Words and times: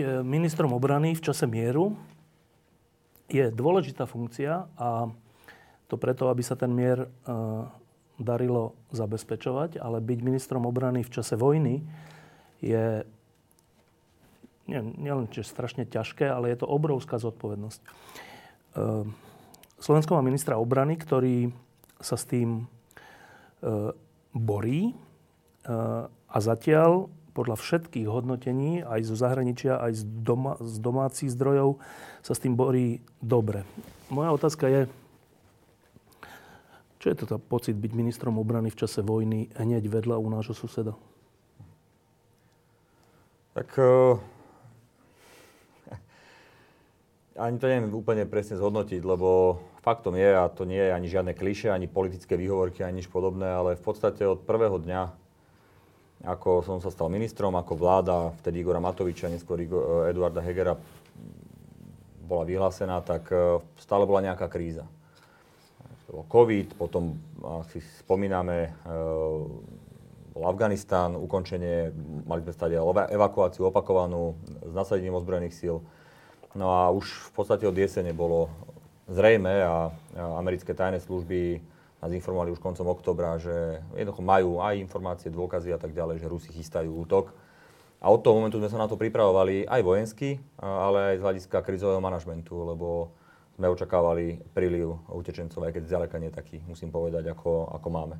E, 0.00 0.22
ministrom 0.22 0.72
obrany 0.72 1.16
v 1.16 1.24
čase 1.24 1.48
mieru 1.48 1.96
je 3.26 3.50
dôležitá 3.50 4.06
funkcia 4.06 4.70
a 4.78 5.10
to 5.86 5.94
preto, 5.98 6.30
aby 6.30 6.42
sa 6.42 6.54
ten 6.54 6.70
mier 6.70 7.04
e, 7.04 7.08
darilo 8.16 8.76
zabezpečovať, 8.94 9.78
ale 9.82 10.00
byť 10.00 10.18
ministrom 10.22 10.64
obrany 10.64 11.04
v 11.04 11.12
čase 11.12 11.34
vojny 11.36 11.84
je 12.64 13.04
nie, 14.66 14.80
nielen 14.98 15.30
že 15.30 15.46
strašne 15.46 15.86
ťažké, 15.86 16.26
ale 16.26 16.50
je 16.50 16.58
to 16.64 16.66
obrovská 16.66 17.20
zodpovednosť. 17.22 17.80
E, 17.82 17.88
Slovensko 19.76 20.16
má 20.16 20.22
ministra 20.24 20.56
obrany, 20.56 20.96
ktorý 20.96 21.52
sa 22.00 22.16
s 22.16 22.24
tým 22.28 22.64
borí 24.36 24.92
a 26.28 26.38
zatiaľ 26.38 27.08
podľa 27.36 27.60
všetkých 27.60 28.08
hodnotení, 28.08 28.80
aj 28.80 29.12
zo 29.12 29.16
zahraničia, 29.20 29.76
aj 29.76 30.00
z, 30.00 30.02
doma, 30.24 30.56
z 30.56 30.80
domácich 30.80 31.28
zdrojov, 31.28 31.76
sa 32.24 32.32
s 32.32 32.40
tým 32.40 32.56
borí 32.56 33.04
dobre. 33.20 33.68
Moja 34.08 34.32
otázka 34.32 34.72
je, 34.72 34.88
čo 36.96 37.12
je 37.12 37.16
to 37.20 37.36
pocit 37.36 37.76
byť 37.76 37.92
ministrom 37.92 38.40
obrany 38.40 38.72
v 38.72 38.80
čase 38.80 39.04
vojny 39.04 39.52
hneď 39.52 39.84
vedľa 39.84 40.16
u 40.16 40.26
nášho 40.32 40.56
suseda? 40.56 40.96
Tak 43.52 43.68
uh, 43.76 44.16
ani 47.44 47.60
to 47.60 47.68
neviem 47.68 47.92
úplne 47.92 48.24
presne 48.24 48.56
zhodnotiť, 48.56 49.04
lebo 49.04 49.60
faktom 49.84 50.16
je, 50.16 50.32
a 50.32 50.48
to 50.48 50.64
nie 50.64 50.80
je 50.80 50.96
ani 50.96 51.06
žiadne 51.12 51.36
kliše, 51.36 51.68
ani 51.68 51.84
politické 51.84 52.34
výhovorky, 52.40 52.80
ani 52.80 53.04
nič 53.04 53.12
podobné, 53.12 53.52
ale 53.52 53.76
v 53.76 53.84
podstate 53.84 54.24
od 54.24 54.40
prvého 54.48 54.80
dňa 54.80 55.25
ako 56.24 56.64
som 56.64 56.78
sa 56.80 56.88
stal 56.88 57.12
ministrom, 57.12 57.52
ako 57.52 57.76
vláda, 57.76 58.32
vtedy 58.40 58.64
Igora 58.64 58.80
Matoviča, 58.80 59.28
neskôr 59.28 59.60
Eduarda 60.08 60.40
Hegera 60.40 60.78
bola 62.26 62.42
vyhlásená, 62.42 62.98
tak 63.06 63.30
e, 63.30 63.62
stále 63.78 64.02
bola 64.02 64.24
nejaká 64.24 64.50
kríza. 64.50 64.82
To 66.10 66.22
bol 66.22 66.26
COVID, 66.26 66.78
potom, 66.78 67.18
ak 67.42 67.70
si 67.74 67.82
spomíname, 68.02 68.70
bol 70.30 70.44
Afganistán, 70.46 71.18
ukončenie, 71.18 71.90
mali 72.28 72.46
sme 72.46 72.54
stať 72.54 72.70
evakuáciu 73.10 73.72
opakovanú 73.72 74.38
s 74.62 74.70
nasadením 74.70 75.18
ozbrojených 75.18 75.56
síl. 75.58 75.82
No 76.54 76.70
a 76.70 76.94
už 76.94 77.10
v 77.10 77.30
podstate 77.34 77.66
od 77.66 77.74
jesene 77.74 78.14
bolo 78.14 78.52
zrejme 79.10 79.50
a 79.66 79.90
americké 80.38 80.76
tajné 80.76 81.02
služby 81.02 81.58
nás 82.06 82.14
informovali 82.14 82.54
už 82.54 82.62
koncom 82.62 82.86
oktobra, 82.86 83.34
že 83.42 83.82
jednoducho 83.98 84.22
majú 84.22 84.62
aj 84.62 84.78
informácie, 84.78 85.34
dôkazy 85.34 85.74
a 85.74 85.78
tak 85.82 85.90
ďalej, 85.90 86.22
že 86.22 86.30
Rusi 86.30 86.54
chystajú 86.54 86.94
útok. 87.02 87.34
A 87.98 88.06
od 88.14 88.22
toho 88.22 88.38
momentu 88.38 88.62
sme 88.62 88.70
sa 88.70 88.78
na 88.78 88.86
to 88.86 88.94
pripravovali 88.94 89.66
aj 89.66 89.80
vojensky, 89.82 90.38
ale 90.62 91.12
aj 91.12 91.16
z 91.18 91.24
hľadiska 91.26 91.58
krizového 91.66 91.98
manažmentu, 91.98 92.54
lebo 92.62 93.10
sme 93.58 93.72
očakávali 93.72 94.38
príliv 94.52 95.00
utečencov, 95.10 95.64
aj 95.66 95.80
keď 95.80 95.82
zďaleka 95.88 96.16
nie 96.22 96.30
taký, 96.30 96.62
musím 96.68 96.92
povedať, 96.92 97.26
ako, 97.32 97.72
ako 97.72 97.88
máme. 97.88 98.16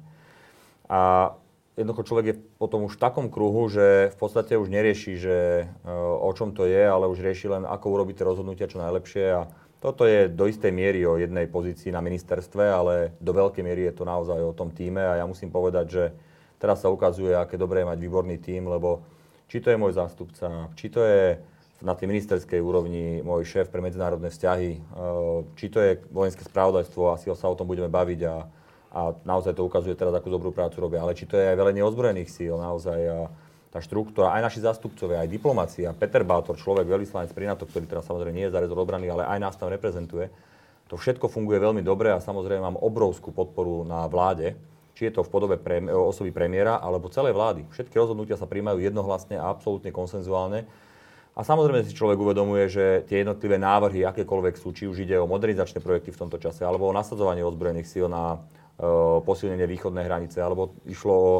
A 0.89 1.31
jednoducho 1.77 2.09
človek 2.09 2.27
je 2.33 2.41
potom 2.57 2.89
už 2.89 2.97
v 2.97 3.03
takom 3.05 3.29
kruhu, 3.29 3.69
že 3.69 4.11
v 4.11 4.17
podstate 4.17 4.57
už 4.57 4.73
nerieši, 4.73 5.13
že 5.21 5.37
e, 5.69 5.93
o 5.93 6.31
čom 6.33 6.57
to 6.57 6.65
je, 6.65 6.81
ale 6.81 7.05
už 7.05 7.21
rieši 7.21 7.53
len, 7.53 7.69
ako 7.69 8.01
urobiť 8.01 8.25
rozhodnutia 8.25 8.65
čo 8.65 8.81
najlepšie 8.81 9.25
a 9.37 9.45
toto 9.81 10.09
je 10.09 10.33
do 10.33 10.49
istej 10.49 10.73
miery 10.73 11.05
o 11.05 11.21
jednej 11.21 11.47
pozícii 11.47 11.93
na 11.93 12.01
ministerstve, 12.01 12.65
ale 12.65 12.95
do 13.21 13.33
veľkej 13.37 13.63
miery 13.63 13.89
je 13.93 13.95
to 14.01 14.05
naozaj 14.09 14.41
o 14.41 14.57
tom 14.57 14.73
týme. 14.73 15.05
A 15.05 15.21
ja 15.21 15.25
musím 15.29 15.53
povedať, 15.53 15.87
že 15.89 16.05
teraz 16.57 16.81
sa 16.81 16.89
ukazuje, 16.89 17.37
aké 17.37 17.61
dobré 17.61 17.85
je 17.85 17.91
mať 17.93 17.99
výborný 18.01 18.37
tím, 18.41 18.73
lebo 18.73 19.05
či 19.47 19.61
to 19.61 19.71
je 19.71 19.79
môj 19.79 19.95
zástupca, 19.95 20.73
či 20.75 20.89
to 20.89 21.05
je 21.05 21.39
na 21.85 21.93
tej 21.93 22.09
ministerskej 22.09 22.57
úrovni 22.57 23.21
môj 23.21 23.45
šéf 23.45 23.69
pre 23.69 23.85
medzinárodné 23.85 24.33
vzťahy, 24.33 24.71
eh, 24.75 24.81
či 25.61 25.67
to 25.69 25.79
je 25.85 26.01
vojenské 26.09 26.43
spravodajstvo, 26.49 27.13
asi 27.13 27.29
sa 27.37 27.53
o 27.53 27.59
tom 27.59 27.69
budeme 27.69 27.93
baviť 27.93 28.21
a, 28.27 28.37
a 28.97 29.01
naozaj 29.29 29.53
to 29.53 29.69
ukazuje 29.69 29.93
teraz, 29.93 30.17
akú 30.17 30.33
dobrú 30.33 30.57
prácu 30.57 30.81
robia, 30.81 31.05
ale 31.05 31.13
či 31.13 31.29
to 31.29 31.37
je 31.37 31.53
aj 31.53 31.57
velenie 31.61 31.85
ozbrojených 31.85 32.33
síl 32.33 32.57
naozaj 32.57 33.01
a, 33.05 33.29
tá 33.71 33.83
štruktúra, 33.83 34.33
aj 34.37 34.53
naši 34.53 34.61
zástupcovia, 34.63 35.23
aj 35.23 35.29
diplomácia, 35.29 35.91
Peter 35.93 36.23
Bátor, 36.23 36.57
človek, 36.57 36.87
veľvyslanec 36.87 37.31
pri 37.35 37.51
NATO, 37.51 37.69
ktorý 37.69 37.85
teraz 37.85 38.07
samozrejme 38.09 38.35
nie 38.35 38.47
je 38.49 38.55
za 38.55 38.63
rezort 38.63 38.81
obrany, 38.83 39.11
ale 39.11 39.27
aj 39.27 39.39
nás 39.43 39.55
tam 39.59 39.69
reprezentuje, 39.69 40.31
to 40.87 40.95
všetko 40.95 41.27
funguje 41.27 41.59
veľmi 41.59 41.83
dobre 41.83 42.15
a 42.15 42.23
samozrejme 42.23 42.63
mám 42.63 42.79
obrovskú 42.79 43.35
podporu 43.35 43.83
na 43.83 44.07
vláde, 44.07 44.55
či 44.95 45.11
je 45.11 45.19
to 45.19 45.27
v 45.27 45.33
podobe 45.35 45.57
pre, 45.59 45.83
osoby 45.93 46.31
premiéra 46.31 46.79
alebo 46.79 47.11
celej 47.11 47.35
vlády. 47.35 47.67
Všetky 47.75 47.99
rozhodnutia 47.99 48.39
sa 48.39 48.47
príjmajú 48.49 48.81
jednohlasne 48.81 49.37
a 49.37 49.51
absolútne 49.51 49.91
konsenzuálne. 49.91 50.65
A 51.37 51.45
samozrejme 51.45 51.85
si 51.85 51.93
človek 51.93 52.17
uvedomuje, 52.17 52.65
že 52.73 53.05
tie 53.05 53.21
jednotlivé 53.21 53.61
návrhy, 53.61 54.09
akékoľvek 54.09 54.57
sú, 54.57 54.73
či 54.73 54.89
už 54.89 55.05
ide 55.05 55.21
o 55.21 55.29
modernizačné 55.29 55.85
projekty 55.85 56.09
v 56.15 56.21
tomto 56.25 56.41
čase, 56.41 56.65
alebo 56.65 56.89
o 56.89 56.97
nasadzovanie 56.97 57.45
ozbrojených 57.45 57.93
síl 57.93 58.09
na 58.09 58.41
e, 58.81 58.89
posilnenie 59.21 59.69
východnej 59.69 60.09
hranice, 60.09 60.41
alebo 60.41 60.73
išlo 60.89 61.13
o 61.13 61.35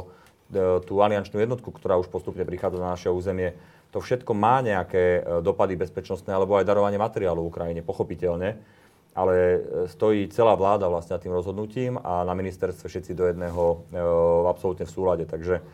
tú 0.87 1.03
aliančnú 1.03 1.43
jednotku, 1.43 1.75
ktorá 1.75 1.99
už 1.99 2.07
postupne 2.07 2.47
prichádza 2.47 2.79
na 2.79 2.95
naše 2.95 3.11
územie, 3.11 3.59
to 3.97 4.05
všetko 4.05 4.37
má 4.37 4.61
nejaké 4.61 5.25
e, 5.25 5.41
dopady 5.41 5.73
bezpečnostné 5.79 6.29
alebo 6.29 6.61
aj 6.61 6.69
darovanie 6.69 7.01
materiálu 7.01 7.41
v 7.41 7.49
Ukrajine, 7.49 7.81
pochopiteľne. 7.81 8.61
Ale 9.17 9.35
e, 9.35 9.59
stojí 9.89 10.29
celá 10.29 10.53
vláda 10.53 10.91
vlastne 10.93 11.17
tým 11.17 11.33
rozhodnutím 11.33 11.97
a 12.05 12.21
na 12.27 12.37
ministerstve 12.37 12.93
všetci 12.93 13.17
do 13.17 13.25
jedného 13.25 13.63
e, 13.65 13.77
absolútne 14.45 14.85
v 14.85 14.93
súlade. 14.93 15.25
Takže 15.25 15.65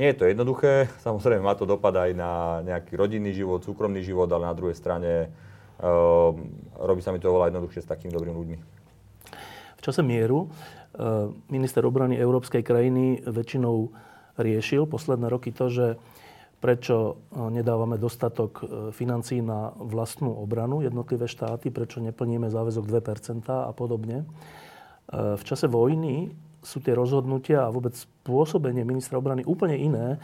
nie 0.00 0.08
je 0.08 0.16
to 0.16 0.24
jednoduché. 0.24 0.88
Samozrejme 1.06 1.44
má 1.44 1.52
to 1.52 1.68
dopad 1.68 1.92
aj 1.92 2.16
na 2.16 2.64
nejaký 2.64 2.96
rodinný 2.96 3.36
život, 3.36 3.60
súkromný 3.60 4.00
život, 4.00 4.30
ale 4.32 4.48
na 4.48 4.56
druhej 4.56 4.72
strane 4.78 5.12
e, 5.12 5.28
robí 6.80 7.04
sa 7.04 7.12
mi 7.12 7.20
to 7.20 7.28
oveľa 7.28 7.52
jednoduchšie 7.52 7.84
s 7.84 7.90
takými 7.92 8.16
dobrými 8.16 8.36
ľuďmi. 8.40 8.58
V 9.76 9.80
čase 9.84 10.00
mieru 10.00 10.48
minister 11.52 11.84
obrany 11.84 12.16
európskej 12.16 12.64
krajiny 12.64 13.20
väčšinou 13.28 13.92
riešil 14.36 14.84
posledné 14.88 15.26
roky 15.28 15.52
to, 15.52 15.66
že 15.68 15.86
prečo 16.56 16.96
e, 16.96 17.52
nedávame 17.52 18.00
dostatok 18.00 18.52
e, 18.58 18.64
financí 18.90 19.44
na 19.44 19.72
vlastnú 19.76 20.32
obranu 20.32 20.80
jednotlivé 20.80 21.28
štáty, 21.28 21.68
prečo 21.68 22.00
neplníme 22.00 22.48
záväzok 22.48 22.84
2% 22.88 23.46
a 23.48 23.72
podobne. 23.76 24.24
E, 24.24 24.26
v 25.36 25.42
čase 25.44 25.68
vojny 25.68 26.32
sú 26.64 26.80
tie 26.82 26.96
rozhodnutia 26.96 27.68
a 27.68 27.72
vôbec 27.72 27.94
pôsobenie 28.26 28.82
ministra 28.82 29.22
obrany 29.22 29.46
úplne 29.46 29.78
iné. 29.78 30.18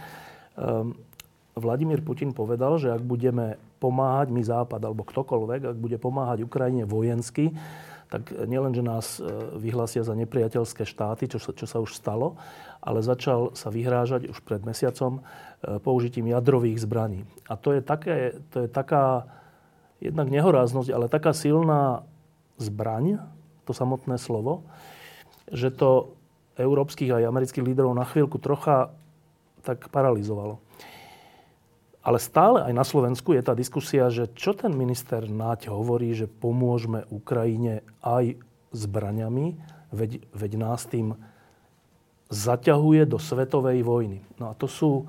Vladimír 1.55 2.03
Putin 2.03 2.34
povedal, 2.34 2.83
že 2.83 2.91
ak 2.91 2.99
budeme 3.06 3.62
pomáhať 3.79 4.34
my 4.34 4.43
Západ 4.43 4.83
alebo 4.83 5.06
ktokoľvek, 5.06 5.71
ak 5.71 5.77
bude 5.79 6.03
pomáhať 6.03 6.43
Ukrajine 6.43 6.83
vojensky, 6.83 7.55
tak 8.12 8.28
nielen, 8.45 8.77
že 8.77 8.84
nás 8.84 9.17
e, 9.17 9.25
vyhlásia 9.56 10.05
za 10.05 10.12
nepriateľské 10.12 10.84
štáty, 10.84 11.33
čo 11.33 11.41
čo 11.41 11.65
sa 11.65 11.81
už 11.81 11.97
stalo, 11.97 12.37
ale 12.84 13.00
začal 13.00 13.56
sa 13.56 13.73
vyhrážať 13.73 14.28
už 14.28 14.45
pred 14.45 14.61
mesiacom 14.69 15.25
e, 15.25 15.81
použitím 15.81 16.28
jadrových 16.28 16.85
zbraní. 16.85 17.25
A 17.49 17.56
to 17.56 17.73
je, 17.73 17.81
také, 17.81 18.37
to 18.53 18.67
je 18.67 18.69
taká 18.69 19.25
jednak 19.97 20.29
nehoráznosť, 20.29 20.93
ale 20.93 21.09
taká 21.09 21.32
silná 21.32 22.05
zbraň, 22.61 23.17
to 23.64 23.73
samotné 23.73 24.20
slovo, 24.20 24.69
že 25.49 25.73
to 25.73 26.12
európskych 26.61 27.17
aj 27.17 27.32
amerických 27.32 27.64
líderov 27.64 27.97
na 27.97 28.05
chvíľku 28.05 28.37
trocha 28.37 28.93
tak 29.64 29.88
paralizovalo. 29.88 30.61
Ale 32.02 32.19
stále 32.19 32.66
aj 32.66 32.75
na 32.75 32.82
Slovensku 32.82 33.31
je 33.31 33.46
tá 33.46 33.54
diskusia, 33.54 34.10
že 34.10 34.26
čo 34.34 34.58
ten 34.58 34.75
minister 34.75 35.22
Náď 35.22 35.70
hovorí, 35.70 36.10
že 36.19 36.26
pomôžeme 36.26 37.06
Ukrajine 37.14 37.87
aj 38.02 38.43
zbraňami, 38.75 39.54
veď, 39.94 40.26
veď 40.34 40.52
nás 40.58 40.82
tým 40.90 41.14
zaťahuje 42.32 43.06
do 43.06 43.22
svetovej 43.22 43.87
vojny. 43.87 44.19
No 44.40 44.50
a 44.50 44.56
to 44.58 44.66
sú, 44.66 45.06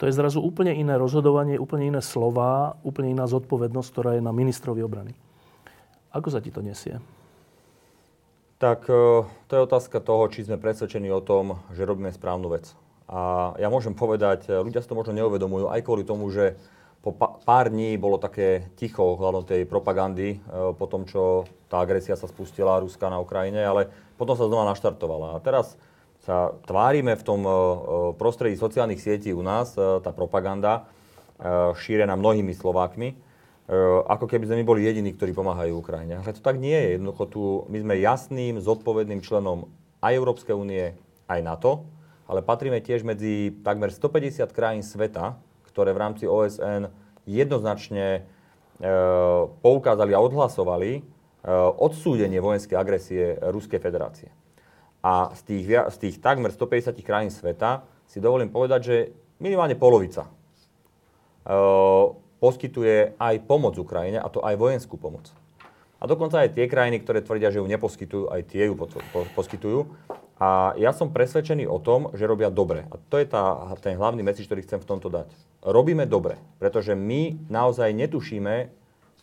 to 0.00 0.10
je 0.10 0.16
zrazu 0.16 0.42
úplne 0.42 0.74
iné 0.74 0.98
rozhodovanie, 0.98 1.60
úplne 1.60 1.92
iné 1.92 2.02
slova, 2.02 2.80
úplne 2.82 3.14
iná 3.14 3.28
zodpovednosť, 3.30 3.88
ktorá 3.92 4.10
je 4.18 4.24
na 4.24 4.34
ministrovi 4.34 4.82
obrany. 4.82 5.14
Ako 6.10 6.34
sa 6.34 6.42
ti 6.42 6.50
to 6.50 6.64
nesie? 6.64 6.98
Tak 8.58 8.88
e, 8.88 9.28
to 9.28 9.52
je 9.52 9.66
otázka 9.66 10.00
toho, 10.00 10.24
či 10.32 10.48
sme 10.48 10.56
presvedčení 10.56 11.12
o 11.12 11.20
tom, 11.20 11.60
že 11.76 11.84
robíme 11.84 12.08
správnu 12.08 12.48
vec. 12.48 12.72
A 13.04 13.52
ja 13.60 13.68
môžem 13.68 13.92
povedať, 13.92 14.48
ľudia 14.48 14.80
si 14.80 14.88
to 14.88 14.96
možno 14.96 15.12
neuvedomujú, 15.12 15.68
aj 15.68 15.84
kvôli 15.84 16.08
tomu, 16.08 16.32
že 16.32 16.56
po 17.04 17.12
pár 17.44 17.68
dní 17.68 18.00
bolo 18.00 18.16
také 18.16 18.72
ticho 18.80 19.04
ohľadom 19.04 19.44
tej 19.44 19.68
propagandy, 19.68 20.40
e, 20.40 20.72
po 20.72 20.88
tom, 20.88 21.04
čo 21.04 21.44
tá 21.68 21.84
agresia 21.84 22.16
sa 22.16 22.24
spustila 22.24 22.80
Ruska 22.80 23.12
na 23.12 23.20
Ukrajine, 23.20 23.60
ale 23.60 23.92
potom 24.16 24.32
sa 24.32 24.48
znova 24.48 24.64
naštartovala. 24.72 25.36
A 25.36 25.42
teraz 25.44 25.76
sa 26.24 26.56
tvárime 26.64 27.12
v 27.12 27.20
tom 27.20 27.44
e, 27.44 27.52
e, 27.52 27.56
prostredí 28.16 28.56
sociálnych 28.56 29.04
sietí 29.04 29.36
u 29.36 29.44
nás, 29.44 29.76
tá 29.76 30.10
propaganda, 30.16 30.88
šírená 31.74 32.14
mnohými 32.14 32.54
Slovákmi, 32.54 33.18
ako 34.06 34.30
keby 34.30 34.46
sme 34.46 34.62
my 34.62 34.64
boli 34.64 34.86
jediní, 34.86 35.10
ktorí 35.18 35.34
pomáhajú 35.34 35.82
Ukrajine. 35.82 36.22
Ale 36.22 36.30
to 36.30 36.38
tak 36.38 36.62
nie 36.62 36.72
je. 36.72 36.94
Jednoducho 36.94 37.24
tu 37.26 37.42
my 37.66 37.78
sme 37.82 37.94
jasným, 37.98 38.62
zodpovedným 38.62 39.18
členom 39.18 39.66
aj 39.98 40.14
Európskej 40.14 40.54
únie, 40.54 40.94
aj 41.26 41.40
NATO, 41.42 41.82
ale 42.24 42.40
patríme 42.40 42.80
tiež 42.80 43.04
medzi 43.04 43.52
takmer 43.60 43.92
150 43.92 44.48
krajín 44.52 44.84
sveta, 44.84 45.36
ktoré 45.68 45.92
v 45.92 46.02
rámci 46.02 46.24
OSN 46.24 46.88
jednoznačne 47.28 48.06
e, 48.16 48.20
poukázali 49.60 50.12
a 50.16 50.22
odhlasovali 50.22 50.90
e, 50.98 51.02
odsúdenie 51.80 52.40
vojenskej 52.40 52.76
agresie 52.78 53.36
Ruskej 53.40 53.80
federácie. 53.80 54.30
A 55.04 55.36
z 55.36 55.40
tých, 55.44 55.66
z 55.68 55.96
tých 56.00 56.16
takmer 56.24 56.48
150 56.48 56.96
krajín 57.04 57.28
sveta 57.28 57.84
si 58.08 58.24
dovolím 58.24 58.48
povedať, 58.48 58.80
že 58.80 58.96
minimálne 59.42 59.76
polovica 59.76 60.24
e, 60.24 60.30
poskytuje 62.40 63.16
aj 63.20 63.34
pomoc 63.44 63.76
Ukrajine, 63.76 64.20
a 64.20 64.28
to 64.32 64.40
aj 64.44 64.56
vojenskú 64.56 64.96
pomoc. 64.96 65.28
A 66.00 66.04
dokonca 66.04 66.44
aj 66.44 66.52
tie 66.52 66.68
krajiny, 66.68 67.00
ktoré 67.00 67.24
tvrdia, 67.24 67.48
že 67.48 67.64
ju 67.64 67.66
neposkytujú, 67.68 68.28
aj 68.28 68.40
tie 68.52 68.68
ju 68.68 68.76
poskytujú. 69.32 69.88
A 70.38 70.74
ja 70.74 70.90
som 70.90 71.14
presvedčený 71.14 71.70
o 71.70 71.78
tom, 71.78 72.10
že 72.10 72.26
robia 72.26 72.50
dobre. 72.50 72.90
A 72.90 72.98
to 72.98 73.22
je 73.22 73.26
tá, 73.26 73.70
ten 73.78 73.94
hlavný 73.94 74.26
message, 74.26 74.50
ktorý 74.50 74.66
chcem 74.66 74.82
v 74.82 74.88
tomto 74.90 75.06
dať. 75.06 75.30
Robíme 75.62 76.10
dobre, 76.10 76.42
pretože 76.58 76.98
my 76.98 77.46
naozaj 77.46 77.94
netušíme, 77.94 78.68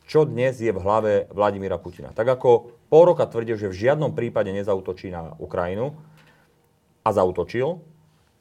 čo 0.07 0.23
dnes 0.23 0.57
je 0.59 0.71
v 0.71 0.81
hlave 0.81 1.27
Vladimíra 1.31 1.77
Putina. 1.77 2.15
Tak 2.15 2.39
ako 2.39 2.73
pol 2.87 3.03
roka 3.11 3.27
tvrdil, 3.27 3.59
že 3.59 3.71
v 3.71 3.79
žiadnom 3.87 4.15
prípade 4.15 4.51
nezautočí 4.55 5.11
na 5.11 5.35
Ukrajinu 5.37 5.95
a 7.03 7.09
zautočil, 7.11 7.83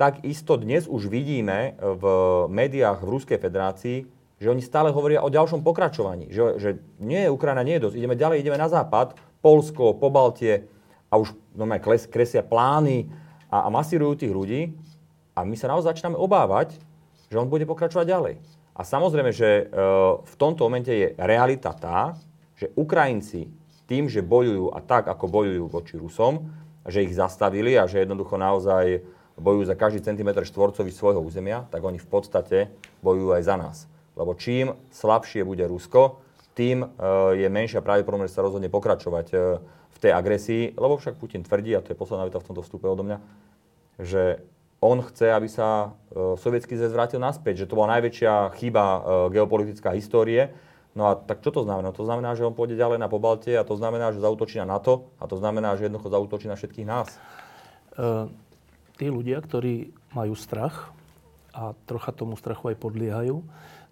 tak 0.00 0.24
isto 0.24 0.56
dnes 0.56 0.88
už 0.88 1.12
vidíme 1.12 1.76
v 1.76 2.04
médiách 2.48 3.04
v 3.04 3.10
Ruskej 3.12 3.38
federácii, 3.38 4.08
že 4.40 4.48
oni 4.48 4.64
stále 4.64 4.88
hovoria 4.88 5.20
o 5.20 5.28
ďalšom 5.28 5.60
pokračovaní. 5.60 6.32
Že, 6.32 6.44
že 6.56 6.70
nie, 6.96 7.28
Ukrajina 7.28 7.60
nie 7.60 7.76
je 7.76 7.84
dosť. 7.84 7.96
Ideme 8.00 8.16
ďalej, 8.16 8.40
ideme 8.40 8.56
na 8.56 8.72
západ, 8.72 9.12
Polsko, 9.44 9.92
Pobaltie, 9.92 10.64
a 11.10 11.18
už 11.18 11.34
normálne 11.58 11.82
kles, 11.82 12.06
kresia 12.06 12.46
plány 12.46 13.10
a, 13.50 13.66
a 13.66 13.68
masírujú 13.68 14.14
tých 14.14 14.32
ľudí 14.32 14.62
a 15.34 15.42
my 15.42 15.58
sa 15.58 15.68
naozaj 15.68 15.98
začíname 15.98 16.16
obávať, 16.16 16.78
že 17.26 17.36
on 17.38 17.50
bude 17.50 17.66
pokračovať 17.66 18.06
ďalej. 18.06 18.34
A 18.78 18.86
samozrejme, 18.86 19.34
že 19.34 19.48
e, 19.50 19.64
v 20.22 20.34
tomto 20.38 20.64
momente 20.64 20.90
je 20.90 21.12
realita 21.18 21.74
tá, 21.74 22.16
že 22.54 22.70
Ukrajinci 22.78 23.50
tým, 23.90 24.06
že 24.06 24.22
bojujú 24.22 24.70
a 24.70 24.78
tak, 24.78 25.10
ako 25.10 25.26
bojujú 25.26 25.64
voči 25.66 25.98
Rusom, 25.98 26.46
že 26.86 27.02
ich 27.02 27.12
zastavili 27.12 27.74
a 27.74 27.90
že 27.90 28.06
jednoducho 28.06 28.38
naozaj 28.38 29.02
bojujú 29.34 29.64
za 29.66 29.74
každý 29.74 30.00
centimetr 30.04 30.46
štvorcový 30.46 30.94
svojho 30.94 31.18
územia, 31.18 31.66
tak 31.72 31.82
oni 31.82 31.98
v 31.98 32.08
podstate 32.08 32.58
bojujú 33.02 33.34
aj 33.34 33.42
za 33.42 33.56
nás. 33.58 33.76
Lebo 34.14 34.36
čím 34.38 34.78
slabšie 34.94 35.42
bude 35.42 35.66
Rusko, 35.66 36.22
tým 36.54 36.82
e, 36.82 36.88
je 37.38 37.48
menšia 37.48 37.84
pravdepodobnosť, 37.84 38.30
že 38.30 38.36
sa 38.36 38.46
rozhodne 38.46 38.70
pokračovať 38.72 39.26
e, 39.32 39.36
tej 40.00 40.16
agresii, 40.16 40.80
lebo 40.80 40.96
však 40.96 41.20
Putin 41.20 41.44
tvrdí, 41.44 41.76
a 41.76 41.84
to 41.84 41.92
je 41.92 41.98
posledná 41.98 42.24
veta 42.24 42.40
v 42.40 42.48
tomto 42.48 42.64
vstupe 42.64 42.88
odo 42.88 43.04
mňa, 43.04 43.18
že 44.00 44.40
on 44.80 45.04
chce, 45.04 45.28
aby 45.28 45.44
sa 45.44 45.92
e, 46.08 46.40
sovietský 46.40 46.72
zväz 46.80 46.96
vrátil 46.96 47.20
naspäť, 47.20 47.64
že 47.64 47.68
to 47.68 47.76
bola 47.76 48.00
najväčšia 48.00 48.56
chyba 48.56 48.84
geopolitická 49.28 49.92
histórie. 49.92 50.56
No 50.96 51.06
a 51.06 51.14
tak 51.14 51.44
čo 51.44 51.52
to 51.52 51.62
znamená? 51.62 51.92
To 51.94 52.02
znamená, 52.02 52.34
že 52.34 52.48
on 52.48 52.56
pôjde 52.56 52.80
ďalej 52.80 52.98
na 52.98 53.06
Pobaltie 53.06 53.54
a 53.54 53.62
to 53.62 53.78
znamená, 53.78 54.10
že 54.10 54.24
zautočí 54.24 54.58
na 54.58 54.66
NATO 54.66 55.12
a 55.22 55.28
to 55.28 55.38
znamená, 55.38 55.76
že 55.78 55.86
jednoducho 55.86 56.10
zautočí 56.10 56.48
na 56.48 56.56
všetkých 56.56 56.88
nás. 56.88 57.12
E, 57.12 58.26
tí 58.96 59.06
ľudia, 59.12 59.38
ktorí 59.44 59.92
majú 60.16 60.32
strach 60.32 60.90
a 61.52 61.76
trocha 61.84 62.10
tomu 62.16 62.40
strachu 62.40 62.72
aj 62.72 62.80
podliehajú, 62.80 63.44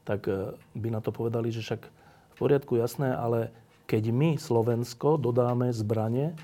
tak 0.09 0.25
by 0.73 0.89
na 0.89 1.05
to 1.05 1.13
povedali, 1.13 1.53
že 1.53 1.61
však 1.61 1.85
v 1.85 1.98
poriadku, 2.39 2.73
jasné, 2.79 3.11
ale 3.13 3.51
keď 3.89 4.13
my, 4.13 4.31
Slovensko, 4.37 5.17
dodáme 5.17 5.73
zbranie 5.73 6.37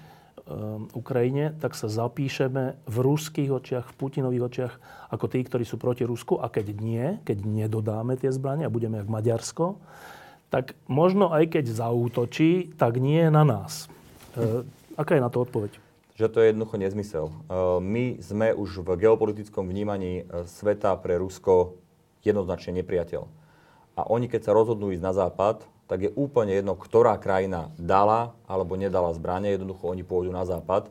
um, 0.45 0.89
Ukrajine, 0.97 1.53
tak 1.61 1.77
sa 1.77 1.93
zapíšeme 1.93 2.77
v 2.89 2.97
ruských 3.05 3.51
očiach, 3.53 3.85
v 3.93 3.97
Putinových 4.01 4.47
očiach 4.49 4.75
ako 5.13 5.27
tí, 5.29 5.45
ktorí 5.45 5.65
sú 5.69 5.77
proti 5.77 6.09
Rusku. 6.09 6.41
A 6.41 6.49
keď 6.49 6.73
nie, 6.81 7.21
keď 7.23 7.45
nedodáme 7.45 8.17
tie 8.17 8.33
zbranie 8.33 8.65
a 8.65 8.73
budeme 8.73 8.97
jak 8.97 9.13
Maďarsko, 9.13 9.77
tak 10.49 10.79
možno 10.87 11.35
aj 11.35 11.51
keď 11.51 11.65
zaútočí, 11.67 12.73
tak 12.79 12.97
nie 13.03 13.27
na 13.29 13.43
nás. 13.43 13.91
E, 14.39 14.63
aká 14.95 15.19
je 15.19 15.25
na 15.25 15.29
to 15.29 15.43
odpoveď? 15.43 15.83
Že 16.15 16.31
to 16.31 16.39
je 16.39 16.47
jednoducho 16.55 16.77
nezmysel. 16.79 17.27
E, 17.27 17.35
my 17.83 18.05
sme 18.23 18.55
už 18.55 18.87
v 18.87 18.89
geopolitickom 19.03 19.67
vnímaní 19.67 20.23
e, 20.23 20.47
sveta 20.47 20.95
pre 21.03 21.19
Rusko 21.19 21.75
jednoznačne 22.23 22.81
nepriateľ. 22.81 23.27
A 23.99 24.01
oni, 24.11 24.31
keď 24.31 24.51
sa 24.51 24.57
rozhodnú 24.57 24.95
ísť 24.95 25.03
na 25.03 25.15
západ, 25.15 25.67
tak 25.85 26.09
je 26.09 26.11
úplne 26.17 26.57
jedno, 26.57 26.73
ktorá 26.77 27.21
krajina 27.21 27.69
dala 27.77 28.33
alebo 28.49 28.77
nedala 28.77 29.13
zbranie. 29.13 29.55
Jednoducho 29.55 29.85
oni 29.85 30.01
pôjdu 30.01 30.33
na 30.33 30.49
západ 30.49 30.89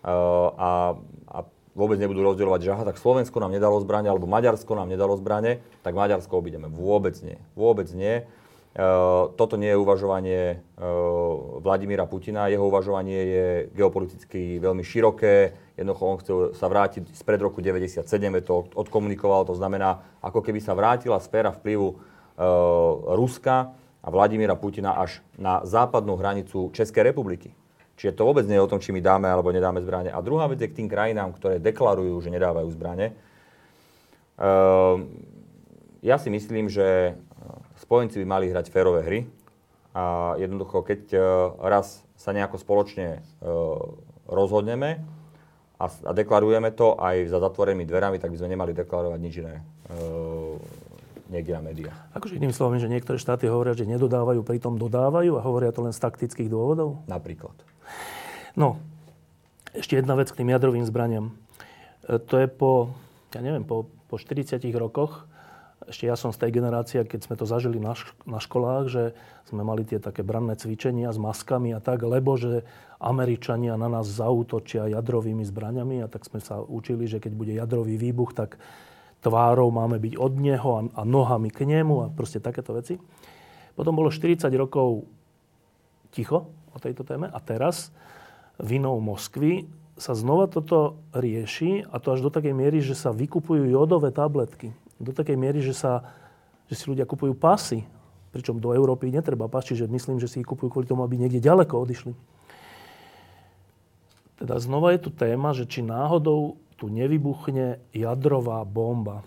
a, 0.00 0.96
a 1.28 1.38
vôbec 1.76 2.00
nebudú 2.00 2.24
rozdielovať, 2.24 2.60
že 2.64 2.72
aha, 2.72 2.84
tak 2.88 2.96
Slovensko 2.96 3.36
nám 3.36 3.52
nedalo 3.52 3.76
zbranie 3.84 4.08
alebo 4.08 4.24
Maďarsko 4.24 4.72
nám 4.72 4.88
nedalo 4.88 5.14
zbranie, 5.20 5.60
tak 5.84 5.92
Maďarsko 5.92 6.32
obideme. 6.40 6.72
Vôbec 6.72 7.20
nie. 7.20 7.36
Vôbec 7.52 7.92
nie. 7.92 8.24
toto 9.36 9.60
nie 9.60 9.76
je 9.76 9.78
uvažovanie 9.78 10.64
Vladimíra 11.60 12.08
Putina. 12.08 12.48
Jeho 12.48 12.64
uvažovanie 12.64 13.20
je 13.28 13.46
geopoliticky 13.76 14.56
veľmi 14.56 14.80
široké. 14.80 15.52
Jednoducho 15.76 16.04
on 16.08 16.16
chce 16.16 16.32
sa 16.56 16.66
vrátiť 16.68 17.12
spred 17.12 17.44
roku 17.44 17.60
97, 17.60 18.08
je 18.08 18.44
to 18.44 18.72
odkomunikoval. 18.72 19.44
To 19.48 19.56
znamená, 19.56 20.00
ako 20.24 20.40
keby 20.40 20.64
sa 20.64 20.72
vrátila 20.72 21.20
sféra 21.20 21.52
vplyvu 21.52 21.96
Ruska 23.20 23.79
a 24.00 24.08
Vladimíra 24.08 24.56
Putina 24.56 24.96
až 24.96 25.20
na 25.36 25.60
západnú 25.64 26.16
hranicu 26.16 26.72
Českej 26.72 27.12
republiky. 27.12 27.52
Čiže 28.00 28.16
to 28.16 28.24
vôbec 28.24 28.48
nie 28.48 28.56
je 28.56 28.64
o 28.64 28.70
tom, 28.70 28.80
či 28.80 28.96
my 28.96 29.04
dáme 29.04 29.28
alebo 29.28 29.52
nedáme 29.52 29.84
zbranie. 29.84 30.08
A 30.08 30.24
druhá 30.24 30.48
vec 30.48 30.56
je 30.56 30.72
k 30.72 30.78
tým 30.80 30.88
krajinám, 30.88 31.36
ktoré 31.36 31.60
deklarujú, 31.60 32.16
že 32.24 32.32
nedávajú 32.32 32.72
zbranie. 32.72 33.12
Uh, 34.40 35.04
ja 36.00 36.16
si 36.16 36.32
myslím, 36.32 36.72
že 36.72 37.20
spojenci 37.76 38.16
by 38.24 38.26
mali 38.40 38.48
hrať 38.48 38.72
férové 38.72 39.04
hry. 39.04 39.20
A 39.92 40.32
jednoducho, 40.40 40.80
keď 40.80 41.00
uh, 41.12 41.22
raz 41.60 42.00
sa 42.16 42.32
nejako 42.32 42.56
spoločne 42.56 43.20
uh, 43.20 43.76
rozhodneme 44.32 45.04
a, 45.76 45.84
deklarujeme 46.16 46.72
to 46.72 46.96
aj 46.96 47.28
za 47.28 47.36
zatvorenými 47.36 47.84
dverami, 47.84 48.16
tak 48.16 48.32
by 48.32 48.40
sme 48.40 48.52
nemali 48.56 48.72
deklarovať 48.72 49.20
nič 49.20 49.34
iné 49.44 49.60
niekde 51.30 51.54
na 51.56 51.62
médiách. 51.62 51.96
Akože 52.12 52.36
iným 52.36 52.52
slovom, 52.52 52.76
že 52.76 52.90
niektoré 52.90 53.16
štáty 53.16 53.46
hovoria, 53.46 53.78
že 53.78 53.86
nedodávajú, 53.86 54.42
pritom 54.42 54.76
dodávajú 54.76 55.38
a 55.38 55.44
hovoria 55.46 55.70
to 55.70 55.86
len 55.86 55.94
z 55.94 56.02
taktických 56.02 56.50
dôvodov? 56.50 57.06
Napríklad. 57.06 57.54
No, 58.58 58.82
ešte 59.70 59.94
jedna 59.94 60.18
vec 60.18 60.28
k 60.34 60.42
tým 60.42 60.50
jadrovým 60.50 60.82
zbraniam. 60.82 61.38
E, 62.04 62.18
to 62.18 62.42
je 62.42 62.50
po, 62.50 62.90
ja 63.30 63.40
neviem, 63.40 63.62
po, 63.62 63.86
po 64.10 64.18
40 64.18 64.58
rokoch, 64.74 65.30
ešte 65.88 66.04
ja 66.04 66.14
som 66.14 66.30
z 66.30 66.44
tej 66.44 66.60
generácie, 66.60 67.00
keď 67.02 67.20
sme 67.24 67.34
to 67.40 67.48
zažili 67.48 67.80
na, 67.80 67.96
šk- 67.96 68.14
na 68.28 68.38
školách, 68.38 68.84
že 68.92 69.02
sme 69.48 69.64
mali 69.64 69.82
tie 69.82 69.96
také 69.96 70.20
branné 70.20 70.54
cvičenia 70.54 71.10
s 71.10 71.18
maskami 71.18 71.72
a 71.72 71.80
tak, 71.80 72.04
lebo 72.04 72.36
že 72.36 72.62
Američania 73.00 73.80
na 73.80 73.88
nás 73.88 74.06
zautočia 74.06 74.86
jadrovými 74.92 75.42
zbraniami 75.42 76.04
a 76.04 76.06
tak 76.06 76.28
sme 76.28 76.38
sa 76.38 76.60
učili, 76.60 77.08
že 77.08 77.18
keď 77.18 77.32
bude 77.32 77.52
jadrový 77.56 77.96
výbuch, 77.96 78.36
tak 78.36 78.60
tvárou 79.20 79.68
máme 79.68 80.00
byť 80.00 80.14
od 80.16 80.32
neho 80.40 80.70
a, 80.76 80.80
a 80.96 81.02
nohami 81.04 81.52
k 81.52 81.68
nemu 81.68 81.94
a 82.04 82.06
proste 82.12 82.40
takéto 82.40 82.72
veci. 82.72 82.96
Potom 83.76 83.96
bolo 83.96 84.12
40 84.12 84.48
rokov 84.56 85.04
ticho 86.10 86.50
o 86.74 86.78
tejto 86.80 87.06
téme 87.06 87.30
a 87.30 87.38
teraz 87.40 87.94
vinou 88.60 88.98
Moskvy 89.00 89.68
sa 90.00 90.16
znova 90.16 90.48
toto 90.48 90.96
rieši 91.12 91.84
a 91.92 92.00
to 92.00 92.16
až 92.16 92.24
do 92.24 92.30
takej 92.32 92.56
miery, 92.56 92.80
že 92.80 92.96
sa 92.96 93.12
vykupujú 93.12 93.68
jodové 93.68 94.08
tabletky. 94.08 94.72
Do 94.96 95.12
takej 95.12 95.36
miery, 95.36 95.60
že, 95.60 95.76
sa, 95.76 96.08
že 96.72 96.74
si 96.76 96.88
ľudia 96.88 97.04
kupujú 97.04 97.36
pasy. 97.36 97.84
Pričom 98.32 98.62
do 98.62 98.72
Európy 98.72 99.12
netreba 99.12 99.50
pas, 99.50 99.66
čiže 99.66 99.90
myslím, 99.90 100.16
že 100.22 100.30
si 100.30 100.40
ich 100.40 100.48
kupujú 100.48 100.72
kvôli 100.72 100.88
tomu, 100.88 101.04
aby 101.04 101.20
niekde 101.20 101.42
ďaleko 101.42 101.84
odišli. 101.84 102.12
Teda 104.40 104.56
znova 104.56 104.96
je 104.96 105.04
tu 105.04 105.10
téma, 105.12 105.52
že 105.52 105.68
či 105.68 105.84
náhodou 105.84 106.56
tu 106.80 106.88
nevybuchne 106.88 107.76
jadrová 107.92 108.64
bomba. 108.64 109.20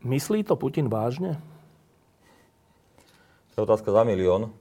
Myslí 0.00 0.40
to 0.40 0.56
Putin 0.56 0.88
vážne? 0.88 1.36
To 3.52 3.60
je 3.60 3.66
otázka 3.68 3.92
za 3.92 4.08
milión. 4.08 4.56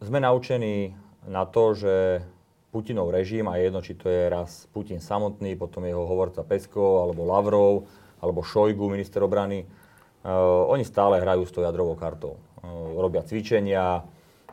Sme 0.00 0.18
naučení 0.24 0.96
na 1.28 1.44
to, 1.44 1.76
že 1.76 2.24
Putinov 2.72 3.12
režim 3.12 3.44
a 3.52 3.60
jedno, 3.60 3.84
či 3.84 3.92
to 3.92 4.08
je 4.08 4.32
raz 4.32 4.64
Putin 4.72 4.96
samotný, 4.96 5.52
potom 5.60 5.84
jeho 5.84 6.08
hovorca 6.08 6.40
Pesko, 6.40 7.04
alebo 7.04 7.28
Lavrov, 7.28 7.84
alebo 8.24 8.40
Šojgu, 8.40 8.88
minister 8.88 9.20
obrany, 9.20 9.68
uh, 9.68 10.64
oni 10.72 10.80
stále 10.80 11.20
hrajú 11.20 11.44
s 11.44 11.52
tou 11.52 11.60
jadrovou 11.60 11.92
kartou. 12.00 12.40
Uh, 12.64 12.96
robia 12.96 13.20
cvičenia, 13.20 14.00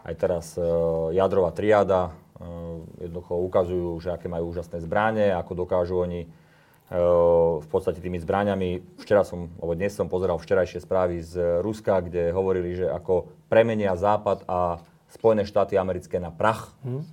aj 0.04 0.16
teraz 0.20 0.60
jadrová 1.16 1.56
triáda, 1.56 2.12
jednoducho 3.00 3.36
ukazujú, 3.36 4.00
že 4.00 4.16
aké 4.16 4.32
majú 4.32 4.56
úžasné 4.56 4.80
zbranie, 4.80 5.32
ako 5.36 5.68
dokážu 5.68 6.00
oni 6.00 6.28
v 7.60 7.68
podstate 7.70 8.02
tými 8.02 8.18
zbraniami. 8.18 8.82
Včera 8.98 9.22
som, 9.22 9.54
alebo 9.62 9.78
dnes 9.78 9.94
som 9.94 10.10
pozeral 10.10 10.42
včerajšie 10.42 10.82
správy 10.82 11.22
z 11.22 11.62
Ruska, 11.62 12.02
kde 12.02 12.34
hovorili, 12.34 12.74
že 12.74 12.90
ako 12.90 13.30
premenia 13.46 13.94
Západ 13.94 14.50
a 14.50 14.82
Spojené 15.10 15.46
štáty 15.46 15.78
americké 15.78 16.18
na 16.18 16.34
prach. 16.34 16.74
Hmm. 16.82 17.06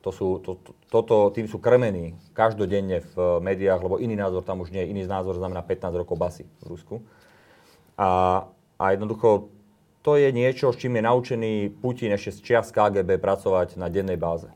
To 0.00 0.10
sú, 0.10 0.38
to, 0.42 0.58
to, 0.58 0.70
toto, 0.88 1.30
tým 1.34 1.46
sú 1.46 1.60
krmení 1.60 2.16
každodenne 2.32 3.04
v 3.14 3.42
médiách, 3.42 3.84
lebo 3.84 4.00
iný 4.00 4.16
názor 4.16 4.42
tam 4.42 4.64
už 4.64 4.72
nie 4.72 4.82
je. 4.86 4.90
Iný 4.96 5.02
názor 5.06 5.36
znamená 5.36 5.62
15 5.62 5.92
rokov 5.94 6.16
basy 6.16 6.44
v 6.62 6.66
Rusku. 6.66 6.94
A, 8.00 8.42
a 8.80 8.84
jednoducho 8.96 9.52
to 10.00 10.16
je 10.16 10.32
niečo, 10.32 10.72
s 10.72 10.80
čím 10.80 10.96
je 10.98 11.02
naučený 11.04 11.52
Putin 11.84 12.16
ešte 12.16 12.32
z 12.32 12.38
čias 12.40 12.72
KGB 12.72 13.20
pracovať 13.20 13.76
na 13.76 13.92
dennej 13.92 14.16
báze 14.16 14.48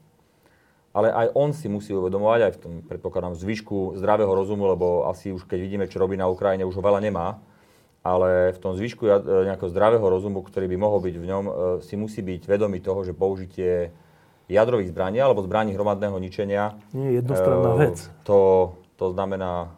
ale 0.94 1.10
aj 1.10 1.34
on 1.34 1.50
si 1.50 1.66
musí 1.66 1.90
uvedomovať, 1.90 2.40
aj 2.46 2.52
v 2.54 2.60
tom 2.62 2.72
predpokladám 2.86 3.34
zvyšku 3.34 3.98
zdravého 3.98 4.30
rozumu, 4.30 4.70
lebo 4.70 5.10
asi 5.10 5.34
už 5.34 5.42
keď 5.42 5.58
vidíme, 5.58 5.84
čo 5.90 5.98
robí 5.98 6.14
na 6.14 6.30
Ukrajine, 6.30 6.62
už 6.62 6.78
ho 6.78 6.86
veľa 6.86 7.02
nemá, 7.02 7.42
ale 8.06 8.54
v 8.54 8.58
tom 8.62 8.78
zvyšku 8.78 9.02
e, 9.02 9.10
nejakého 9.50 9.74
zdravého 9.74 10.06
rozumu, 10.06 10.46
ktorý 10.46 10.70
by 10.70 10.76
mohol 10.78 11.02
byť 11.02 11.14
v 11.18 11.26
ňom, 11.26 11.44
e, 11.44 11.52
si 11.82 11.98
musí 11.98 12.22
byť 12.22 12.46
vedomý 12.46 12.78
toho, 12.78 13.02
že 13.02 13.10
použitie 13.10 13.90
jadrových 14.46 14.94
zbraní 14.94 15.18
alebo 15.18 15.42
zbraní 15.42 15.74
hromadného 15.74 16.14
ničenia... 16.20 16.78
Nie 16.94 17.10
je 17.10 17.24
jednostranná 17.24 17.70
uh, 17.74 17.80
vec. 17.80 17.96
To, 18.28 18.38
to 19.00 19.08
znamená 19.16 19.72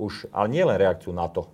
už, 0.00 0.24
ale 0.32 0.48
nie 0.48 0.64
len 0.64 0.80
reakciu 0.80 1.12
NATO, 1.12 1.52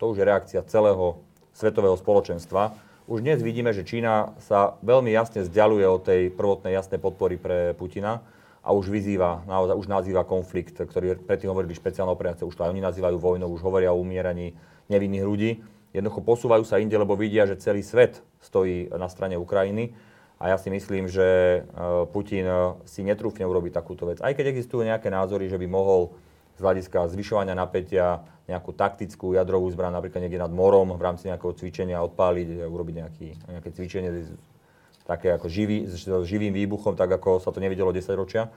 to 0.00 0.16
už 0.16 0.16
je 0.16 0.24
reakcia 0.24 0.64
celého 0.64 1.20
svetového 1.52 1.92
spoločenstva, 2.00 2.72
už 3.12 3.20
dnes 3.20 3.44
vidíme, 3.44 3.76
že 3.76 3.84
Čína 3.84 4.32
sa 4.40 4.80
veľmi 4.80 5.12
jasne 5.12 5.44
vzdialuje 5.44 5.84
od 5.84 6.00
tej 6.00 6.20
prvotnej 6.32 6.72
jasnej 6.72 6.96
podpory 6.96 7.36
pre 7.36 7.76
Putina 7.76 8.24
a 8.62 8.70
už 8.70 8.94
vyzýva, 8.94 9.42
naozaj 9.44 9.74
už 9.74 9.90
nazýva 9.90 10.22
konflikt, 10.22 10.78
ktorý 10.78 11.18
predtým 11.18 11.50
hovorili 11.50 11.74
špeciálne 11.74 12.14
operácie, 12.14 12.46
už 12.46 12.54
to 12.54 12.62
aj 12.62 12.70
oni 12.70 12.82
nazývajú 12.82 13.18
vojnou, 13.18 13.50
už 13.50 13.62
hovoria 13.66 13.90
o 13.90 13.98
umieraní 13.98 14.54
nevinných 14.86 15.26
ľudí. 15.26 15.50
Jednoducho 15.90 16.22
posúvajú 16.22 16.62
sa 16.62 16.78
inde, 16.78 16.94
lebo 16.94 17.18
vidia, 17.18 17.44
že 17.44 17.58
celý 17.58 17.82
svet 17.82 18.22
stojí 18.38 18.88
na 18.94 19.10
strane 19.10 19.34
Ukrajiny. 19.36 19.92
A 20.42 20.50
ja 20.50 20.56
si 20.58 20.72
myslím, 20.74 21.06
že 21.06 21.22
e, 21.22 21.60
Putin 22.10 22.48
si 22.82 23.06
netrúfne 23.06 23.46
urobiť 23.46 23.78
takúto 23.78 24.10
vec. 24.10 24.18
Aj 24.18 24.34
keď 24.34 24.50
existujú 24.50 24.82
nejaké 24.82 25.06
názory, 25.06 25.46
že 25.46 25.60
by 25.60 25.66
mohol 25.70 26.16
z 26.58 26.60
hľadiska 26.62 27.12
zvyšovania 27.12 27.54
napätia 27.54 28.26
nejakú 28.50 28.74
taktickú 28.74 29.38
jadrovú 29.38 29.70
zbraň 29.70 29.94
napríklad 29.94 30.26
niekde 30.26 30.42
nad 30.42 30.50
morom 30.50 30.98
v 30.98 31.02
rámci 31.02 31.30
nejakého 31.30 31.54
cvičenia 31.54 32.02
odpáliť, 32.02 32.66
urobiť 32.66 32.94
nejaký, 32.98 33.28
nejaké 33.54 33.70
cvičenie 33.70 34.10
také 35.06 35.34
ako 35.34 35.50
živý, 35.50 35.86
s 35.90 36.06
živým 36.06 36.54
výbuchom, 36.54 36.94
tak 36.94 37.10
ako 37.10 37.42
sa 37.42 37.50
to 37.50 37.58
nevidelo 37.58 37.90
10 37.90 38.06
ročia. 38.14 38.48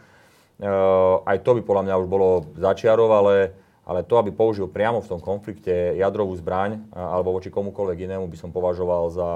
Uh, 0.56 1.20
aj 1.28 1.44
to 1.44 1.60
by 1.60 1.62
podľa 1.66 1.84
mňa 1.92 1.96
už 2.00 2.08
bolo 2.08 2.28
začiarov, 2.56 3.12
ale, 3.12 3.52
ale 3.84 4.08
to, 4.08 4.16
aby 4.16 4.32
použil 4.32 4.72
priamo 4.72 5.04
v 5.04 5.10
tom 5.12 5.20
konflikte 5.20 6.00
jadrovú 6.00 6.32
zbraň 6.40 6.80
alebo 6.96 7.36
voči 7.36 7.52
komukoľvek 7.52 8.08
inému, 8.08 8.32
by 8.32 8.38
som 8.40 8.56
považoval 8.56 9.12
za 9.12 9.30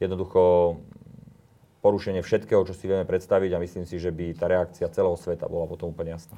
jednoducho 0.00 0.78
porušenie 1.78 2.22
všetkého, 2.26 2.66
čo 2.66 2.74
si 2.74 2.90
vieme 2.90 3.06
predstaviť 3.06 3.50
a 3.54 3.62
myslím 3.62 3.86
si, 3.86 4.02
že 4.02 4.10
by 4.10 4.34
tá 4.34 4.50
reakcia 4.50 4.90
celého 4.90 5.14
sveta 5.14 5.46
bola 5.46 5.70
potom 5.70 5.94
úplne 5.94 6.18
jasná. 6.18 6.34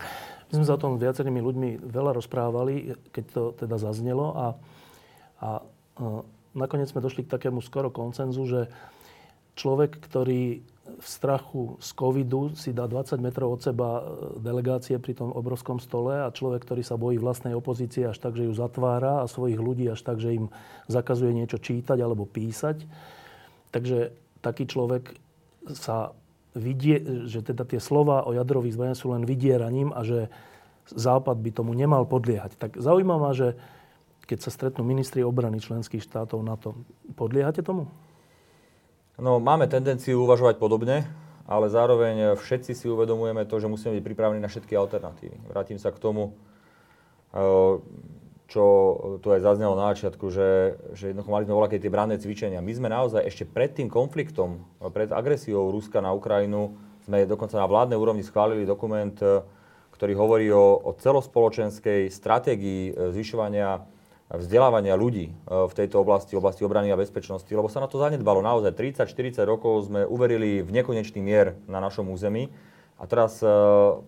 My 0.53 0.61
sme 0.61 0.67
sa 0.69 0.77
o 0.77 0.83
tom 0.83 1.01
viacerými 1.01 1.41
ľuďmi 1.41 1.69
veľa 1.81 2.13
rozprávali, 2.21 2.93
keď 3.09 3.25
to 3.33 3.43
teda 3.57 3.77
zaznelo 3.81 4.27
a, 4.37 4.47
a, 5.41 5.49
a 5.97 6.05
nakoniec 6.53 6.93
sme 6.93 7.01
došli 7.01 7.25
k 7.25 7.33
takému 7.33 7.65
skoro 7.65 7.89
koncenzu, 7.89 8.45
že 8.45 8.61
človek, 9.55 9.99
ktorý 9.99 10.63
v 10.91 11.07
strachu 11.07 11.79
z 11.79 11.91
covidu 11.95 12.53
si 12.59 12.75
dá 12.75 12.91
20 12.91 13.23
metrov 13.23 13.57
od 13.57 13.61
seba 13.63 14.03
e, 14.03 14.03
delegácie 14.43 14.99
pri 14.99 15.15
tom 15.15 15.31
obrovskom 15.31 15.79
stole 15.79 16.27
a 16.27 16.35
človek, 16.35 16.67
ktorý 16.67 16.83
sa 16.83 16.99
bojí 16.99 17.17
vlastnej 17.17 17.55
opozície 17.55 18.05
až 18.11 18.19
tak, 18.19 18.35
že 18.35 18.51
ju 18.51 18.53
zatvára 18.53 19.23
a 19.23 19.31
svojich 19.31 19.57
ľudí 19.57 19.87
až 19.87 20.03
tak, 20.03 20.19
že 20.19 20.35
im 20.35 20.47
zakazuje 20.91 21.31
niečo 21.31 21.63
čítať 21.63 21.95
alebo 22.03 22.27
písať. 22.27 22.85
Takže 23.71 24.11
taký 24.43 24.67
človek 24.67 25.15
sa 25.73 26.11
vidie, 26.59 26.99
že 27.31 27.47
teda 27.47 27.63
tie 27.63 27.79
slova 27.79 28.27
o 28.27 28.35
jadrových 28.35 28.75
zbraniach 28.75 28.99
sú 28.99 29.15
len 29.15 29.23
vydieraním 29.23 29.95
a 29.95 30.03
že 30.03 30.27
Západ 30.91 31.39
by 31.39 31.51
tomu 31.55 31.71
nemal 31.75 32.03
podliehať. 32.03 32.59
Tak 32.59 32.71
zaujímavá, 32.83 33.31
že 33.31 33.55
keď 34.27 34.39
sa 34.43 34.51
stretnú 34.51 34.83
ministri 34.83 35.23
obrany 35.23 35.63
členských 35.63 36.03
štátov 36.03 36.43
na 36.43 36.59
to, 36.59 36.75
podliehate 37.15 37.63
tomu? 37.63 37.91
No, 39.21 39.37
máme 39.37 39.69
tendenciu 39.69 40.25
uvažovať 40.25 40.57
podobne, 40.57 41.05
ale 41.45 41.69
zároveň 41.69 42.41
všetci 42.41 42.73
si 42.73 42.89
uvedomujeme 42.89 43.45
to, 43.45 43.61
že 43.61 43.69
musíme 43.69 44.01
byť 44.01 44.05
pripravení 44.09 44.41
na 44.41 44.49
všetky 44.49 44.73
alternatívy. 44.73 45.45
Vrátim 45.45 45.77
sa 45.77 45.93
k 45.93 46.01
tomu, 46.01 46.33
čo 48.51 48.65
tu 49.21 49.29
aj 49.29 49.45
zaznelo 49.45 49.77
na 49.77 49.93
začiatku, 49.93 50.25
že, 50.33 50.81
že 50.97 51.13
jednoducho 51.13 51.31
mali 51.37 51.45
sme 51.45 51.53
voľaké 51.55 51.77
tie 51.77 51.93
branné 51.93 52.17
cvičenia. 52.17 52.65
My 52.65 52.73
sme 52.73 52.89
naozaj 52.89 53.29
ešte 53.29 53.45
pred 53.45 53.77
tým 53.77 53.93
konfliktom, 53.93 54.65
pred 54.91 55.13
agresiou 55.13 55.69
Ruska 55.69 56.01
na 56.01 56.17
Ukrajinu, 56.17 56.75
sme 57.05 57.29
dokonca 57.29 57.61
na 57.61 57.69
vládnej 57.69 58.01
úrovni 58.01 58.25
schválili 58.25 58.65
dokument, 58.65 59.15
e, 59.21 59.45
ktorý 59.97 60.13
hovorí 60.17 60.47
o, 60.53 60.81
o 60.81 60.91
celospoločenskej 60.97 62.13
stratégii 62.13 62.93
e, 62.93 62.93
zvyšovania 63.13 63.85
vzdelávania 64.37 64.95
ľudí 64.95 65.31
e, 65.31 65.33
v 65.47 65.73
tejto 65.75 66.03
oblasti, 66.03 66.39
oblasti 66.39 66.63
obrany 66.63 66.93
a 66.93 67.01
bezpečnosti, 67.01 67.51
lebo 67.51 67.67
sa 67.67 67.83
na 67.83 67.89
to 67.91 67.99
zanedbalo. 67.99 68.45
Naozaj 68.45 68.77
30-40 69.03 69.43
rokov 69.47 69.91
sme 69.91 70.07
uverili 70.07 70.63
v 70.63 70.71
nekonečný 70.71 71.19
mier 71.19 71.59
na 71.67 71.83
našom 71.83 72.07
území 72.11 72.51
a 73.01 73.09
teraz 73.09 73.41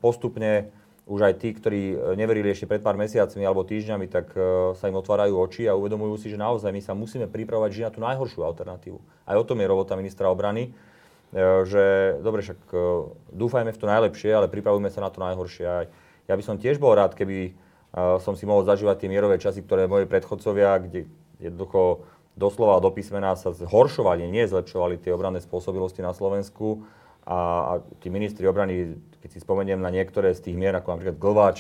postupne 0.05 0.69
už 1.03 1.21
aj 1.27 1.35
tí, 1.43 1.51
ktorí 1.51 1.83
e, 1.93 1.97
neverili 2.15 2.55
ešte 2.55 2.71
pred 2.71 2.79
pár 2.79 2.95
mesiacmi 2.95 3.43
alebo 3.43 3.67
týždňami, 3.67 4.07
tak 4.07 4.31
e, 4.39 4.73
sa 4.79 4.87
im 4.87 4.95
otvárajú 4.95 5.35
oči 5.35 5.67
a 5.67 5.75
uvedomujú 5.75 6.15
si, 6.23 6.31
že 6.31 6.39
naozaj 6.39 6.71
my 6.71 6.83
sa 6.83 6.95
musíme 6.95 7.27
pripravovať 7.27 7.71
žiť 7.75 7.85
na 7.85 7.93
tú 7.93 8.01
najhoršiu 8.07 8.47
alternatívu. 8.47 8.99
Aj 9.27 9.35
o 9.35 9.47
tom 9.47 9.59
je 9.59 9.67
robota 9.67 9.99
ministra 9.99 10.31
obrany, 10.31 10.71
e, 10.71 11.43
že 11.67 12.17
dobre, 12.23 12.47
však 12.47 12.61
dúfajme 13.35 13.75
v 13.75 13.81
to 13.83 13.87
najlepšie, 13.91 14.31
ale 14.31 14.47
pripravujme 14.47 14.89
sa 14.95 15.03
na 15.03 15.11
to 15.11 15.19
najhoršie. 15.19 15.91
Ja 16.31 16.35
by 16.39 16.43
som 16.47 16.57
tiež 16.63 16.79
bol 16.79 16.95
rád, 16.95 17.19
keby 17.19 17.51
som 17.95 18.33
si 18.33 18.49
mohol 18.49 18.65
zažívať 18.65 19.05
tie 19.05 19.13
mierové 19.13 19.37
časy, 19.37 19.61
ktoré 19.61 19.85
moji 19.85 20.09
predchodcovia, 20.09 20.81
kde 20.81 21.05
jednoducho 21.37 22.09
doslova 22.33 22.81
do 22.81 22.89
písmena 22.89 23.37
sa 23.37 23.53
zhoršovali, 23.53 24.25
nie 24.33 24.49
zlepšovali 24.49 24.97
tie 24.97 25.13
obranné 25.13 25.45
spôsobilosti 25.45 26.01
na 26.01 26.17
Slovensku 26.17 26.89
a, 27.29 27.37
a 27.37 27.73
tí 28.01 28.09
ministri 28.09 28.49
obrany, 28.49 28.97
keď 29.21 29.29
si 29.37 29.39
spomeniem 29.45 29.77
na 29.77 29.93
niektoré 29.93 30.33
z 30.33 30.49
tých 30.49 30.57
mier, 30.57 30.73
ako 30.73 30.97
napríklad 30.97 31.21
Glváč, 31.21 31.59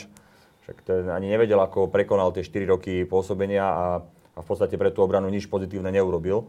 však 0.65 0.77
ten 0.87 1.05
ani 1.13 1.29
nevedel, 1.29 1.61
ako 1.61 1.93
prekonal 1.93 2.33
tie 2.33 2.47
4 2.47 2.73
roky 2.73 3.05
pôsobenia 3.05 3.67
a, 3.67 3.87
a 4.33 4.39
v 4.41 4.47
podstate 4.47 4.81
pre 4.81 4.89
tú 4.89 5.05
obranu 5.05 5.29
nič 5.29 5.51
pozitívne 5.51 5.93
neurobil. 5.93 6.49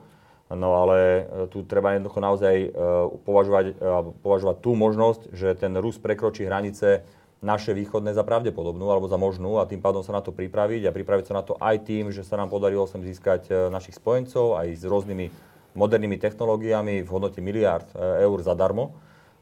No 0.54 0.70
ale 0.86 0.98
e, 1.00 1.22
tu 1.50 1.66
treba 1.66 1.98
jednoducho 1.98 2.20
naozaj 2.22 2.56
uh, 2.70 3.10
považovať, 3.26 3.74
považovať 4.22 4.58
tú 4.62 4.78
možnosť, 4.78 5.22
že 5.34 5.58
ten 5.58 5.74
Rus 5.82 5.98
prekročí 5.98 6.46
hranice 6.46 7.02
naše 7.44 7.76
východné 7.76 8.16
za 8.16 8.24
pravdepodobnú 8.24 8.88
alebo 8.88 9.12
za 9.12 9.20
možnú 9.20 9.60
a 9.60 9.68
tým 9.68 9.84
pádom 9.84 10.00
sa 10.02 10.16
na 10.16 10.24
to 10.24 10.32
pripraviť 10.32 10.88
a 10.88 10.96
pripraviť 10.96 11.26
sa 11.28 11.34
na 11.38 11.44
to 11.44 11.60
aj 11.60 11.84
tým, 11.84 12.10
že 12.10 12.24
sa 12.24 12.40
nám 12.40 12.48
podarilo 12.48 12.88
sem 12.88 13.04
získať 13.04 13.70
našich 13.70 14.00
spojencov 14.00 14.56
aj 14.58 14.68
s 14.80 14.84
rôznymi 14.88 15.52
modernými 15.74 16.18
technológiami 16.22 17.02
v 17.02 17.10
hodnote 17.10 17.42
miliard 17.42 17.90
e, 17.94 18.24
eur 18.24 18.38
zadarmo 18.46 18.94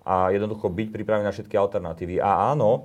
a 0.02 0.34
jednoducho 0.34 0.72
byť 0.72 0.88
pripravený 0.90 1.28
na 1.28 1.36
všetky 1.36 1.56
alternatívy. 1.60 2.24
A 2.24 2.56
áno, 2.56 2.72
e, 2.74 2.82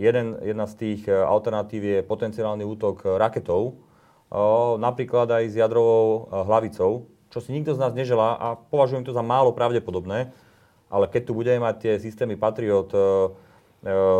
jeden, 0.00 0.40
jedna 0.40 0.66
z 0.66 0.74
tých 0.74 1.00
e, 1.06 1.12
alternatív 1.12 1.80
je 1.84 1.98
potenciálny 2.02 2.64
útok 2.64 3.20
raketou, 3.20 3.78
napríklad 4.82 5.30
aj 5.30 5.44
s 5.46 5.54
jadrovou 5.54 6.26
hlavicou, 6.26 7.06
čo 7.30 7.38
si 7.38 7.54
nikto 7.54 7.70
z 7.70 7.78
nás 7.78 7.94
neželá 7.94 8.34
a 8.34 8.58
považujem 8.58 9.06
to 9.06 9.14
za 9.14 9.22
málo 9.22 9.54
pravdepodobné, 9.54 10.34
ale 10.90 11.06
keď 11.06 11.30
tu 11.30 11.38
budeme 11.38 11.62
mať 11.62 11.74
tie 11.78 11.92
systémy 12.02 12.34
Patriot 12.34 12.90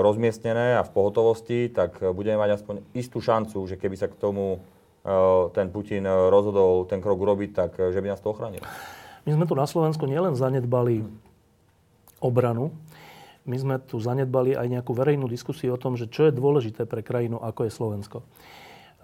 rozmiestnené 0.05 0.77
a 0.77 0.85
v 0.85 0.93
pohotovosti, 0.93 1.73
tak 1.73 1.97
budeme 2.13 2.37
mať 2.37 2.61
aspoň 2.61 2.75
istú 2.93 3.25
šancu, 3.25 3.65
že 3.65 3.81
keby 3.81 3.97
sa 3.97 4.13
k 4.13 4.21
tomu 4.21 4.61
Eh, 5.05 5.45
ten 5.53 5.69
Putin 5.69 6.09
rozhodol 6.09 6.89
ten 6.89 7.05
krok 7.05 7.21
urobiť, 7.21 7.51
tak 7.53 7.71
že 7.77 8.01
by 8.01 8.17
nás 8.17 8.25
to 8.25 8.33
ochránil. 8.33 8.65
My 9.29 9.37
sme 9.37 9.45
tu 9.45 9.53
na 9.53 9.69
Slovensku 9.69 10.09
nielen 10.09 10.33
zanedbali 10.33 11.05
obranu, 12.25 12.73
my 13.45 13.57
sme 13.61 13.77
tu 13.85 14.01
zanedbali 14.01 14.57
aj 14.57 14.65
nejakú 14.65 14.97
verejnú 14.97 15.29
diskusiu 15.29 15.77
o 15.77 15.81
tom, 15.81 16.01
že 16.01 16.09
čo 16.09 16.25
je 16.25 16.33
dôležité 16.33 16.89
pre 16.89 17.05
krajinu, 17.05 17.37
ako 17.37 17.69
je 17.69 17.77
Slovensko. 17.77 18.19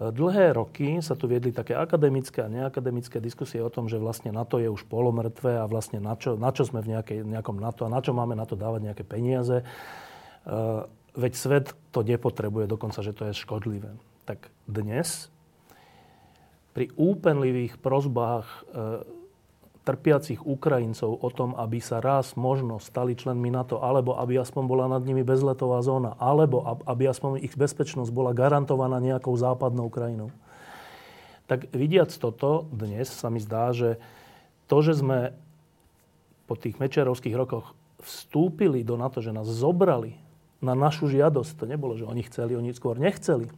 Dlhé 0.01 0.57
roky 0.57 0.97
sa 1.05 1.13
tu 1.13 1.29
viedli 1.29 1.53
také 1.53 1.77
akademické 1.77 2.41
a 2.41 2.49
neakademické 2.49 3.21
diskusie 3.21 3.61
o 3.61 3.69
tom, 3.69 3.85
že 3.85 4.01
vlastne 4.01 4.33
NATO 4.33 4.57
je 4.57 4.65
už 4.65 4.89
polomrtvé 4.89 5.61
a 5.61 5.69
vlastne 5.69 6.01
na 6.01 6.17
čo, 6.17 6.33
na 6.33 6.49
čo 6.49 6.65
sme 6.65 6.81
v 6.81 6.97
nejakej, 6.97 7.21
nejakom 7.21 7.61
NATO 7.61 7.85
a 7.85 7.93
na 7.93 8.01
čo 8.01 8.09
máme 8.09 8.33
na 8.33 8.49
to 8.49 8.57
dávať 8.57 8.89
nejaké 8.89 9.05
peniaze. 9.05 9.61
Veď 11.11 11.33
svet 11.35 11.75
to 11.91 12.01
nepotrebuje, 12.01 12.65
dokonca, 12.71 13.03
že 13.03 13.11
to 13.11 13.29
je 13.29 13.35
škodlivé. 13.35 13.93
Tak 14.25 14.47
dnes 14.65 15.27
pri 16.71 16.87
úpenlivých 16.95 17.75
prozbách 17.83 18.47
trpiacich 19.81 20.45
Ukrajincov 20.45 21.19
o 21.19 21.29
tom, 21.33 21.57
aby 21.57 21.81
sa 21.81 21.97
raz 21.99 22.37
možno 22.37 22.77
stali 22.77 23.17
členmi 23.17 23.49
NATO, 23.49 23.81
alebo 23.81 24.13
aby 24.13 24.37
aspoň 24.37 24.63
bola 24.69 24.85
nad 24.85 25.01
nimi 25.01 25.25
bezletová 25.25 25.81
zóna, 25.81 26.13
alebo 26.21 26.61
aby 26.85 27.09
aspoň 27.09 27.41
ich 27.41 27.57
bezpečnosť 27.57 28.13
bola 28.13 28.29
garantovaná 28.31 29.01
nejakou 29.01 29.33
západnou 29.33 29.89
krajinou. 29.89 30.29
Tak 31.49 31.73
vidiac 31.73 32.13
toto, 32.13 32.69
dnes 32.71 33.09
sa 33.09 33.27
mi 33.33 33.41
zdá, 33.41 33.73
že 33.73 33.97
to, 34.69 34.79
že 34.85 35.01
sme 35.01 35.35
po 36.47 36.55
tých 36.55 36.79
mečerovských 36.79 37.35
rokoch 37.35 37.73
vstúpili 37.99 38.85
do 38.85 38.95
NATO, 38.95 39.19
že 39.19 39.35
nás 39.35 39.49
zobrali 39.49 40.15
na 40.61 40.77
našu 40.77 41.09
žiadosť, 41.09 41.57
to 41.57 41.65
nebolo, 41.65 41.97
že 41.97 42.05
oni 42.05 42.21
chceli, 42.25 42.53
oni 42.53 42.71
skôr 42.71 42.95
nechceli. 43.01 43.49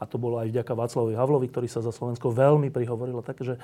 A 0.00 0.08
to 0.08 0.16
bolo 0.16 0.40
aj 0.40 0.48
vďaka 0.48 0.72
Václavovi 0.72 1.12
Havlovi, 1.16 1.48
ktorý 1.48 1.68
sa 1.68 1.84
za 1.84 1.92
Slovensko 1.92 2.32
veľmi 2.32 2.72
prihovoril. 2.72 3.20
Takže 3.20 3.60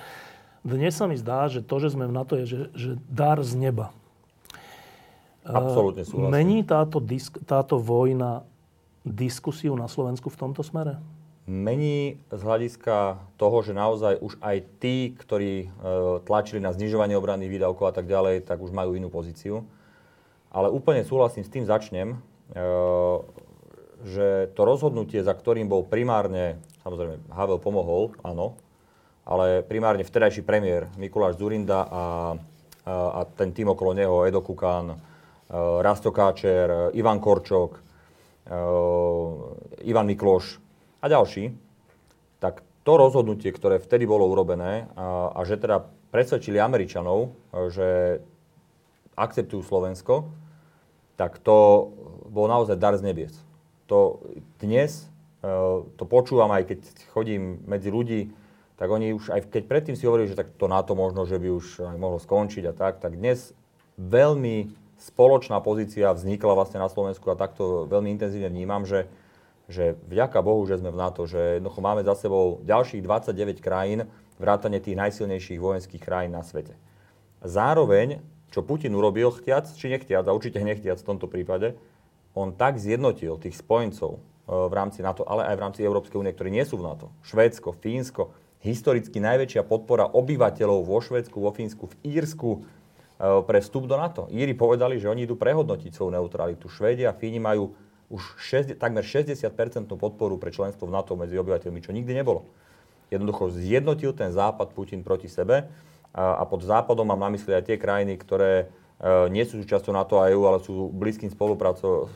dnes 0.60 0.92
sa 0.92 1.08
mi 1.08 1.16
zdá, 1.16 1.48
že 1.48 1.64
to, 1.64 1.80
že 1.80 1.96
sme 1.96 2.08
v 2.08 2.12
NATO, 2.12 2.36
je 2.36 2.44
že, 2.44 2.60
že 2.76 2.90
dar 3.08 3.40
z 3.40 3.56
neba. 3.56 3.94
Absolútne 5.46 6.02
súhlasím. 6.02 6.32
Mení 6.34 6.58
táto, 6.66 6.98
disk, 6.98 7.38
táto 7.46 7.78
vojna 7.78 8.42
diskusiu 9.06 9.78
na 9.78 9.86
Slovensku 9.86 10.26
v 10.26 10.36
tomto 10.36 10.66
smere? 10.66 10.98
Mení 11.46 12.18
z 12.34 12.42
hľadiska 12.42 13.22
toho, 13.38 13.62
že 13.62 13.70
naozaj 13.70 14.18
už 14.18 14.34
aj 14.42 14.56
tí, 14.82 15.14
ktorí 15.14 15.54
e, 15.62 15.66
tlačili 16.26 16.58
na 16.58 16.74
znižovanie 16.74 17.14
obranných 17.14 17.54
výdavkov 17.54 17.86
a 17.86 17.94
tak 17.94 18.10
ďalej, 18.10 18.42
tak 18.42 18.58
už 18.58 18.74
majú 18.74 18.98
inú 18.98 19.06
pozíciu. 19.06 19.62
Ale 20.50 20.74
úplne 20.74 21.06
súhlasím, 21.06 21.46
s 21.46 21.54
tým 21.54 21.62
začnem, 21.62 22.18
e, 22.18 22.35
že 24.06 24.52
to 24.54 24.62
rozhodnutie, 24.62 25.24
za 25.24 25.34
ktorým 25.34 25.66
bol 25.66 25.82
primárne, 25.82 26.62
samozrejme, 26.86 27.26
Havel 27.32 27.58
pomohol, 27.58 28.14
áno, 28.22 28.54
ale 29.26 29.66
primárne 29.66 30.06
vtedajší 30.06 30.46
premiér 30.46 30.86
Mikuláš 30.94 31.42
Zurinda 31.42 31.82
a, 31.82 31.84
a, 31.90 32.04
a 33.18 33.20
ten 33.26 33.50
tým 33.50 33.74
okolo 33.74 33.98
neho, 33.98 34.22
Edo 34.22 34.38
Kukan, 34.38 34.94
uh, 34.94 34.98
Rasto 35.82 36.14
Káčer, 36.14 36.94
Ivan 36.94 37.18
Korčok, 37.18 37.72
uh, 37.74 37.82
Ivan 39.82 40.06
Mikloš 40.06 40.62
a 41.02 41.10
ďalší, 41.10 41.50
tak 42.38 42.62
to 42.86 42.92
rozhodnutie, 42.94 43.50
ktoré 43.50 43.82
vtedy 43.82 44.06
bolo 44.06 44.30
urobené 44.30 44.86
a, 44.94 45.34
a 45.34 45.40
že 45.42 45.58
teda 45.58 45.82
presvedčili 46.14 46.62
Američanov, 46.62 47.34
že 47.74 48.22
akceptujú 49.18 49.66
Slovensko, 49.66 50.30
tak 51.18 51.42
to 51.42 51.90
bol 52.28 52.50
naozaj 52.50 52.76
dar 52.76 52.94
z 52.98 53.02
nebies. 53.06 53.34
To 53.86 54.20
dnes, 54.58 55.06
to 55.94 56.04
počúvam 56.04 56.50
aj 56.50 56.66
keď 56.74 56.78
chodím 57.14 57.62
medzi 57.64 57.88
ľudí, 57.92 58.34
tak 58.76 58.92
oni 58.92 59.16
už 59.16 59.32
aj 59.32 59.48
keď 59.48 59.62
predtým 59.64 59.96
si 59.96 60.04
hovorili, 60.04 60.28
že 60.28 60.36
tak 60.36 60.52
to 60.58 60.68
NATO 60.68 60.92
možno, 60.92 61.24
že 61.24 61.40
by 61.40 61.48
už 61.48 61.66
aj 61.86 61.96
mohlo 61.96 62.20
skončiť 62.20 62.64
a 62.68 62.72
tak, 62.76 63.00
tak 63.00 63.16
dnes 63.16 63.56
veľmi 63.96 64.68
spoločná 65.00 65.60
pozícia 65.64 66.12
vznikla 66.12 66.52
vlastne 66.56 66.80
na 66.80 66.88
Slovensku 66.88 67.28
a 67.32 67.40
takto 67.40 67.88
veľmi 67.88 68.12
intenzívne 68.12 68.52
vnímam, 68.52 68.84
že, 68.84 69.08
že 69.68 69.96
vďaka 70.08 70.40
Bohu, 70.44 70.64
že 70.68 70.80
sme 70.80 70.92
v 70.92 71.00
NATO, 71.00 71.24
že 71.24 71.60
jednoducho 71.60 71.80
máme 71.80 72.04
za 72.04 72.16
sebou 72.16 72.60
ďalších 72.64 73.00
29 73.04 73.64
krajín, 73.64 74.08
vrátane 74.36 74.80
tých 74.80 74.96
najsilnejších 74.96 75.60
vojenských 75.60 76.02
krajín 76.02 76.36
na 76.36 76.44
svete. 76.44 76.76
Zároveň, 77.44 78.20
čo 78.52 78.64
Putin 78.64 78.92
urobil, 78.96 79.32
chtiac 79.32 79.68
či 79.72 79.88
nechtiac, 79.88 80.24
a 80.28 80.36
určite 80.36 80.60
nechtiac 80.60 81.00
v 81.00 81.08
tomto 81.08 81.28
prípade, 81.28 81.76
on 82.36 82.52
tak 82.52 82.76
zjednotil 82.76 83.40
tých 83.40 83.56
spojencov 83.56 84.20
e, 84.20 84.20
v 84.52 84.72
rámci 84.76 85.00
NATO, 85.00 85.24
ale 85.24 85.48
aj 85.48 85.56
v 85.56 85.64
rámci 85.64 85.80
Európskej 85.80 86.20
únie, 86.20 86.36
ktorí 86.36 86.52
nie 86.52 86.68
sú 86.68 86.76
v 86.76 86.86
NATO. 86.86 87.08
Švédsko, 87.24 87.72
Fínsko, 87.72 88.36
historicky 88.60 89.16
najväčšia 89.16 89.64
podpora 89.64 90.04
obyvateľov 90.12 90.84
vo 90.84 91.00
Švedsku, 91.00 91.40
vo 91.40 91.50
Fínsku, 91.56 91.88
v 91.88 91.94
Írsku 92.04 92.50
e, 92.52 92.58
pre 93.48 93.58
vstup 93.64 93.88
do 93.88 93.96
NATO. 93.96 94.28
Íri 94.28 94.52
povedali, 94.52 95.00
že 95.00 95.08
oni 95.08 95.24
idú 95.24 95.40
prehodnotiť 95.40 95.96
svoju 95.96 96.12
neutralitu. 96.12 96.68
Švédi 96.68 97.08
a 97.08 97.16
Fíni 97.16 97.40
majú 97.40 97.72
už 98.12 98.38
6, 98.38 98.78
takmer 98.78 99.02
60% 99.02 99.50
podporu 99.98 100.38
pre 100.38 100.54
členstvo 100.54 100.86
v 100.86 100.94
NATO 100.94 101.18
medzi 101.18 101.34
obyvateľmi, 101.34 101.82
čo 101.82 101.90
nikdy 101.90 102.14
nebolo. 102.14 102.46
Jednoducho 103.10 103.54
zjednotil 103.54 104.14
ten 104.14 104.30
západ 104.34 104.74
Putin 104.74 105.02
proti 105.02 105.30
sebe 105.30 105.66
a, 106.14 106.42
pod 106.46 106.62
západom 106.62 107.06
mám 107.06 107.22
na 107.22 107.30
mysli 107.34 107.54
aj 107.54 107.70
tie 107.70 107.76
krajiny, 107.78 108.18
ktoré 108.18 108.70
nie 109.04 109.44
sú 109.44 109.60
súčasťou 109.60 109.92
NATO 109.92 110.16
a 110.16 110.32
EU, 110.32 110.48
ale 110.48 110.56
sú 110.64 110.88
blízkym 110.88 111.28
spolupracom, 111.28 112.08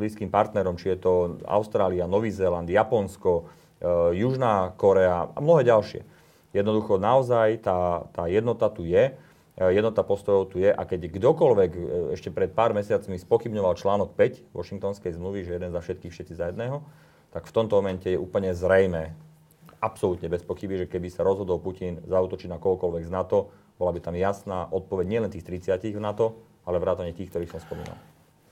blízkym 0.00 0.32
partnerom, 0.32 0.80
či 0.80 0.96
je 0.96 0.98
to 1.04 1.12
Austrália, 1.44 2.08
Nový 2.08 2.32
Zéland, 2.32 2.64
Japonsko, 2.64 3.52
Eh, 3.76 4.16
Južná 4.16 4.72
Korea 4.80 5.28
a 5.36 5.38
mnohé 5.44 5.68
ďalšie. 5.68 6.00
Jednoducho 6.56 6.96
naozaj 6.96 7.60
tá, 7.60 8.08
tá 8.16 8.24
jednota 8.24 8.72
tu 8.72 8.88
je, 8.88 9.12
eh, 9.12 9.70
jednota 9.76 10.00
postojov 10.00 10.48
tu 10.48 10.56
je 10.64 10.72
a 10.72 10.82
keď 10.88 11.12
kdokoľvek 11.12 11.70
ešte 12.16 12.32
pred 12.32 12.56
pár 12.56 12.72
mesiacmi 12.72 13.20
spochybňoval 13.20 13.76
článok 13.76 14.16
5 14.16 14.40
Washingtonskej 14.56 15.12
zmluvy, 15.20 15.44
že 15.44 15.60
jeden 15.60 15.76
za 15.76 15.84
všetkých, 15.84 16.08
všetci 16.08 16.34
za 16.40 16.48
jedného, 16.48 16.88
tak 17.36 17.44
v 17.44 17.52
tomto 17.52 17.76
momente 17.76 18.08
je 18.08 18.16
úplne 18.16 18.56
zrejme, 18.56 19.12
absolútne 19.76 20.32
bez 20.32 20.40
pochyby, 20.40 20.80
že 20.80 20.86
keby 20.88 21.12
sa 21.12 21.20
rozhodol 21.20 21.60
Putin 21.60 22.00
zautočiť 22.08 22.48
na 22.48 22.56
kohokoľvek 22.56 23.04
z 23.04 23.12
NATO, 23.12 23.52
bola 23.76 23.92
by 23.92 24.00
tam 24.00 24.16
jasná 24.16 24.68
odpoveď 24.72 25.06
nielen 25.06 25.30
tých 25.32 25.44
30 25.44 25.96
v 25.96 26.00
NATO, 26.00 26.36
ale 26.64 26.80
vrátane 26.80 27.12
tých, 27.12 27.30
ktorých 27.30 27.52
som 27.56 27.60
spomínal. 27.60 27.96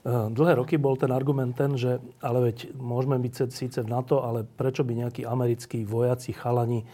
Eh, 0.05 0.29
dlhé 0.29 0.61
roky 0.61 0.77
bol 0.77 0.93
ten 1.01 1.09
argument 1.09 1.57
ten, 1.57 1.73
že 1.73 1.97
ale 2.21 2.53
veď 2.53 2.77
môžeme 2.77 3.17
byť 3.17 3.49
síce 3.49 3.81
v 3.81 3.89
NATO, 3.89 4.21
ale 4.21 4.45
prečo 4.45 4.85
by 4.85 4.93
nejakí 4.93 5.25
americkí 5.25 5.81
vojaci, 5.81 6.29
chalani 6.29 6.85
eh, 6.85 6.89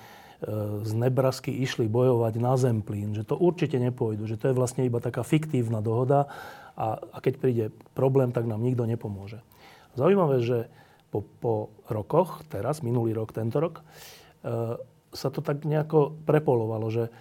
z 0.88 0.92
Nebrasky 0.96 1.52
išli 1.52 1.92
bojovať 1.92 2.34
na 2.40 2.56
Zemplín, 2.56 3.12
že 3.12 3.28
to 3.28 3.36
určite 3.36 3.76
nepôjdu, 3.76 4.32
že 4.32 4.40
to 4.40 4.48
je 4.48 4.56
vlastne 4.56 4.88
iba 4.88 5.04
taká 5.04 5.28
fiktívna 5.28 5.84
dohoda 5.84 6.32
a, 6.80 7.04
a 7.12 7.18
keď 7.20 7.34
príde 7.36 7.66
problém, 7.92 8.32
tak 8.32 8.48
nám 8.48 8.64
nikto 8.64 8.88
nepomôže. 8.88 9.44
Zaujímavé, 10.00 10.40
že 10.40 10.72
po, 11.12 11.28
po 11.44 11.54
rokoch, 11.92 12.48
teraz, 12.48 12.80
minulý 12.80 13.12
rok, 13.12 13.36
tento 13.36 13.60
rok, 13.60 13.84
e, 13.84 14.80
sa 15.12 15.28
to 15.28 15.44
tak 15.44 15.68
nejako 15.68 16.16
prepolovalo, 16.24 16.88
že 16.88 17.12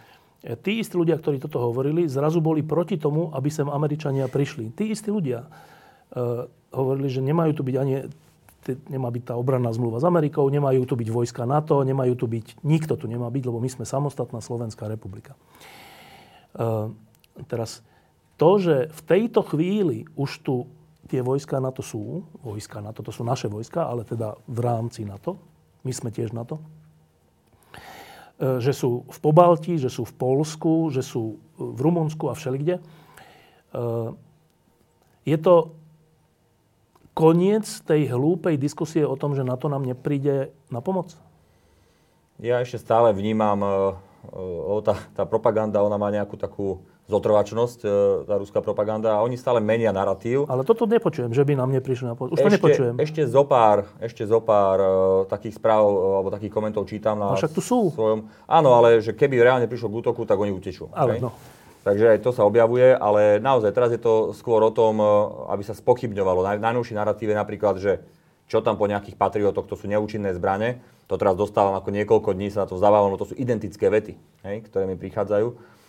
tí 0.40 0.80
istí 0.80 0.96
ľudia, 0.96 1.20
ktorí 1.20 1.36
toto 1.36 1.60
hovorili, 1.60 2.08
zrazu 2.08 2.40
boli 2.40 2.64
proti 2.64 2.96
tomu, 2.96 3.28
aby 3.36 3.52
sem 3.52 3.68
Američania 3.68 4.24
prišli. 4.26 4.72
Tí 4.72 4.88
istí 4.88 5.12
ľudia. 5.12 5.44
Eh, 6.10 6.48
hovorili, 6.74 7.08
že 7.12 7.22
nemajú 7.22 7.60
tu 7.60 7.62
byť 7.62 7.76
ani 7.78 7.94
nemá 8.68 9.08
byť 9.08 9.32
tá 9.32 9.34
obranná 9.40 9.72
zmluva 9.72 9.98
s 9.98 10.06
Amerikou, 10.06 10.44
nemajú 10.52 10.84
tu 10.84 10.94
byť 10.94 11.08
vojska 11.08 11.48
NATO, 11.48 11.80
nemajú 11.80 12.12
tu 12.12 12.26
byť, 12.28 12.60
nikto 12.60 12.94
tu 13.00 13.08
nemá 13.08 13.32
byť, 13.32 13.42
lebo 13.48 13.56
my 13.56 13.70
sme 13.72 13.88
samostatná 13.88 14.44
Slovenská 14.44 14.84
republika. 14.84 15.32
E, 16.52 16.92
teraz, 17.48 17.80
to, 18.36 18.60
že 18.60 18.76
v 18.92 19.00
tejto 19.08 19.40
chvíli 19.48 20.04
už 20.12 20.44
tu 20.44 20.68
tie 21.08 21.24
vojska 21.24 21.58
NATO 21.58 21.80
sú, 21.80 22.28
vojska 22.44 22.84
NATO, 22.84 23.00
to 23.00 23.10
sú 23.10 23.24
naše 23.24 23.48
vojska, 23.48 23.88
ale 23.88 24.04
teda 24.04 24.36
v 24.44 24.58
rámci 24.60 25.08
NATO, 25.08 25.40
my 25.82 25.92
sme 25.96 26.12
tiež 26.12 26.36
NATO, 26.36 26.60
že 28.40 28.72
sú 28.72 29.04
v 29.04 29.18
Pobalti, 29.20 29.76
že 29.76 29.92
sú 29.92 30.08
v 30.08 30.16
Polsku, 30.16 30.88
že 30.88 31.04
sú 31.04 31.36
v 31.60 31.78
Rumunsku 31.78 32.32
a 32.32 32.34
všelikde. 32.34 32.80
E, 32.80 32.82
je 35.28 35.36
to 35.36 35.76
koniec 37.12 37.68
tej 37.84 38.08
hlúpej 38.08 38.56
diskusie 38.56 39.04
o 39.04 39.12
tom, 39.12 39.36
že 39.36 39.44
na 39.44 39.60
to 39.60 39.68
nám 39.68 39.84
nepríde 39.84 40.56
na 40.72 40.80
pomoc? 40.80 41.12
Ja 42.40 42.64
ešte 42.64 42.80
stále 42.80 43.12
vnímam, 43.12 43.60
e, 43.60 43.68
e, 44.32 44.80
tá, 44.88 44.96
tá 45.12 45.22
propaganda, 45.28 45.84
ona 45.84 46.00
má 46.00 46.08
nejakú 46.08 46.40
takú 46.40 46.80
zotrvačnosť, 47.10 47.78
e, 47.82 47.88
tá 48.30 48.38
ruská 48.38 48.62
propaganda, 48.62 49.18
a 49.18 49.26
oni 49.26 49.34
stále 49.34 49.58
menia 49.58 49.90
narratív. 49.90 50.46
Ale 50.46 50.62
toto 50.62 50.86
nepočujem, 50.86 51.34
že 51.34 51.42
by 51.42 51.58
nám 51.58 51.74
neprišli 51.74 52.06
na. 52.06 52.14
Už 52.14 52.38
ešte, 52.38 52.46
to 52.46 52.54
nepočujem. 52.54 52.94
Ešte 53.02 53.22
zo 53.26 53.42
pár, 53.42 53.90
ešte 53.98 54.22
zo 54.22 54.38
pár 54.38 54.78
uh, 54.78 54.92
takých 55.26 55.58
správ 55.58 55.82
alebo 55.82 56.30
takých 56.30 56.52
komentov 56.54 56.86
čítam 56.86 57.18
na 57.18 57.34
no 57.34 57.36
však 57.36 57.50
tu 57.50 57.60
sú. 57.60 57.90
svojom... 57.90 58.30
Áno, 58.46 58.70
ale 58.78 59.02
že 59.02 59.10
keby 59.10 59.42
reálne 59.42 59.66
prišlo 59.66 59.90
k 59.90 59.94
útoku, 60.06 60.22
tak 60.22 60.38
oni 60.38 60.54
utečú. 60.54 60.86
Ale 60.94 61.18
okay? 61.18 61.24
no. 61.26 61.34
Takže 61.80 62.12
aj 62.16 62.18
to 62.20 62.30
sa 62.36 62.44
objavuje, 62.44 62.92
ale 62.92 63.40
naozaj 63.40 63.72
teraz 63.72 63.88
je 63.88 64.00
to 64.00 64.36
skôr 64.36 64.60
o 64.60 64.68
tom, 64.68 65.00
e, 65.00 65.06
aby 65.48 65.64
sa 65.64 65.72
spochybňovalo. 65.72 66.60
Najnovší 66.60 66.92
narratív 66.92 67.32
je 67.32 67.36
napríklad, 67.40 67.74
že 67.80 68.04
čo 68.52 68.60
tam 68.60 68.76
po 68.76 68.84
nejakých 68.84 69.16
patriotoch, 69.16 69.64
to 69.64 69.78
sú 69.80 69.88
neúčinné 69.88 70.36
zbrane. 70.36 70.82
To 71.08 71.16
teraz 71.16 71.34
dostávam 71.34 71.74
ako 71.74 71.90
niekoľko 71.90 72.30
dní, 72.36 72.52
sa 72.52 72.66
na 72.66 72.70
to 72.70 72.78
zavávalo, 72.78 73.18
to 73.18 73.32
sú 73.32 73.34
identické 73.34 73.90
vety, 73.90 74.14
hej, 74.46 74.56
ktoré 74.68 74.86
mi 74.86 74.94
prichádzajú. 74.94 75.79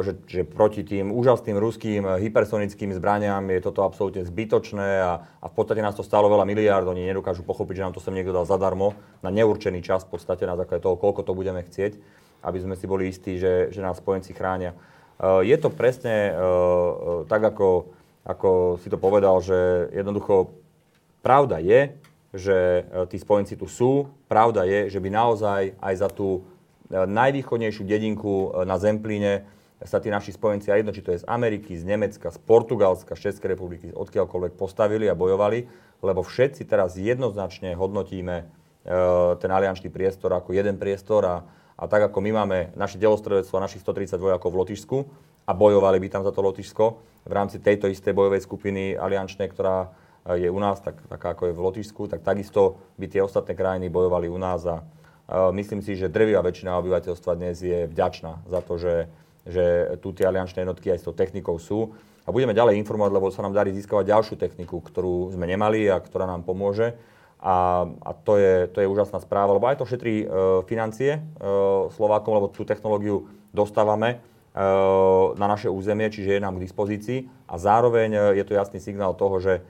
Že, 0.00 0.16
že 0.24 0.40
proti 0.48 0.80
tým 0.80 1.12
úžasným 1.12 1.60
ruským 1.60 2.00
hypersonickým 2.16 2.96
zbraniam 2.96 3.44
je 3.44 3.60
toto 3.60 3.84
absolútne 3.84 4.24
zbytočné 4.24 5.04
a, 5.04 5.12
a 5.20 5.46
v 5.46 5.54
podstate 5.54 5.84
nás 5.84 5.92
to 5.92 6.00
stálo 6.00 6.32
veľa 6.32 6.48
miliárd, 6.48 6.88
oni 6.88 7.04
nedokážu 7.04 7.44
pochopiť, 7.44 7.76
že 7.76 7.84
nám 7.84 7.92
to 7.92 8.00
sem 8.00 8.16
niekto 8.16 8.32
dal 8.32 8.48
zadarmo 8.48 8.96
na 9.20 9.28
neurčený 9.28 9.84
čas 9.84 10.08
v 10.08 10.16
podstate 10.16 10.48
na 10.48 10.56
základe 10.56 10.80
toho, 10.80 10.96
koľko 10.96 11.28
to 11.28 11.36
budeme 11.36 11.60
chcieť, 11.60 12.00
aby 12.40 12.58
sme 12.58 12.72
si 12.72 12.88
boli 12.88 13.12
istí, 13.12 13.36
že, 13.36 13.68
že 13.68 13.84
nás 13.84 14.00
spojenci 14.00 14.32
chránia. 14.32 14.72
Je 15.20 15.56
to 15.60 15.68
presne 15.68 16.32
tak, 17.28 17.44
ako, 17.44 17.92
ako 18.24 18.80
si 18.80 18.88
to 18.88 18.96
povedal, 18.96 19.44
že 19.44 19.92
jednoducho 19.92 20.56
pravda 21.20 21.60
je, 21.60 22.00
že 22.32 22.88
tí 23.12 23.20
spojenci 23.20 23.60
tu 23.60 23.68
sú, 23.68 24.08
pravda 24.24 24.64
je, 24.64 24.88
že 24.88 24.96
by 24.96 25.08
naozaj 25.12 25.76
aj 25.76 25.94
za 26.00 26.08
tú 26.08 26.48
najvýchodnejšiu 26.90 27.86
dedinku 27.86 28.50
e, 28.50 28.66
na 28.66 28.76
Zemplíne 28.76 29.46
sa 29.80 29.96
tí 29.96 30.12
naši 30.12 30.36
spojenci, 30.36 30.68
a 30.68 30.76
jedno, 30.76 30.92
či 30.92 31.00
to 31.00 31.16
je 31.16 31.24
z 31.24 31.28
Ameriky, 31.30 31.72
z 31.72 31.88
Nemecka, 31.88 32.28
z 32.28 32.38
Portugalska, 32.44 33.16
z 33.16 33.32
Českej 33.32 33.56
republiky, 33.56 33.88
odkiaľkoľvek 33.96 34.52
postavili 34.52 35.08
a 35.08 35.16
bojovali, 35.16 35.64
lebo 36.04 36.20
všetci 36.20 36.68
teraz 36.68 37.00
jednoznačne 37.00 37.72
hodnotíme 37.78 38.36
e, 38.36 38.44
ten 39.40 39.50
aliančný 39.50 39.88
priestor 39.88 40.36
ako 40.36 40.52
jeden 40.52 40.76
priestor 40.76 41.22
a, 41.24 41.36
a 41.80 41.84
tak 41.88 42.12
ako 42.12 42.18
my 42.20 42.30
máme 42.44 42.58
naše 42.76 43.00
delostredectvo 43.00 43.56
a 43.56 43.64
našich 43.64 43.80
130 43.80 44.20
vojakov 44.20 44.52
v 44.52 44.60
Lotyšsku 44.60 44.96
a 45.48 45.52
bojovali 45.56 45.96
by 45.96 46.08
tam 46.12 46.22
za 46.26 46.32
to 46.34 46.44
Lotyšsko 46.44 46.84
v 47.24 47.32
rámci 47.32 47.56
tejto 47.62 47.88
istej 47.88 48.12
bojovej 48.12 48.44
skupiny 48.44 49.00
aliančnej, 49.00 49.48
ktorá 49.48 49.88
e, 50.28 50.44
je 50.44 50.48
u 50.52 50.60
nás, 50.60 50.82
tak, 50.84 51.00
taká 51.08 51.32
ako 51.32 51.48
je 51.48 51.56
v 51.56 51.64
Lotyšsku, 51.64 52.02
tak 52.12 52.20
takisto 52.20 52.76
by 53.00 53.08
tie 53.08 53.24
ostatné 53.24 53.56
krajiny 53.56 53.88
bojovali 53.88 54.28
u 54.28 54.36
nás 54.36 54.60
a, 54.68 54.84
Myslím 55.30 55.78
si, 55.78 55.94
že 55.94 56.10
drvivá 56.10 56.42
väčšina 56.42 56.74
obyvateľstva 56.82 57.38
dnes 57.38 57.62
je 57.62 57.86
vďačná 57.86 58.42
za 58.50 58.60
to, 58.66 58.82
že, 58.82 59.06
že 59.46 59.94
tu 60.02 60.10
tie 60.10 60.26
aliančné 60.26 60.66
jednotky 60.66 60.90
aj 60.90 60.98
s 60.98 61.06
tou 61.06 61.14
technikou 61.14 61.54
sú. 61.62 61.94
A 62.26 62.34
budeme 62.34 62.50
ďalej 62.50 62.82
informovať, 62.82 63.14
lebo 63.14 63.30
sa 63.30 63.46
nám 63.46 63.54
darí 63.54 63.70
získavať 63.70 64.10
ďalšiu 64.10 64.34
techniku, 64.34 64.82
ktorú 64.82 65.30
sme 65.30 65.46
nemali 65.46 65.86
a 65.86 66.02
ktorá 66.02 66.26
nám 66.26 66.42
pomôže. 66.42 66.98
A, 67.40 67.86
a 68.02 68.10
to, 68.10 68.42
je, 68.42 68.68
to 68.74 68.82
je 68.82 68.90
úžasná 68.90 69.22
správa, 69.22 69.54
lebo 69.54 69.70
aj 69.70 69.80
to 69.80 69.88
šetrí 69.88 70.26
e, 70.26 70.26
financie 70.68 71.16
e, 71.16 71.20
Slovákom, 71.94 72.36
lebo 72.36 72.52
tú 72.52 72.68
technológiu 72.68 73.32
dostávame 73.54 74.18
e, 74.52 74.62
na 75.40 75.46
naše 75.48 75.72
územie, 75.72 76.12
čiže 76.12 76.36
je 76.36 76.44
nám 76.44 76.60
k 76.60 76.64
dispozícii. 76.68 77.18
A 77.48 77.56
zároveň 77.56 78.12
e, 78.12 78.20
je 78.36 78.44
to 78.44 78.52
jasný 78.52 78.76
signál 78.76 79.16
toho, 79.16 79.40
že 79.40 79.52
e, 79.56 79.62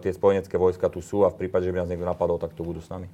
tie 0.00 0.16
spojenecké 0.16 0.56
vojska 0.56 0.88
tu 0.88 1.04
sú 1.04 1.28
a 1.28 1.34
v 1.34 1.44
prípade, 1.44 1.68
že 1.68 1.76
by 1.76 1.84
nás 1.84 1.90
niekto 1.92 2.08
napadol, 2.08 2.40
tak 2.40 2.56
tu 2.56 2.64
budú 2.64 2.80
s 2.80 2.88
nami 2.88 3.10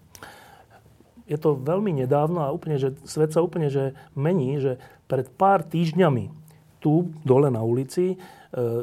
je 1.31 1.39
to 1.39 1.55
veľmi 1.55 1.95
nedávno 1.95 2.43
a 2.43 2.51
úplne, 2.51 2.75
že 2.75 2.99
svet 3.07 3.31
sa 3.31 3.39
úplne 3.39 3.71
že 3.71 3.95
mení, 4.19 4.59
že 4.59 4.83
pred 5.07 5.31
pár 5.31 5.63
týždňami 5.63 6.35
tu 6.83 7.15
dole 7.23 7.47
na 7.55 7.63
ulici 7.63 8.15
e, 8.15 8.17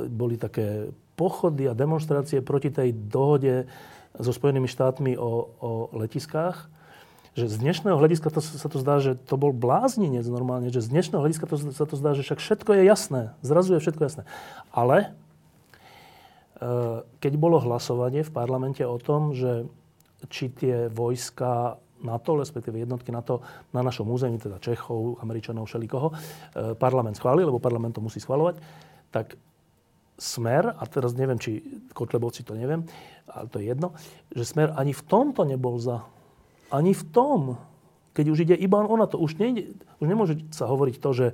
boli 0.07 0.39
také 0.39 0.95
pochody 1.19 1.67
a 1.67 1.75
demonstrácie 1.75 2.39
proti 2.39 2.71
tej 2.71 2.95
dohode 2.95 3.67
so 4.15 4.31
Spojenými 4.31 4.69
štátmi 4.69 5.19
o, 5.19 5.51
o 5.59 5.71
letiskách. 5.97 6.71
Že 7.35 7.45
z 7.53 7.55
dnešného 7.61 7.97
hľadiska 7.99 8.33
to, 8.33 8.41
sa 8.41 8.69
to 8.69 8.77
zdá, 8.81 8.97
že 8.97 9.19
to 9.27 9.35
bol 9.37 9.53
blázninec 9.53 10.25
normálne, 10.25 10.73
že 10.73 10.81
z 10.81 10.89
dnešného 10.89 11.21
hľadiska 11.21 11.45
to, 11.45 11.57
sa 11.69 11.85
to 11.85 11.95
zdá, 11.99 12.15
že 12.17 12.25
však 12.25 12.39
všetko 12.39 12.71
je 12.79 12.83
jasné. 12.87 13.21
Zrazu 13.43 13.75
je 13.75 13.83
všetko 13.83 14.01
jasné. 14.07 14.23
Ale 14.71 14.97
e, 15.03 15.09
keď 17.19 17.33
bolo 17.35 17.59
hlasovanie 17.59 18.23
v 18.23 18.31
parlamente 18.31 18.85
o 18.87 18.95
tom, 19.01 19.35
že 19.35 19.67
či 20.31 20.49
tie 20.49 20.89
vojska 20.89 21.77
NATO, 22.03 22.37
respektíve 22.37 22.77
jednotky 22.77 23.09
NATO 23.09 23.41
na 23.73 23.81
našom 23.81 24.05
území, 24.09 24.37
teda 24.37 24.61
Čechov, 24.61 25.21
Američanov, 25.21 25.65
všelikoho, 25.65 26.11
e, 26.11 26.15
parlament 26.77 27.17
schválil, 27.17 27.49
lebo 27.49 27.61
parlament 27.61 27.97
to 27.97 28.05
musí 28.05 28.21
schváľovať, 28.21 28.61
tak 29.09 29.37
Smer, 30.17 30.73
a 30.73 30.83
teraz 30.89 31.13
neviem, 31.13 31.37
či 31.37 31.61
Kotlebovci 31.93 32.41
to 32.41 32.57
neviem, 32.57 32.81
ale 33.29 33.45
to 33.53 33.61
je 33.61 33.69
jedno, 33.69 33.93
že 34.33 34.49
Smer 34.49 34.73
ani 34.73 34.89
v 34.89 35.05
tomto 35.05 35.45
nebol 35.45 35.77
za. 35.77 36.09
Ani 36.73 36.97
v 36.97 37.05
tom. 37.13 37.61
Keď 38.17 38.25
už 38.25 38.39
ide 38.49 38.55
iba 38.57 38.81
o 38.81 38.97
NATO. 38.97 39.21
Už, 39.21 39.37
nejde, 39.37 39.77
už 40.01 40.07
nemôže 40.09 40.41
sa 40.49 40.65
hovoriť 40.65 40.95
to, 40.97 41.09
že 41.13 41.27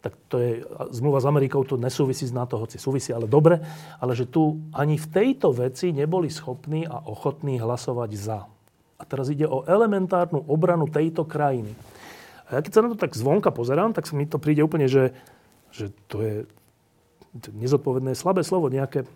tak 0.00 0.16
to 0.32 0.40
je, 0.40 0.64
zmluva 0.96 1.20
s 1.20 1.28
Amerikou 1.28 1.60
to 1.68 1.76
nesúvisí 1.76 2.24
s 2.24 2.32
NATO, 2.32 2.56
hoci 2.56 2.80
súvisí, 2.80 3.12
ale 3.12 3.28
dobre, 3.28 3.60
ale 4.00 4.16
že 4.16 4.24
tu 4.24 4.56
ani 4.72 4.96
v 4.96 5.06
tejto 5.12 5.52
veci 5.52 5.92
neboli 5.92 6.32
schopní 6.32 6.88
a 6.88 7.04
ochotní 7.04 7.60
hlasovať 7.60 8.10
za. 8.16 8.48
A 9.00 9.02
teraz 9.08 9.32
ide 9.32 9.48
o 9.48 9.64
elementárnu 9.64 10.44
obranu 10.44 10.84
tejto 10.84 11.24
krajiny. 11.24 11.72
A 12.52 12.58
ja 12.58 12.60
keď 12.60 12.72
sa 12.76 12.84
na 12.84 12.92
to 12.92 13.00
tak 13.00 13.16
zvonka 13.16 13.48
pozerám, 13.48 13.96
tak 13.96 14.12
mi 14.12 14.28
to 14.28 14.36
príde 14.36 14.60
úplne, 14.60 14.84
že, 14.92 15.16
že 15.72 15.88
to 16.12 16.20
je 16.20 16.34
nezodpovedné, 17.48 18.12
slabé 18.12 18.44
slovo, 18.44 18.68
nejaké, 18.68 19.06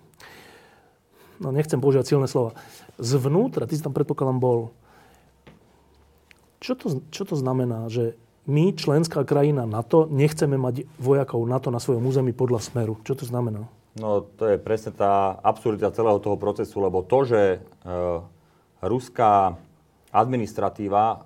no 1.42 1.52
nechcem 1.52 1.82
používať 1.82 2.14
silné 2.14 2.26
slova. 2.30 2.56
Zvnútra, 2.96 3.68
ty 3.68 3.76
si 3.76 3.84
tam 3.84 3.92
predpokladám 3.92 4.38
bol. 4.40 4.72
Čo 6.62 6.78
to, 6.78 6.86
čo 7.12 7.28
to 7.28 7.36
znamená, 7.36 7.92
že 7.92 8.16
my, 8.48 8.72
členská 8.72 9.24
krajina 9.26 9.68
NATO, 9.68 10.08
nechceme 10.08 10.56
mať 10.56 10.88
vojakov 10.96 11.44
NATO 11.44 11.68
na 11.74 11.82
svojom 11.82 12.04
území 12.06 12.32
podľa 12.32 12.60
smeru? 12.60 13.00
Čo 13.04 13.18
to 13.20 13.24
znamená? 13.28 13.68
No 13.98 14.26
to 14.26 14.54
je 14.54 14.58
presne 14.58 14.90
tá 14.94 15.38
absurdita 15.42 15.94
celého 15.94 16.18
toho 16.18 16.34
procesu, 16.34 16.82
lebo 16.82 17.06
to, 17.06 17.18
že 17.24 17.40
e, 17.56 17.58
ruská 18.82 19.56
administratíva 20.14 21.04
e, 21.10 21.16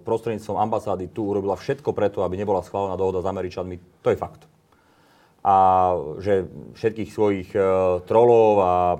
prostredníctvom 0.00 0.56
ambasády 0.56 1.12
tu 1.12 1.28
urobila 1.28 1.60
všetko 1.60 1.92
preto, 1.92 2.24
aby 2.24 2.40
nebola 2.40 2.64
schválená 2.64 2.96
dohoda 2.96 3.20
s 3.20 3.28
Američanmi, 3.28 4.00
to 4.00 4.08
je 4.08 4.16
fakt. 4.16 4.48
A 5.44 5.56
že 6.20 6.48
všetkých 6.72 7.10
svojich 7.12 7.48
e, 7.52 7.60
trolov 8.08 8.52
a 8.64 8.72
e, 8.96 8.98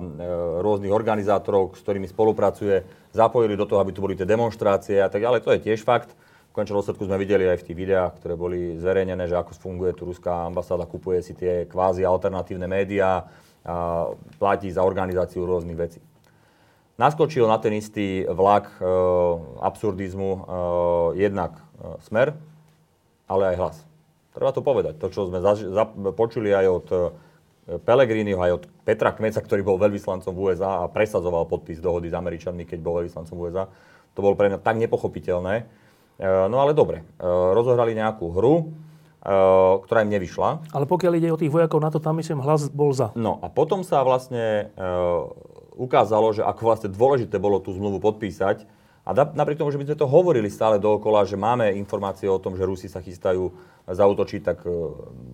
rôznych 0.61 0.93
organizátorov, 0.93 1.73
s 1.73 1.81
ktorými 1.81 2.05
spolupracuje, 2.05 2.85
zapojili 3.17 3.57
do 3.57 3.65
toho, 3.65 3.81
aby 3.81 3.91
tu 3.97 4.05
boli 4.05 4.13
tie 4.13 4.29
demonstrácie 4.29 5.01
a 5.01 5.09
tak 5.09 5.25
ďalej, 5.25 5.41
to 5.41 5.53
je 5.57 5.65
tiež 5.73 5.81
fakt. 5.81 6.13
V 6.53 6.53
končnom 6.53 6.83
dôsledku 6.83 7.07
sme 7.07 7.17
videli 7.17 7.47
aj 7.47 7.63
v 7.63 7.65
tých 7.71 7.77
videách, 7.79 8.11
ktoré 8.21 8.35
boli 8.37 8.75
zverejnené, 8.77 9.25
že 9.25 9.39
ako 9.39 9.57
funguje 9.57 9.95
tu 9.97 10.05
ruská 10.05 10.45
ambasáda, 10.45 10.85
kupuje 10.85 11.23
si 11.25 11.33
tie 11.33 11.65
kvázi 11.65 12.05
alternatívne 12.05 12.67
médiá 12.67 13.25
a 13.61 14.09
platí 14.41 14.73
za 14.73 14.81
organizáciu 14.81 15.45
rôznych 15.45 15.77
vecí 15.77 16.01
naskočil 17.01 17.49
na 17.49 17.57
ten 17.57 17.73
istý 17.73 18.29
vlak 18.29 18.69
e, 18.77 18.85
absurdizmu 19.57 20.29
e, 20.29 20.39
jednak 21.17 21.57
e, 21.57 21.97
smer, 22.05 22.37
ale 23.25 23.43
aj 23.51 23.55
hlas. 23.57 23.77
Treba 24.31 24.53
to 24.53 24.61
povedať. 24.61 25.01
To, 25.01 25.09
čo 25.09 25.25
sme 25.25 25.41
zaž- 25.41 25.65
za- 25.73 25.89
počuli 26.13 26.53
aj 26.53 26.65
od 26.69 26.87
e, 26.93 26.97
Pelegriniho, 27.81 28.37
aj 28.37 28.51
od 28.53 28.63
Petra 28.85 29.15
Kmeca, 29.15 29.41
ktorý 29.41 29.65
bol 29.65 29.81
veľvyslancom 29.81 30.29
v 30.29 30.53
USA 30.53 30.85
a 30.85 30.91
presadzoval 30.91 31.49
podpis 31.49 31.81
dohody 31.81 32.11
s 32.11 32.15
Američanmi, 32.15 32.69
keď 32.69 32.79
bol 32.83 33.01
veľvyslancom 33.01 33.33
v 33.33 33.41
USA, 33.49 33.65
to 34.13 34.19
bolo 34.19 34.35
pre 34.37 34.51
mňa 34.51 34.59
tak 34.61 34.77
nepochopiteľné. 34.77 35.55
E, 35.57 36.27
no 36.47 36.61
ale 36.61 36.77
dobre, 36.77 37.01
e, 37.01 37.25
rozohrali 37.25 37.97
nejakú 37.97 38.29
hru, 38.29 38.55
e, 38.59 38.63
ktorá 39.87 40.05
im 40.05 40.11
nevyšla. 40.11 40.49
Ale 40.69 40.85
pokiaľ 40.85 41.13
ide 41.17 41.29
o 41.31 41.39
tých 41.39 41.53
vojakov 41.53 41.79
na 41.81 41.89
to, 41.89 41.97
tam 41.97 42.19
myslím, 42.21 42.43
hlas 42.45 42.69
bol 42.69 42.91
za. 42.93 43.09
No 43.17 43.39
a 43.41 43.47
potom 43.47 43.81
sa 43.81 44.03
vlastne 44.03 44.69
e, 44.75 44.85
ukázalo, 45.75 46.35
že 46.35 46.43
ako 46.43 46.61
vlastne 46.63 46.89
dôležité 46.91 47.39
bolo 47.39 47.59
tú 47.63 47.71
zmluvu 47.71 48.03
podpísať. 48.03 48.67
A 49.01 49.17
napriek 49.17 49.57
tomu, 49.57 49.73
že 49.73 49.81
by 49.81 49.89
sme 49.89 49.97
to 49.97 50.05
hovorili 50.05 50.45
stále 50.45 50.77
dookola, 50.77 51.25
že 51.25 51.33
máme 51.33 51.73
informácie 51.73 52.29
o 52.29 52.37
tom, 52.37 52.53
že 52.53 52.69
Rusi 52.69 52.85
sa 52.85 53.01
chystajú 53.01 53.49
zautočiť, 53.89 54.41
tak 54.45 54.61
e, 54.61 54.69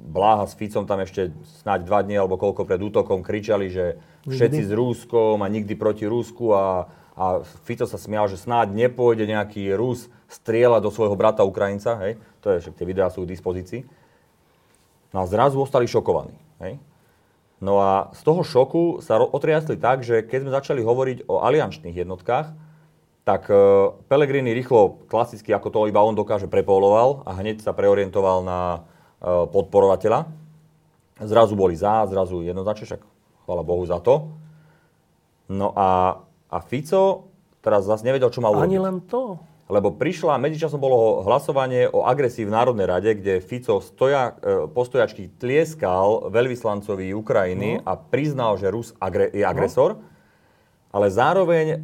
Bláha 0.07 0.47
s 0.47 0.55
Ficom 0.55 0.87
tam 0.87 1.03
ešte 1.03 1.35
snáď 1.61 1.83
dva 1.83 1.99
dní 1.99 2.15
alebo 2.15 2.39
koľko 2.39 2.63
pred 2.63 2.79
útokom 2.79 3.19
kričali, 3.19 3.67
že 3.67 3.99
všetci 4.23 4.61
s 4.67 4.71
Rúskom 4.71 5.43
a 5.43 5.51
nikdy 5.51 5.75
proti 5.75 6.07
Rúsku 6.07 6.55
a, 6.55 6.87
a 7.19 7.43
Fico 7.67 7.83
sa 7.83 7.99
smial, 7.99 8.31
že 8.31 8.39
snáď 8.39 8.71
nepôjde 8.71 9.27
nejaký 9.27 9.75
Rus 9.75 10.07
strieľať 10.31 10.81
do 10.87 10.91
svojho 10.91 11.19
brata 11.19 11.43
Ukrajinca, 11.43 11.99
hej? 12.07 12.15
to 12.39 12.55
je, 12.55 12.63
však 12.63 12.75
tie 12.79 12.87
videá 12.87 13.11
sú 13.11 13.27
k 13.27 13.31
dispozícii. 13.35 13.83
No 15.11 15.23
a 15.23 15.25
zrazu 15.27 15.59
ostali 15.59 15.91
šokovaní. 15.91 16.35
Hej? 16.63 16.79
No 17.57 17.81
a 17.81 18.13
z 18.13 18.21
toho 18.21 18.45
šoku 18.45 19.01
sa 19.01 19.17
otriasli 19.17 19.81
tak, 19.81 20.05
že 20.05 20.21
keď 20.21 20.39
sme 20.45 20.51
začali 20.53 20.81
hovoriť 20.85 21.25
o 21.25 21.41
aliančných 21.41 22.05
jednotkách, 22.05 22.53
tak 23.25 23.49
e, 23.49 23.53
Pellegrini 24.07 24.53
rýchlo, 24.53 25.03
klasicky 25.09 25.51
ako 25.51 25.67
to 25.73 25.79
iba 25.89 25.99
on 25.99 26.13
dokáže, 26.13 26.47
prepoloval 26.47 27.25
a 27.25 27.35
hneď 27.35 27.65
sa 27.65 27.73
preorientoval 27.73 28.45
na 28.45 28.59
e, 28.71 28.79
podporovateľa. 29.49 30.29
Zrazu 31.17 31.57
boli 31.57 31.73
za, 31.73 32.05
zrazu 32.05 32.45
jednoznačne, 32.45 32.85
však 32.85 33.01
chvála 33.43 33.65
Bohu 33.65 33.83
za 33.89 33.97
to. 33.99 34.37
No 35.49 35.73
a, 35.73 36.21
a 36.47 36.57
Fico 36.61 37.33
teraz 37.65 37.89
zase 37.89 38.05
nevedel, 38.05 38.29
čo 38.29 38.39
mal 38.39 38.53
urobiť. 38.53 38.69
Ani 38.69 38.79
len 38.79 39.01
to 39.09 39.41
lebo 39.67 39.91
prišla, 39.91 40.39
medzičasom 40.39 40.79
bolo 40.79 41.27
hlasovanie 41.27 41.91
o 41.91 42.07
agresii 42.07 42.47
v 42.47 42.55
Národnej 42.55 42.87
rade, 42.87 43.11
kde 43.19 43.43
Fico 43.43 43.83
stoja, 43.83 44.39
e, 44.39 44.71
postojačky 44.71 45.27
tlieskal 45.35 46.31
veľvyslancovi 46.31 47.11
Ukrajiny 47.11 47.83
no. 47.83 47.83
a 47.83 47.99
priznal, 47.99 48.55
že 48.55 48.71
Rus 48.71 48.95
agre, 49.03 49.27
je 49.35 49.43
agresor. 49.43 49.99
No. 49.99 50.15
ale 50.95 51.11
zároveň 51.11 51.65
e, 51.67 51.77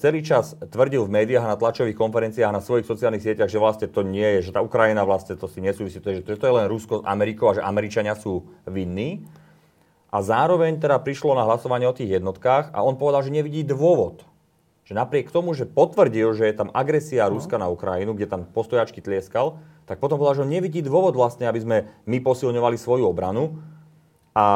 celý 0.00 0.24
čas 0.24 0.56
tvrdil 0.56 1.04
v 1.04 1.12
médiách 1.12 1.44
a 1.44 1.52
na 1.52 1.60
tlačových 1.60 2.00
konferenciách 2.00 2.48
a 2.48 2.56
na 2.56 2.64
svojich 2.64 2.88
sociálnych 2.88 3.20
sieťach, 3.20 3.52
že 3.52 3.60
vlastne 3.60 3.86
to 3.92 4.00
nie 4.00 4.40
je, 4.40 4.48
že 4.48 4.56
tá 4.56 4.64
Ukrajina 4.64 5.04
vlastne 5.04 5.36
to 5.36 5.44
si 5.44 5.60
nesúvisí, 5.60 6.00
to 6.00 6.08
je, 6.08 6.24
že 6.24 6.40
to 6.40 6.48
je 6.48 6.56
len 6.56 6.66
Rusko 6.72 7.04
s 7.04 7.06
Amerikou 7.06 7.52
a 7.52 7.56
že 7.60 7.62
Američania 7.62 8.16
sú 8.16 8.48
vinní. 8.64 9.28
A 10.08 10.24
zároveň 10.24 10.80
teda 10.80 10.96
prišlo 11.04 11.36
na 11.36 11.44
hlasovanie 11.44 11.84
o 11.84 11.92
tých 11.92 12.16
jednotkách 12.16 12.72
a 12.72 12.80
on 12.80 12.96
povedal, 12.96 13.28
že 13.28 13.36
nevidí 13.36 13.60
dôvod. 13.60 14.24
Že 14.86 14.94
napriek 14.94 15.34
tomu, 15.34 15.50
že 15.52 15.66
potvrdil, 15.66 16.30
že 16.38 16.46
je 16.46 16.54
tam 16.54 16.70
agresia 16.70 17.26
no. 17.26 17.36
Ruska 17.36 17.58
na 17.58 17.66
Ukrajinu, 17.66 18.14
kde 18.14 18.30
tam 18.30 18.46
postojačky 18.46 19.02
tlieskal, 19.02 19.58
tak 19.84 19.98
potom 19.98 20.18
povedal, 20.18 20.42
že 20.42 20.44
on 20.46 20.54
nevidí 20.54 20.78
dôvod 20.82 21.18
vlastne, 21.18 21.50
aby 21.50 21.58
sme 21.58 21.76
my 22.06 22.18
posilňovali 22.22 22.78
svoju 22.78 23.04
obranu. 23.06 23.58
A 24.32 24.46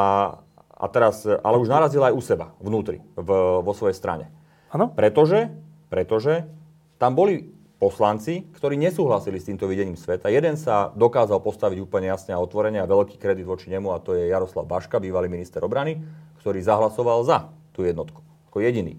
a 0.80 0.88
teraz, 0.88 1.28
ale 1.28 1.60
už 1.60 1.68
narazil 1.68 2.00
aj 2.00 2.16
u 2.16 2.22
seba, 2.24 2.56
vnútri, 2.56 3.04
v, 3.12 3.28
vo 3.60 3.72
svojej 3.76 3.92
strane. 3.92 4.32
Ano? 4.72 4.88
Pretože, 4.88 5.52
pretože 5.92 6.48
tam 6.96 7.12
boli 7.12 7.52
poslanci, 7.76 8.48
ktorí 8.56 8.80
nesúhlasili 8.80 9.36
s 9.36 9.48
týmto 9.48 9.68
videním 9.68 10.00
sveta. 10.00 10.32
Jeden 10.32 10.56
sa 10.56 10.88
dokázal 10.96 11.44
postaviť 11.44 11.84
úplne 11.84 12.08
jasne 12.08 12.32
a 12.32 12.40
otvorene 12.40 12.80
a 12.80 12.88
veľký 12.88 13.20
kredit 13.20 13.44
voči 13.44 13.68
nemu 13.68 13.92
a 13.92 14.00
to 14.00 14.16
je 14.16 14.32
Jaroslav 14.32 14.64
Baška, 14.64 15.00
bývalý 15.00 15.28
minister 15.28 15.60
obrany, 15.60 16.00
ktorý 16.40 16.64
zahlasoval 16.64 17.28
za 17.28 17.52
tú 17.76 17.84
jednotku, 17.84 18.24
ako 18.48 18.64
jediný. 18.64 18.96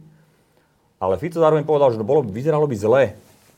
Ale 1.02 1.18
Fico 1.18 1.42
zároveň 1.42 1.66
povedal, 1.66 1.90
že 1.90 1.98
to 1.98 2.06
bolo, 2.06 2.22
vyzeralo 2.22 2.70
by 2.70 2.78
zle, 2.78 3.04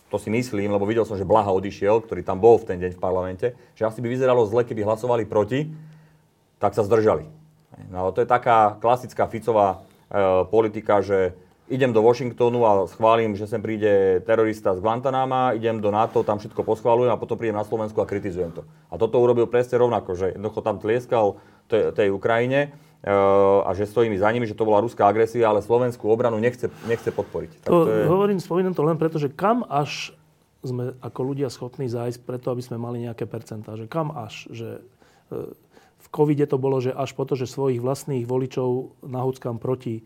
to 0.08 0.16
si 0.16 0.32
myslím, 0.32 0.72
lebo 0.72 0.88
videl 0.88 1.04
som, 1.04 1.20
že 1.20 1.28
Blaha 1.28 1.52
odišiel, 1.52 2.08
ktorý 2.08 2.24
tam 2.24 2.40
bol 2.40 2.56
v 2.56 2.72
ten 2.72 2.78
deň 2.80 2.96
v 2.96 3.04
parlamente, 3.04 3.48
že 3.76 3.84
asi 3.84 4.00
by 4.00 4.08
vyzeralo 4.08 4.48
zle, 4.48 4.64
keby 4.64 4.88
hlasovali 4.88 5.28
proti, 5.28 5.68
tak 6.64 6.72
sa 6.72 6.88
zdržali. 6.88 7.28
No, 7.92 8.14
to 8.16 8.24
je 8.24 8.30
taká 8.30 8.80
klasická 8.80 9.28
Ficová 9.28 9.84
e, 10.08 10.48
politika, 10.48 11.04
že 11.04 11.36
idem 11.68 11.90
do 11.90 12.06
Washingtonu 12.06 12.64
a 12.64 12.72
schválim, 12.86 13.34
že 13.34 13.50
sem 13.50 13.60
príde 13.60 14.22
terorista 14.24 14.78
z 14.78 14.80
Guantanama, 14.80 15.58
idem 15.58 15.82
do 15.82 15.90
NATO, 15.90 16.22
tam 16.22 16.38
všetko 16.38 16.62
poschválujem 16.62 17.12
a 17.12 17.18
potom 17.18 17.36
prídem 17.36 17.58
na 17.58 17.66
Slovensku 17.66 17.98
a 18.00 18.08
kritizujem 18.08 18.54
to. 18.54 18.62
A 18.94 19.02
toto 19.02 19.18
urobil 19.18 19.50
presne 19.50 19.82
rovnako, 19.82 20.14
že 20.14 20.38
jednoducho 20.38 20.62
tam 20.62 20.78
tlieskal 20.78 21.42
tej, 21.66 21.92
tej 21.92 22.08
Ukrajine 22.14 22.72
a 23.04 23.70
že 23.76 23.84
stojím 23.84 24.16
za 24.16 24.32
nimi, 24.32 24.48
že 24.48 24.56
to 24.56 24.64
bola 24.64 24.80
ruská 24.80 25.04
agresia, 25.04 25.52
ale 25.52 25.60
slovenskú 25.60 26.08
obranu 26.08 26.40
nechce, 26.40 26.72
nechce 26.88 27.12
podporiť. 27.12 27.68
Tak 27.68 27.68
to, 27.68 27.84
to 27.84 27.92
je... 27.92 28.04
Hovorím, 28.08 28.40
spomínam 28.40 28.72
to 28.72 28.84
len 28.88 28.96
preto, 28.96 29.20
že 29.20 29.28
kam 29.28 29.68
až 29.68 30.16
sme 30.64 30.96
ako 31.04 31.36
ľudia 31.36 31.52
schopní 31.52 31.92
zájsť 31.92 32.24
preto, 32.24 32.48
aby 32.56 32.64
sme 32.64 32.80
mali 32.80 33.04
nejaké 33.04 33.28
percentá. 33.28 33.76
Že 33.76 33.92
kam 33.92 34.16
až, 34.16 34.48
že 34.56 34.80
e, 35.28 35.52
v 36.00 36.08
covide 36.08 36.48
to 36.48 36.56
bolo, 36.56 36.80
že 36.80 36.96
až 36.96 37.12
po 37.12 37.28
to, 37.28 37.36
že 37.36 37.52
svojich 37.52 37.84
vlastných 37.84 38.24
voličov 38.24 38.96
nahúckam 39.04 39.60
proti 39.60 40.00
e, 40.00 40.04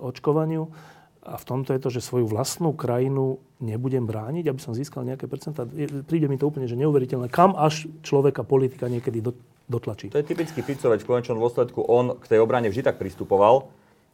očkovaniu. 0.00 0.72
A 1.20 1.36
v 1.36 1.44
tomto 1.44 1.76
je 1.76 1.80
to, 1.84 1.92
že 1.92 2.00
svoju 2.00 2.24
vlastnú 2.24 2.72
krajinu 2.72 3.44
nebudem 3.60 4.08
brániť, 4.08 4.48
aby 4.48 4.60
som 4.60 4.72
získal 4.72 5.04
nejaké 5.04 5.28
percentá. 5.28 5.68
Príde 6.08 6.32
mi 6.32 6.40
to 6.40 6.48
úplne 6.48 6.64
že 6.64 6.80
neuveriteľné. 6.80 7.28
Kam 7.28 7.52
až 7.52 7.92
človeka 8.00 8.40
politika 8.40 8.88
niekedy 8.88 9.20
do, 9.20 9.36
dotlačí? 9.68 10.08
To 10.08 10.16
je 10.16 10.24
typický 10.24 10.64
Ficoveč. 10.64 11.04
V 11.04 11.12
konečnom 11.12 11.36
dôsledku 11.36 11.84
on 11.84 12.16
k 12.16 12.24
tej 12.24 12.40
obrane 12.40 12.72
vždy 12.72 12.88
tak 12.88 12.96
pristupoval. 12.96 13.68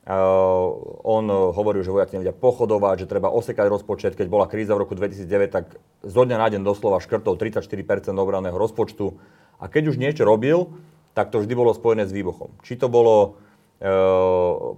Uh, 0.06 0.70
on 1.02 1.26
hovoril, 1.30 1.82
že 1.82 1.90
vojaci 1.90 2.18
nevedia 2.18 2.34
pochodovať, 2.34 3.06
že 3.06 3.10
treba 3.10 3.30
osekať 3.30 3.66
rozpočet. 3.70 4.14
Keď 4.14 4.26
bola 4.26 4.50
kríza 4.50 4.74
v 4.74 4.86
roku 4.86 4.94
2009, 4.98 5.50
tak 5.50 5.78
zo 6.02 6.22
dňa 6.26 6.36
na 6.42 6.46
deň 6.50 6.62
doslova 6.62 7.02
škrtov 7.02 7.38
34% 7.38 8.14
obranného 8.14 8.54
rozpočtu 8.54 9.18
a 9.58 9.66
keď 9.66 9.94
už 9.94 9.96
niečo 9.98 10.22
robil, 10.22 10.70
tak 11.14 11.34
to 11.34 11.42
vždy 11.42 11.54
bolo 11.58 11.74
spojené 11.74 12.06
s 12.06 12.14
výbuchom. 12.14 12.54
Či 12.62 12.78
to 12.78 12.86
bolo 12.86 13.40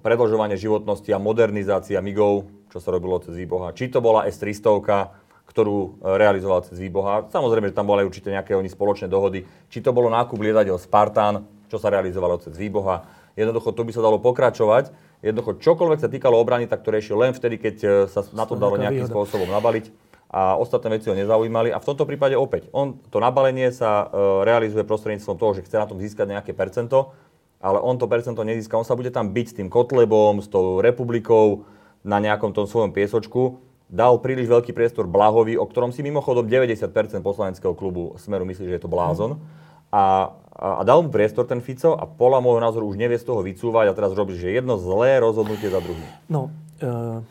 predlžovanie 0.02 0.58
životnosti 0.58 1.06
a 1.14 1.22
modernizácia 1.22 2.02
MIGov, 2.02 2.50
čo 2.68 2.78
sa 2.82 2.90
robilo 2.90 3.22
cez 3.22 3.38
výboha, 3.38 3.70
či 3.70 3.86
to 3.88 4.02
bola 4.02 4.26
S-300, 4.26 5.28
ktorú 5.48 5.76
e, 5.80 5.88
realizoval 6.20 6.60
cez 6.62 6.76
výboha. 6.76 7.24
Samozrejme, 7.32 7.72
že 7.72 7.76
tam 7.78 7.88
boli 7.88 8.04
určite 8.04 8.28
nejaké 8.28 8.52
oni 8.52 8.68
spoločné 8.68 9.08
dohody. 9.08 9.48
Či 9.72 9.80
to 9.80 9.96
bolo 9.96 10.12
nákup 10.12 10.36
lietadiel 10.36 10.76
Spartan, 10.76 11.48
čo 11.72 11.80
sa 11.80 11.88
realizovalo 11.88 12.36
cez 12.36 12.52
výboha. 12.60 13.08
Jednoducho, 13.32 13.72
to 13.72 13.82
by 13.82 13.92
sa 13.96 14.04
dalo 14.04 14.20
pokračovať. 14.20 14.92
Jednoducho, 15.24 15.58
čokoľvek 15.58 15.98
sa 16.04 16.12
týkalo 16.12 16.36
obrany, 16.36 16.68
tak 16.68 16.84
to 16.84 16.92
riešil 16.92 17.16
len 17.16 17.32
vtedy, 17.32 17.56
keď 17.56 17.76
e, 17.80 17.88
sa 18.12 18.20
na 18.36 18.44
to 18.44 18.60
dalo 18.60 18.76
nejakým 18.76 19.08
spôsobom 19.08 19.48
nabaliť 19.48 19.88
a 20.28 20.60
ostatné 20.60 21.00
veci 21.00 21.08
ho 21.08 21.16
nezaujímali. 21.16 21.72
A 21.72 21.80
v 21.80 21.88
tomto 21.88 22.04
prípade 22.04 22.36
opäť, 22.36 22.68
on, 22.76 23.00
to 23.08 23.16
nabalenie 23.16 23.72
sa 23.72 24.04
e, 24.04 24.44
realizuje 24.44 24.84
prostredníctvom 24.84 25.36
toho, 25.40 25.56
že 25.56 25.64
chce 25.64 25.80
na 25.80 25.88
tom 25.88 25.96
získať 25.96 26.28
nejaké 26.28 26.52
percento, 26.52 27.16
ale 27.58 27.78
on 27.82 27.98
to 27.98 28.06
percento 28.06 28.40
nezíska. 28.46 28.78
On 28.78 28.86
sa 28.86 28.94
bude 28.94 29.10
tam 29.10 29.34
byť 29.34 29.46
s 29.50 29.56
tým 29.58 29.68
Kotlebom, 29.68 30.42
s 30.42 30.48
tou 30.48 30.78
republikou 30.78 31.66
na 32.06 32.22
nejakom 32.22 32.54
tom 32.54 32.70
svojom 32.70 32.94
piesočku. 32.94 33.58
Dal 33.88 34.20
príliš 34.20 34.52
veľký 34.52 34.76
priestor 34.76 35.08
Blahovi, 35.08 35.56
o 35.56 35.64
ktorom 35.64 35.90
si 35.90 36.04
mimochodom 36.04 36.44
90% 36.44 36.92
poslaneckého 37.24 37.72
klubu 37.72 38.14
Smeru 38.20 38.44
myslí, 38.44 38.68
že 38.68 38.76
je 38.76 38.82
to 38.84 38.92
blázon. 38.92 39.40
A, 39.88 40.36
a, 40.52 40.66
a 40.78 40.82
dal 40.84 41.00
mu 41.00 41.08
priestor 41.08 41.48
ten 41.48 41.64
Fico 41.64 41.96
a 41.96 42.04
podľa 42.04 42.44
môjho 42.44 42.60
názoru 42.60 42.84
už 42.84 43.00
nevie 43.00 43.16
z 43.16 43.24
toho 43.24 43.40
vycúvať 43.40 43.88
a 43.88 43.96
teraz 43.96 44.12
robí, 44.12 44.36
že 44.36 44.52
jedno 44.52 44.76
zlé 44.76 45.16
rozhodnutie 45.24 45.72
za 45.72 45.80
druhým. 45.80 46.04
No, 46.28 46.52
e, 46.78 47.24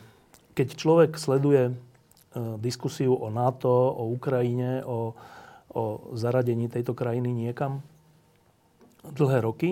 keď 0.58 0.68
človek 0.74 1.14
sleduje 1.14 1.78
E, 2.38 2.60
diskusiu 2.60 3.16
o 3.16 3.32
NATO, 3.32 3.72
o 3.72 4.12
Ukrajine, 4.12 4.84
o, 4.84 5.16
o 5.72 5.82
zaradení 6.12 6.68
tejto 6.68 6.92
krajiny 6.92 7.32
niekam 7.32 7.80
dlhé 9.14 9.38
roky 9.44 9.70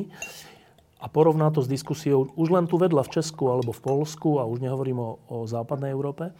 a 0.96 1.06
porovná 1.12 1.52
to 1.52 1.60
s 1.60 1.68
diskusiou 1.68 2.32
už 2.34 2.48
len 2.50 2.64
tu 2.64 2.80
vedľa 2.80 3.04
v 3.04 3.12
Česku 3.20 3.52
alebo 3.52 3.70
v 3.70 3.84
Polsku, 3.84 4.40
a 4.40 4.48
už 4.48 4.64
nehovorím 4.64 4.98
o, 4.98 5.10
o 5.28 5.36
západnej 5.44 5.92
Európe, 5.92 6.32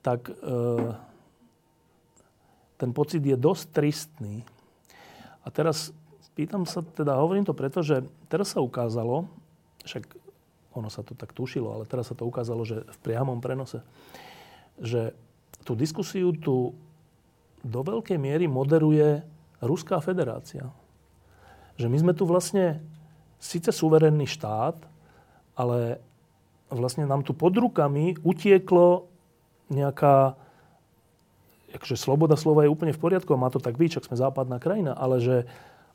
tak 0.00 0.30
e, 0.30 0.34
ten 2.80 2.90
pocit 2.92 3.20
je 3.20 3.36
dosť 3.36 3.64
tristný. 3.72 4.46
A 5.44 5.52
teraz 5.52 5.92
pýtam 6.32 6.64
sa, 6.64 6.84
teda 6.84 7.16
hovorím 7.20 7.44
to 7.44 7.56
preto, 7.56 7.80
že 7.80 8.04
teraz 8.28 8.56
sa 8.56 8.64
ukázalo, 8.64 9.28
však 9.84 10.04
ono 10.76 10.92
sa 10.92 11.00
to 11.00 11.16
tak 11.16 11.32
tušilo, 11.32 11.72
ale 11.72 11.84
teraz 11.88 12.12
sa 12.12 12.16
to 12.16 12.28
ukázalo, 12.28 12.64
že 12.68 12.84
v 12.84 12.98
priamom 13.00 13.40
prenose, 13.40 13.80
že 14.76 15.16
tú 15.64 15.72
diskusiu 15.72 16.36
tu 16.36 16.76
do 17.64 17.80
veľkej 17.82 18.20
miery 18.20 18.44
moderuje 18.46 19.24
Ruská 19.58 19.98
federácia. 20.04 20.68
Že 21.76 21.86
my 21.92 21.96
sme 22.00 22.12
tu 22.16 22.24
vlastne 22.24 22.80
síce 23.36 23.68
suverénny 23.68 24.24
štát, 24.24 24.76
ale 25.56 26.00
vlastne 26.72 27.04
nám 27.04 27.22
tu 27.22 27.36
pod 27.36 27.52
rukami 27.52 28.16
utieklo 28.24 29.06
nejaká 29.70 30.36
akože 31.76 31.96
sloboda 32.00 32.40
slova 32.40 32.64
je 32.64 32.72
úplne 32.72 32.96
v 32.96 33.02
poriadku 33.02 33.36
a 33.36 33.40
má 33.40 33.52
to 33.52 33.60
tak 33.60 33.76
byť, 33.76 34.00
čak 34.00 34.08
sme 34.08 34.16
západná 34.16 34.56
krajina, 34.56 34.96
ale 34.96 35.20
že 35.20 35.36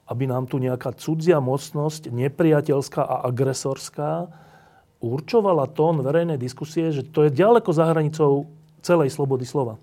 aby 0.06 0.30
nám 0.30 0.46
tu 0.46 0.62
nejaká 0.62 0.94
cudzia 0.94 1.41
mocnosť, 1.41 2.12
nepriateľská 2.12 3.02
a 3.02 3.26
agresorská, 3.26 4.28
určovala 5.02 5.72
tón 5.72 6.04
verejnej 6.04 6.38
diskusie, 6.38 6.94
že 6.94 7.02
to 7.02 7.26
je 7.26 7.34
ďaleko 7.34 7.72
za 7.74 7.89
hranicou 7.89 8.52
celej 8.84 9.10
slobody 9.15 9.48
slova. 9.48 9.80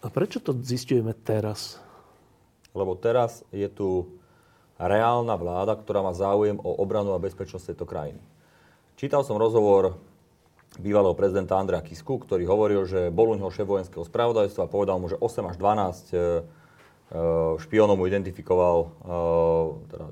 A 0.00 0.08
prečo 0.08 0.38
to 0.38 0.54
zistujeme 0.54 1.12
teraz? 1.12 1.82
Lebo 2.72 2.94
teraz 2.94 3.42
je 3.50 3.66
tu 3.66 4.06
reálna 4.76 5.34
vláda, 5.36 5.72
ktorá 5.76 6.04
má 6.04 6.12
záujem 6.12 6.60
o 6.60 6.70
obranu 6.76 7.16
a 7.16 7.22
bezpečnosť 7.22 7.72
tejto 7.72 7.88
krajiny. 7.88 8.20
Čítal 8.96 9.24
som 9.24 9.40
rozhovor 9.40 9.96
bývalého 10.76 11.16
prezidenta 11.16 11.56
Andrea 11.56 11.80
Kisku, 11.80 12.20
ktorý 12.20 12.44
hovoril, 12.44 12.84
že 12.84 13.08
bol 13.08 13.32
u 13.32 13.36
neho 13.36 13.48
šéf 13.48 13.64
vojenského 13.64 14.04
spravodajstva 14.04 14.68
a 14.68 14.72
povedal 14.72 15.00
mu, 15.00 15.08
že 15.08 15.16
8 15.16 15.52
až 15.52 15.56
12 15.56 15.64
e, 15.64 16.16
e, 16.16 16.22
špionov 17.60 17.96
mu 17.96 18.04
identifikoval 18.04 18.76
e, 18.84 18.88
teda 19.88 20.06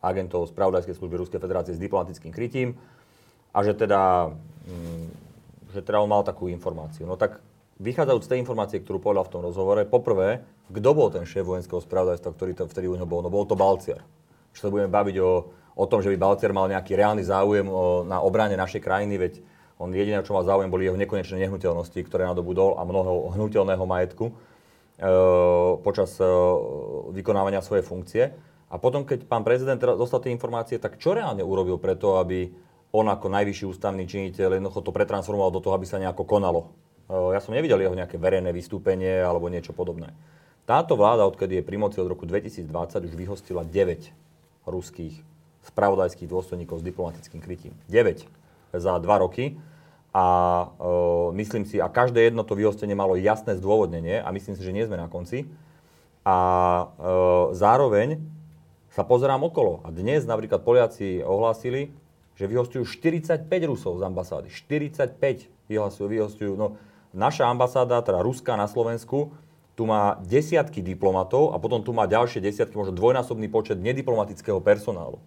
agentov 0.00 0.48
spravodajskej 0.48 0.96
služby 0.96 1.16
Ruskej 1.20 1.40
federácie 1.40 1.76
s 1.76 1.82
diplomatickým 1.82 2.32
krytím 2.32 2.76
a 3.52 3.58
že 3.64 3.76
teda 3.76 4.32
mm, 4.64 5.26
že 5.76 5.84
teda 5.84 6.00
on 6.00 6.08
mal 6.08 6.24
takú 6.24 6.48
informáciu. 6.48 7.04
No 7.04 7.20
tak 7.20 7.36
vychádzajúc 7.76 8.24
z 8.24 8.30
tej 8.32 8.38
informácie, 8.40 8.78
ktorú 8.80 8.98
povedal 9.00 9.24
v 9.28 9.32
tom 9.32 9.42
rozhovore, 9.44 9.84
poprvé, 9.84 10.44
kto 10.72 10.90
bol 10.96 11.08
ten 11.12 11.28
šéf 11.28 11.44
vojenského 11.44 11.80
spravodajstva, 11.84 12.32
ktorý 12.32 12.52
to 12.56 12.64
vtedy 12.66 12.88
u 12.88 12.96
neho 12.96 13.06
bol? 13.06 13.20
No 13.20 13.28
bol 13.28 13.44
to 13.44 13.54
Balciar. 13.58 14.02
Že 14.56 14.60
sa 14.66 14.72
budeme 14.72 14.90
baviť 14.90 15.16
o, 15.20 15.30
o 15.76 15.84
tom, 15.84 16.00
že 16.00 16.08
by 16.10 16.16
Balciar 16.16 16.56
mal 16.56 16.66
nejaký 16.72 16.96
reálny 16.96 17.22
záujem 17.22 17.68
o, 17.68 18.02
na 18.08 18.24
obrane 18.24 18.56
našej 18.56 18.80
krajiny, 18.80 19.20
veď 19.20 19.32
on 19.76 19.92
jediné, 19.92 20.24
čo 20.24 20.32
mal 20.32 20.40
záujem, 20.48 20.72
boli 20.72 20.88
jeho 20.88 20.96
nekonečné 20.96 21.36
nehnuteľnosti, 21.36 22.00
ktoré 22.08 22.24
nadobudol 22.24 22.80
a 22.80 22.82
mnoho 22.88 23.36
hnutelného 23.36 23.84
majetku 23.84 24.32
e, 24.32 24.34
počas 25.84 26.16
e, 26.16 26.24
vykonávania 27.12 27.60
svojej 27.60 27.84
funkcie. 27.84 28.24
A 28.72 28.80
potom, 28.80 29.04
keď 29.04 29.28
pán 29.28 29.44
prezident 29.44 29.76
dostal 29.76 30.24
tie 30.24 30.32
informácie, 30.32 30.80
tak 30.80 30.96
čo 30.96 31.12
reálne 31.12 31.44
urobil 31.44 31.76
preto, 31.76 32.16
aby 32.16 32.48
on 32.96 33.04
ako 33.12 33.28
najvyšší 33.28 33.68
ústavný 33.68 34.08
činiteľ 34.08 34.56
jednoducho 34.56 34.80
to 34.80 34.96
pretransformoval 34.96 35.52
do 35.52 35.60
toho, 35.60 35.76
aby 35.76 35.84
sa 35.84 36.00
nejako 36.00 36.24
konalo. 36.24 36.72
E, 37.06 37.14
ja 37.34 37.40
som 37.40 37.54
nevidel 37.54 37.78
jeho 37.80 37.94
nejaké 37.94 38.18
verejné 38.18 38.50
vystúpenie 38.50 39.22
alebo 39.22 39.50
niečo 39.50 39.72
podobné. 39.72 40.10
Táto 40.66 40.98
vláda, 40.98 41.22
odkedy 41.30 41.62
je 41.62 41.66
pri 41.66 41.78
moci 41.78 42.02
od 42.02 42.10
roku 42.10 42.26
2020, 42.26 42.66
už 43.06 43.14
vyhostila 43.14 43.62
9 43.62 44.66
ruských 44.66 45.22
spravodajských 45.66 46.26
dôstojníkov 46.26 46.82
s 46.82 46.84
diplomatickým 46.86 47.38
krytím. 47.38 47.74
9. 47.86 48.26
za 48.74 48.98
dva 48.98 49.16
roky. 49.22 49.58
A 50.16 50.24
uh, 50.80 51.28
myslím 51.36 51.68
si, 51.68 51.76
a 51.76 51.92
každé 51.92 52.32
jedno 52.32 52.42
to 52.42 52.56
vyhostenie 52.56 52.96
malo 52.96 53.20
jasné 53.20 53.54
zdôvodnenie 53.60 54.24
a 54.24 54.32
myslím 54.32 54.56
si, 54.56 54.64
že 54.64 54.72
nie 54.72 54.86
sme 54.88 54.96
na 54.96 55.12
konci. 55.12 55.44
A 56.24 56.36
uh, 56.88 57.52
zároveň 57.52 58.18
sa 58.90 59.04
pozerám 59.04 59.44
okolo. 59.44 59.84
A 59.84 59.92
dnes 59.92 60.24
napríklad 60.24 60.64
Poliaci 60.64 61.20
ohlásili, 61.20 61.92
že 62.32 62.48
vyhostujú 62.48 62.88
45 62.88 63.44
Rusov 63.68 64.00
z 64.00 64.08
ambasády. 64.08 64.48
45 64.48 65.20
vyhostujú, 65.68 66.08
vyhostujú. 66.08 66.52
No, 66.56 66.80
naša 67.16 67.48
ambasáda, 67.48 68.04
teda 68.04 68.20
Ruská 68.20 68.54
na 68.54 68.68
Slovensku, 68.68 69.32
tu 69.76 69.84
má 69.84 70.20
desiatky 70.24 70.80
diplomatov 70.80 71.52
a 71.52 71.60
potom 71.60 71.80
tu 71.84 71.92
má 71.92 72.04
ďalšie 72.04 72.40
desiatky, 72.40 72.76
možno 72.76 72.96
dvojnásobný 72.96 73.48
počet 73.48 73.76
nediplomatického 73.80 74.60
personálu. 74.60 75.20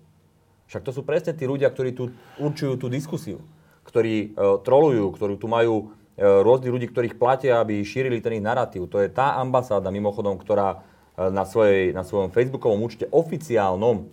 Však 0.69 0.85
to 0.85 0.93
sú 0.93 1.01
presne 1.01 1.33
tí 1.33 1.49
ľudia, 1.49 1.69
ktorí 1.69 1.97
tu 1.97 2.13
určujú 2.37 2.77
tú 2.77 2.87
diskusiu 2.89 3.41
ktorí 3.89 4.15
e, 4.15 4.27
trolujú, 4.61 5.09
ktorí 5.17 5.33
tu 5.41 5.49
majú 5.49 5.75
e, 6.13 6.21
rôzni 6.21 6.69
ľudí, 6.69 6.85
ktorých 6.93 7.17
platia, 7.17 7.57
aby 7.65 7.81
šírili 7.81 8.21
ten 8.21 8.37
ich 8.37 8.45
narratív. 8.45 8.85
To 8.93 9.01
je 9.01 9.09
tá 9.09 9.41
ambasáda, 9.41 9.89
mimochodom, 9.89 10.37
ktorá 10.37 10.85
e, 11.17 11.33
na, 11.33 11.49
svojej, 11.49 11.89
na 11.97 12.05
svojom 12.05 12.29
facebookovom 12.29 12.85
účte 12.85 13.09
oficiálnom 13.09 13.97
e, 13.97 14.05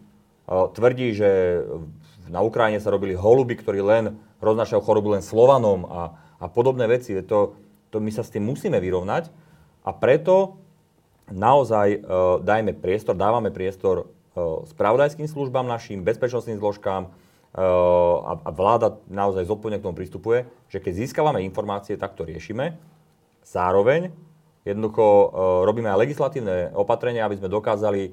tvrdí, 0.73 1.13
že 1.13 1.61
na 2.33 2.41
Ukrajine 2.41 2.81
sa 2.81 2.89
robili 2.89 3.13
holuby, 3.13 3.61
ktorí 3.61 3.85
len 3.85 4.17
roznašajú 4.41 4.81
chorobu 4.81 5.13
len 5.15 5.23
Slovanom 5.23 5.85
a, 5.87 6.03
a 6.41 6.47
podobné 6.49 6.89
veci. 6.89 7.13
To, 7.29 7.55
to 7.91 8.03
my 8.03 8.11
sa 8.11 8.27
s 8.27 8.33
tým 8.33 8.45
musíme 8.45 8.77
vyrovnať 8.79 9.31
a 9.87 9.91
preto 9.95 10.59
naozaj 11.31 11.87
e, 11.95 11.99
dajme 12.43 12.77
priestor, 12.79 13.15
dávame 13.19 13.51
priestor 13.55 14.05
e, 14.05 14.05
spravodajským 14.69 15.27
službám 15.27 15.67
našim, 15.67 16.03
bezpečnostným 16.03 16.59
zložkám, 16.59 17.11
a 17.57 18.53
vláda 18.53 19.01
naozaj 19.09 19.49
zodpovedne 19.49 19.81
k 19.81 19.87
tomu 19.89 19.97
pristupuje, 19.97 20.45
že 20.69 20.77
keď 20.77 20.93
získavame 20.93 21.41
informácie, 21.41 21.97
tak 21.97 22.13
to 22.13 22.29
riešime. 22.29 22.77
Zároveň 23.49 24.13
jednoducho 24.67 25.05
e, 25.07 25.27
robíme 25.65 25.89
aj 25.89 26.03
legislatívne 26.05 26.77
opatrenia, 26.77 27.25
aby 27.25 27.41
sme 27.41 27.49
dokázali 27.49 28.03
e, 28.05 28.11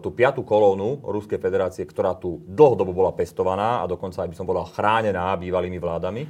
tú 0.00 0.08
piatú 0.16 0.40
kolónu 0.40 1.04
Ruskej 1.04 1.36
federácie, 1.36 1.84
ktorá 1.84 2.16
tu 2.16 2.40
dlhodobo 2.48 2.96
bola 2.96 3.12
pestovaná 3.12 3.84
a 3.84 3.90
dokonca 3.90 4.24
aj 4.24 4.30
by 4.32 4.36
som 4.40 4.48
povedal 4.48 4.72
chránená 4.72 5.36
bývalými 5.36 5.76
vládami, 5.76 6.22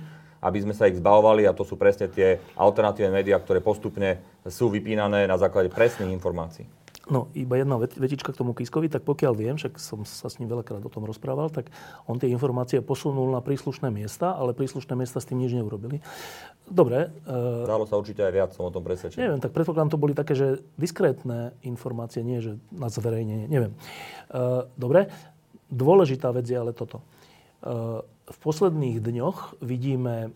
aby 0.42 0.59
sme 0.59 0.74
sa 0.74 0.90
ich 0.90 0.98
zbavovali 0.98 1.46
a 1.46 1.55
to 1.55 1.62
sú 1.62 1.78
presne 1.78 2.11
tie 2.11 2.42
alternatívne 2.59 3.14
médiá, 3.14 3.38
ktoré 3.38 3.62
postupne 3.62 4.18
sú 4.42 4.68
vypínané 4.68 5.31
na 5.31 5.38
základe 5.38 5.70
presných 5.70 6.11
informácií. 6.11 6.66
No, 7.11 7.26
iba 7.35 7.59
jedna 7.59 7.83
vetička 7.83 8.31
k 8.31 8.38
tomu 8.38 8.55
Kiskovi, 8.55 8.87
tak 8.87 9.02
pokiaľ 9.02 9.33
viem, 9.35 9.59
však 9.59 9.74
som 9.74 10.07
sa 10.07 10.31
s 10.31 10.38
ním 10.38 10.46
veľakrát 10.46 10.87
o 10.87 10.92
tom 10.92 11.02
rozprával, 11.02 11.50
tak 11.50 11.66
on 12.07 12.22
tie 12.22 12.31
informácie 12.31 12.78
posunul 12.78 13.26
na 13.35 13.42
príslušné 13.42 13.90
miesta, 13.90 14.38
ale 14.38 14.55
príslušné 14.55 14.94
miesta 14.94 15.18
s 15.18 15.26
tým 15.26 15.42
nič 15.42 15.50
neurobili. 15.50 15.98
Dobre. 16.62 17.11
Uh, 17.26 17.66
Dalo 17.66 17.90
sa 17.90 17.98
určite 17.98 18.22
aj 18.22 18.33
viac, 18.33 18.50
som 18.55 18.70
o 18.70 18.72
tom 18.72 18.87
presvedčený. 18.87 19.18
Neviem, 19.18 19.42
tak 19.42 19.50
predpokladám, 19.50 19.90
to 19.90 19.98
boli 19.98 20.14
také, 20.14 20.38
že 20.38 20.62
diskrétne 20.78 21.59
informácie, 21.66 22.22
nie 22.22 22.38
že 22.38 22.62
na 22.70 22.87
zverejnenie, 22.87 23.50
neviem. 23.50 23.74
Uh, 24.31 24.70
dobre, 24.78 25.11
dôležitá 25.74 26.31
vec 26.31 26.46
je 26.46 26.55
ale 26.55 26.70
toto. 26.70 27.02
Uh, 27.66 28.07
v 28.33 28.38
posledných 28.40 28.99
dňoch 29.05 29.61
vidíme 29.61 30.33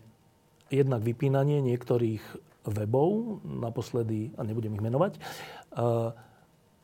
jednak 0.69 1.01
vypínanie 1.01 1.59
niektorých 1.65 2.21
webov, 2.67 3.41
naposledy, 3.43 4.35
a 4.37 4.43
nebudem 4.43 4.75
ich 4.75 4.83
menovať, 4.83 5.13
uh, 5.75 6.13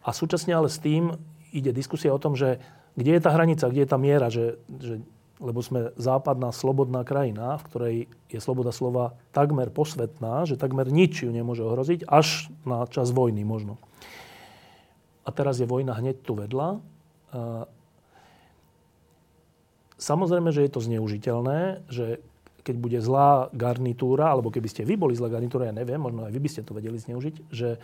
a 0.03 0.09
súčasne 0.11 0.51
ale 0.51 0.67
s 0.67 0.81
tým 0.81 1.15
ide 1.53 1.71
diskusia 1.71 2.11
o 2.11 2.19
tom, 2.19 2.35
že 2.35 2.59
kde 2.97 3.17
je 3.17 3.21
tá 3.23 3.31
hranica, 3.31 3.69
kde 3.69 3.83
je 3.85 3.89
tá 3.89 3.99
miera, 3.99 4.27
že, 4.27 4.57
že 4.67 4.99
lebo 5.43 5.59
sme 5.59 5.91
západná 5.99 6.55
slobodná 6.55 7.03
krajina, 7.03 7.59
v 7.59 7.65
ktorej 7.67 7.95
je 8.31 8.39
sloboda 8.39 8.71
slova 8.71 9.17
takmer 9.35 9.73
posvetná, 9.73 10.47
že 10.47 10.55
takmer 10.55 10.87
nič 10.87 11.27
ju 11.27 11.31
nemôže 11.33 11.65
ohroziť, 11.65 12.07
až 12.07 12.47
na 12.63 12.87
čas 12.87 13.11
vojny 13.11 13.43
možno. 13.43 13.75
A 15.27 15.35
teraz 15.35 15.59
je 15.59 15.67
vojna 15.67 15.99
hneď 15.99 16.23
tu 16.23 16.37
vedľa. 16.37 16.79
Samozrejme, 19.97 20.49
že 20.49 20.65
je 20.65 20.71
to 20.73 20.81
zneužiteľné, 20.81 21.85
že 21.87 22.19
keď 22.63 22.75
bude 22.79 22.99
zlá 23.03 23.51
garnitúra, 23.51 24.31
alebo 24.31 24.47
keby 24.47 24.71
ste 24.71 24.87
vy 24.87 24.95
boli 24.95 25.13
zlá 25.13 25.27
garnitúra, 25.27 25.69
ja 25.69 25.75
neviem, 25.75 25.99
možno 25.99 26.23
aj 26.23 26.31
vy 26.31 26.39
by 26.39 26.49
ste 26.49 26.63
to 26.63 26.75
vedeli 26.75 26.95
zneužiť, 26.95 27.51
že 27.51 27.81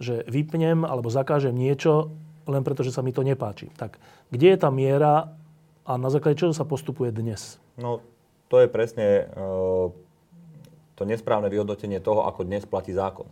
že 0.00 0.24
vypnem 0.24 0.88
alebo 0.88 1.12
zakážem 1.12 1.52
niečo 1.52 2.08
len 2.48 2.64
preto, 2.64 2.80
že 2.80 2.90
sa 2.90 3.04
mi 3.04 3.12
to 3.12 3.20
nepáči. 3.20 3.68
Tak 3.76 4.00
kde 4.32 4.56
je 4.56 4.58
tá 4.58 4.72
miera 4.72 5.36
a 5.84 5.92
na 6.00 6.08
základe 6.08 6.40
čoho 6.40 6.56
sa 6.56 6.64
postupuje 6.64 7.12
dnes? 7.12 7.60
No, 7.76 8.00
to 8.48 8.64
je 8.64 8.66
presne 8.72 9.28
uh, 9.28 9.92
to 10.96 11.02
nesprávne 11.04 11.52
vyhodnotenie 11.52 12.00
toho, 12.00 12.24
ako 12.24 12.48
dnes 12.48 12.64
platí 12.64 12.96
zákon. 12.96 13.28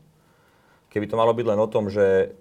Keby 0.93 1.09
to 1.09 1.17
malo 1.17 1.33
byť 1.33 1.47
len 1.49 1.59
o 1.59 1.69
tom, 1.73 1.89
že 1.89 2.37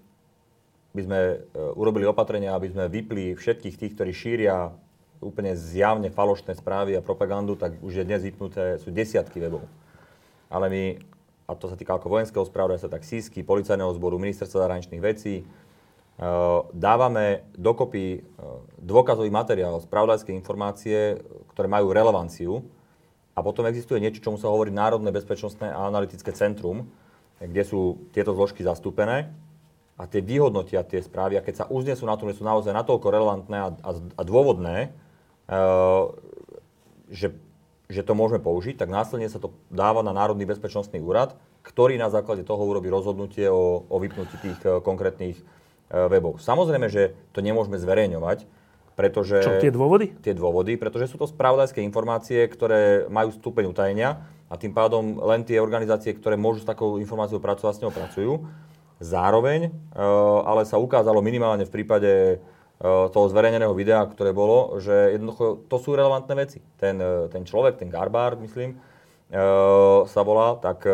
by 0.91 1.01
sme 1.07 1.19
uh, 1.39 1.79
urobili 1.79 2.03
opatrenia, 2.03 2.51
aby 2.53 2.67
sme 2.67 2.91
vypli 2.91 3.31
všetkých 3.31 3.79
tých, 3.79 3.93
ktorí 3.95 4.11
šíria 4.11 4.75
úplne 5.19 5.57
zjavne 5.57 6.09
falošné 6.13 6.57
správy 6.57 6.97
a 6.97 7.05
propagandu, 7.05 7.57
tak 7.57 7.77
už 7.81 8.01
je 8.01 8.07
dnes 8.07 8.21
vypnuté, 8.21 8.77
sú 8.81 8.93
desiatky 8.93 9.41
webov. 9.41 9.65
Ale 10.47 10.67
my 10.71 10.83
a 11.47 11.55
to 11.55 11.71
sa 11.71 11.79
týka 11.79 11.95
ako 11.95 12.11
vojenského 12.11 12.43
spravodajstva, 12.43 12.91
tak 12.91 13.07
sísky, 13.07 13.39
policajného 13.39 13.95
zboru, 13.95 14.19
ministerstva 14.19 14.67
zahraničných 14.67 14.99
vecí, 14.99 15.35
e, 15.41 15.43
dávame 16.75 17.47
dokopy 17.55 18.19
e, 18.19 18.21
dôkazový 18.83 19.31
materiál, 19.31 19.79
spravodajské 19.79 20.35
informácie, 20.35 21.23
ktoré 21.55 21.71
majú 21.71 21.95
relevanciu 21.95 22.67
a 23.31 23.39
potom 23.39 23.63
existuje 23.63 24.03
niečo, 24.03 24.19
čomu 24.19 24.35
sa 24.35 24.51
hovorí 24.51 24.75
Národné 24.75 25.07
bezpečnostné 25.15 25.71
a 25.71 25.87
analytické 25.87 26.35
centrum, 26.35 26.91
kde 27.39 27.63
sú 27.63 28.11
tieto 28.11 28.35
zložky 28.35 28.67
zastúpené 28.67 29.31
a 29.95 30.03
tie 30.03 30.19
vyhodnotia 30.19 30.83
tie 30.83 30.99
správy 30.99 31.39
a 31.39 31.45
keď 31.45 31.63
sa 31.63 31.69
uznesú 31.71 32.03
na 32.03 32.19
tom, 32.19 32.27
že 32.27 32.37
sú 32.37 32.43
naozaj 32.43 32.75
natoľko 32.75 33.07
relevantné 33.07 33.57
a, 33.57 33.69
a, 33.71 33.91
a 33.95 34.21
dôvodné, 34.27 34.91
že 37.07 37.27
že 37.87 38.03
to 38.03 38.13
môžeme 38.13 38.43
použiť, 38.43 38.75
tak 38.75 38.91
následne 38.91 39.31
sa 39.31 39.39
to 39.39 39.55
dáva 39.71 40.03
na 40.03 40.11
Národný 40.11 40.43
bezpečnostný 40.43 40.99
úrad, 40.99 41.39
ktorý 41.63 41.95
na 41.95 42.11
základe 42.11 42.43
toho 42.43 42.59
urobí 42.59 42.91
rozhodnutie 42.91 43.47
o, 43.47 43.87
o 43.87 43.97
vypnutí 43.99 44.35
tých 44.43 44.59
uh, 44.67 44.83
konkrétnych 44.83 45.39
uh, 45.39 46.11
webov. 46.11 46.43
Samozrejme, 46.43 46.91
že 46.91 47.15
to 47.31 47.39
nemôžeme 47.39 47.79
zverejňovať, 47.79 48.43
pretože... 48.99 49.39
Čo, 49.39 49.63
tie 49.63 49.71
dôvody? 49.71 50.11
Tie 50.19 50.35
dôvody, 50.35 50.75
pretože 50.75 51.15
sú 51.15 51.15
to 51.15 51.31
spravodajské 51.31 51.79
informácie, 51.79 52.43
ktoré 52.51 53.07
majú 53.07 53.31
stupeň 53.31 53.71
utajenia 53.71 54.19
a 54.51 54.59
tým 54.59 54.75
pádom 54.75 55.23
len 55.23 55.47
tie 55.47 55.63
organizácie, 55.63 56.11
ktoré 56.11 56.35
môžu 56.35 56.63
s 56.63 56.67
takou 56.67 56.99
informáciou 56.99 57.39
pracovať, 57.39 57.73
s 57.77 57.83
ňou 57.83 57.93
pracujú. 57.93 58.33
Zároveň, 58.97 59.69
ale 60.41 60.65
sa 60.65 60.81
ukázalo 60.81 61.21
minimálne 61.21 61.69
v 61.69 61.69
prípade 61.69 62.41
Eh, 62.41 62.56
toho 62.77 63.25
zverejneného 63.25 63.73
videa, 63.73 64.05
ktoré 64.05 64.29
bolo, 64.29 64.77
že 64.77 65.17
jednoducho 65.17 65.65
to 65.65 65.77
sú 65.81 65.97
relevantné 65.97 66.33
veci. 66.37 66.59
Ten, 66.77 67.01
eh, 67.01 67.25
ten 67.33 67.41
človek, 67.41 67.81
ten 67.81 67.89
Garbár, 67.89 68.37
myslím, 68.37 68.77
eh, 68.77 69.37
sa 70.05 70.21
volá, 70.21 70.61
tak, 70.61 70.85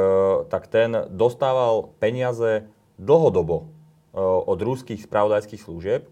tak 0.48 0.72
ten 0.72 1.12
dostával 1.12 1.92
peniaze 2.00 2.68
dlhodobo 2.96 3.68
od 4.14 4.60
rúských 4.62 5.10
spravodajských 5.10 5.66
služieb 5.66 6.06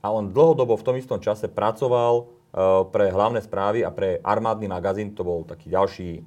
a 0.00 0.08
on 0.08 0.32
dlhodobo 0.32 0.80
v 0.80 0.86
tom 0.86 0.96
istom 0.96 1.20
čase 1.20 1.44
pracoval 1.44 2.24
pre 2.88 3.12
hlavné 3.12 3.44
správy 3.44 3.84
a 3.84 3.92
pre 3.92 4.16
armádny 4.24 4.72
magazín, 4.72 5.12
to 5.12 5.20
bol 5.28 5.44
taký 5.44 5.68
ďalší 5.68 6.24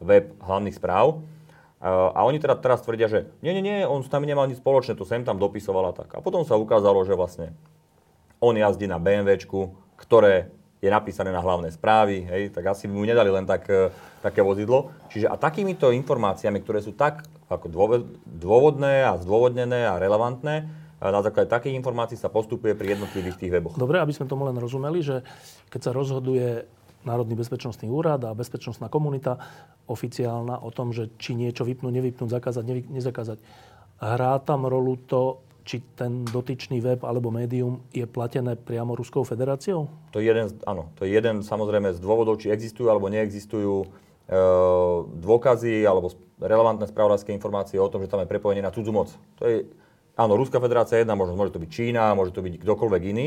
web 0.00 0.32
hlavných 0.40 0.72
správ. 0.72 1.20
A 1.84 2.24
oni 2.24 2.40
teda 2.40 2.56
teraz 2.56 2.80
tvrdia, 2.80 3.04
že 3.04 3.28
nie, 3.44 3.52
nie, 3.52 3.60
nie, 3.60 3.84
on 3.84 4.00
s 4.00 4.08
nami 4.08 4.24
nemal 4.24 4.48
nič 4.48 4.64
spoločné, 4.64 4.96
to 4.96 5.04
sem 5.04 5.20
tam 5.28 5.36
dopisovala 5.36 5.92
tak. 5.92 6.16
A 6.16 6.24
potom 6.24 6.40
sa 6.48 6.56
ukázalo, 6.56 7.04
že 7.04 7.12
vlastne 7.12 7.52
on 8.40 8.54
jazdí 8.56 8.86
na 8.88 9.00
BMW, 9.00 9.40
ktoré 9.96 10.52
je 10.80 10.92
napísané 10.92 11.32
na 11.32 11.40
hlavné 11.40 11.72
správy, 11.72 12.28
hej, 12.28 12.52
tak 12.52 12.68
asi 12.68 12.84
by 12.86 12.94
mu 12.94 13.04
nedali 13.08 13.32
len 13.32 13.48
tak, 13.48 13.64
e, 13.72 13.88
také 14.20 14.44
vozidlo. 14.44 14.92
Čiže 15.08 15.26
a 15.26 15.40
takýmito 15.40 15.88
informáciami, 15.88 16.60
ktoré 16.60 16.84
sú 16.84 16.92
tak 16.92 17.24
ako 17.48 17.66
dôvodné 18.26 19.06
a 19.06 19.16
zdôvodnené 19.16 19.88
a 19.88 19.96
relevantné, 19.96 20.68
na 20.96 21.20
základe 21.20 21.52
takých 21.52 21.76
informácií 21.76 22.16
sa 22.16 22.32
postupuje 22.32 22.72
pri 22.72 22.96
jednotlivých 22.96 23.36
tých 23.36 23.52
weboch. 23.52 23.76
Dobre, 23.76 24.00
aby 24.00 24.16
sme 24.16 24.24
tomu 24.24 24.48
len 24.48 24.56
rozumeli, 24.56 25.04
že 25.04 25.20
keď 25.68 25.80
sa 25.80 25.90
rozhoduje 25.92 26.64
Národný 27.06 27.38
bezpečnostný 27.38 27.86
úrad 27.86 28.18
a 28.26 28.34
bezpečnostná 28.34 28.90
komunita 28.90 29.38
oficiálna 29.86 30.58
o 30.64 30.74
tom, 30.74 30.90
že 30.90 31.12
či 31.20 31.38
niečo 31.38 31.62
vypnúť, 31.62 31.92
nevypnúť, 31.94 32.28
zakázať, 32.32 32.64
nevy, 32.66 32.82
nezakázať, 32.90 33.38
hrá 34.02 34.42
tam 34.42 34.66
rolu 34.66 34.98
to, 35.06 35.38
či 35.66 35.82
ten 35.98 36.22
dotyčný 36.22 36.78
web 36.78 37.02
alebo 37.02 37.34
médium 37.34 37.82
je 37.90 38.06
platené 38.06 38.54
priamo 38.54 38.94
Ruskou 38.94 39.26
federáciou? 39.26 39.90
To 40.14 40.22
je 40.22 40.30
jeden, 40.30 40.54
áno, 40.62 40.94
to 40.94 41.02
je 41.02 41.10
jeden 41.10 41.42
samozrejme 41.42 41.90
z 41.90 41.98
dôvodov, 41.98 42.38
či 42.38 42.54
existujú 42.54 42.86
alebo 42.86 43.10
neexistujú 43.10 43.82
e, 43.82 43.86
dôkazy 45.26 45.82
alebo 45.82 46.14
relevantné 46.38 46.86
spravodajské 46.86 47.34
informácie 47.34 47.82
o 47.82 47.90
tom, 47.90 48.06
že 48.06 48.08
tam 48.08 48.22
je 48.22 48.30
prepojenie 48.30 48.62
na 48.62 48.70
cudzú 48.70 48.94
moc. 48.94 49.10
To 49.42 49.50
je, 49.50 49.66
áno, 50.14 50.38
Ruská 50.38 50.62
federácia 50.62 51.02
je 51.02 51.02
jedna 51.02 51.18
možnosť, 51.18 51.38
môže 51.42 51.54
to 51.58 51.62
byť 51.66 51.70
Čína, 51.74 52.14
môže 52.14 52.30
to 52.30 52.46
byť 52.46 52.62
kdokoľvek 52.62 53.02
iný. 53.10 53.26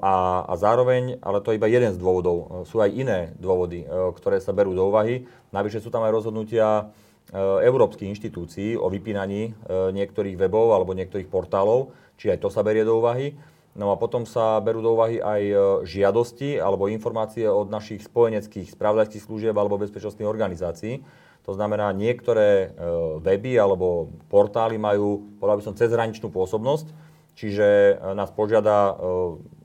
a, 0.00 0.14
a 0.46 0.54
zároveň, 0.56 1.18
ale 1.20 1.42
to 1.42 1.52
je 1.52 1.58
iba 1.58 1.68
jeden 1.68 1.90
z 1.90 1.98
dôvodov, 1.98 2.64
sú 2.70 2.78
aj 2.78 2.90
iné 2.94 3.18
dôvody, 3.36 3.82
ktoré 4.16 4.38
sa 4.38 4.54
berú 4.54 4.72
do 4.72 4.88
úvahy. 4.88 5.26
Navyše 5.50 5.82
sú 5.82 5.90
tam 5.90 6.06
aj 6.06 6.14
rozhodnutia 6.14 6.94
európskych 7.32 8.10
inštitúcií 8.10 8.76
o 8.76 8.92
vypínaní 8.92 9.56
niektorých 9.70 10.36
webov 10.36 10.76
alebo 10.76 10.92
niektorých 10.92 11.30
portálov, 11.30 11.94
či 12.20 12.30
aj 12.30 12.44
to 12.44 12.48
sa 12.52 12.60
berie 12.60 12.84
do 12.84 13.00
úvahy. 13.00 13.32
No 13.74 13.90
a 13.90 13.98
potom 13.98 14.22
sa 14.22 14.62
berú 14.62 14.78
do 14.78 14.94
úvahy 14.94 15.18
aj 15.18 15.42
žiadosti 15.82 16.62
alebo 16.62 16.86
informácie 16.86 17.50
od 17.50 17.66
našich 17.66 18.06
spojeneckých 18.06 18.70
spravodajských 18.70 19.26
služieb 19.26 19.56
alebo 19.58 19.82
bezpečnostných 19.82 20.30
organizácií. 20.30 21.02
To 21.42 21.52
znamená, 21.52 21.90
niektoré 21.90 22.70
weby 23.18 23.58
alebo 23.58 24.14
portály 24.30 24.78
majú, 24.78 25.26
povedal 25.42 25.58
by 25.58 25.64
som, 25.66 25.74
cezhraničnú 25.74 26.30
pôsobnosť, 26.30 26.86
čiže 27.34 27.98
nás 28.14 28.30
požiada 28.30 28.94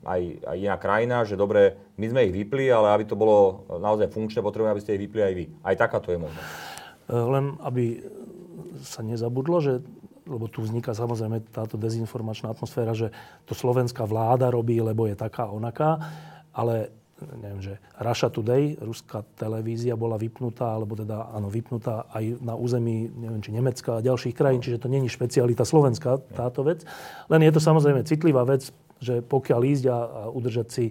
aj, 0.02 0.20
aj 0.42 0.56
iná 0.58 0.76
krajina, 0.76 1.22
že 1.22 1.38
dobre, 1.38 1.78
my 1.94 2.10
sme 2.10 2.26
ich 2.26 2.34
vypli, 2.34 2.66
ale 2.66 2.90
aby 2.90 3.06
to 3.06 3.14
bolo 3.14 3.62
naozaj 3.78 4.10
funkčné, 4.10 4.42
potrebujeme, 4.42 4.74
aby 4.74 4.82
ste 4.82 4.98
ich 4.98 5.06
vypli 5.06 5.22
aj 5.22 5.34
vy. 5.38 5.44
Aj 5.62 5.78
takáto 5.78 6.10
je 6.10 6.18
možnosť. 6.18 6.69
Len 7.10 7.58
aby 7.60 8.06
sa 8.86 9.02
nezabudlo, 9.02 9.58
že 9.58 9.82
lebo 10.30 10.46
tu 10.46 10.62
vzniká 10.62 10.94
samozrejme 10.94 11.42
táto 11.50 11.74
dezinformačná 11.74 12.54
atmosféra, 12.54 12.94
že 12.94 13.10
to 13.50 13.58
slovenská 13.58 14.06
vláda 14.06 14.46
robí, 14.46 14.78
lebo 14.78 15.10
je 15.10 15.18
taká 15.18 15.50
onaká, 15.50 15.98
ale 16.54 16.94
neviem, 17.20 17.60
že 17.60 17.74
Russia 18.00 18.32
Today, 18.32 18.78
ruská 18.80 19.26
televízia 19.36 19.98
bola 19.98 20.16
vypnutá, 20.16 20.72
alebo 20.72 20.96
teda 20.96 21.34
áno, 21.34 21.52
vypnutá 21.52 22.08
aj 22.14 22.40
na 22.40 22.56
území, 22.56 23.12
neviem, 23.12 23.42
či 23.44 23.52
Nemecka 23.52 23.98
a 23.98 24.04
ďalších 24.04 24.32
krajín, 24.32 24.64
čiže 24.64 24.80
to 24.80 24.88
není 24.88 25.10
špecialita 25.10 25.66
Slovenska, 25.66 26.22
táto 26.32 26.64
vec. 26.64 26.86
Len 27.28 27.42
je 27.44 27.52
to 27.52 27.60
samozrejme 27.60 28.06
citlivá 28.08 28.46
vec, 28.48 28.72
že 29.00 29.24
pokiaľ 29.24 29.60
ísť 29.64 29.84
a, 29.88 29.98
a 29.98 30.22
udržať 30.32 30.68
si 30.68 30.84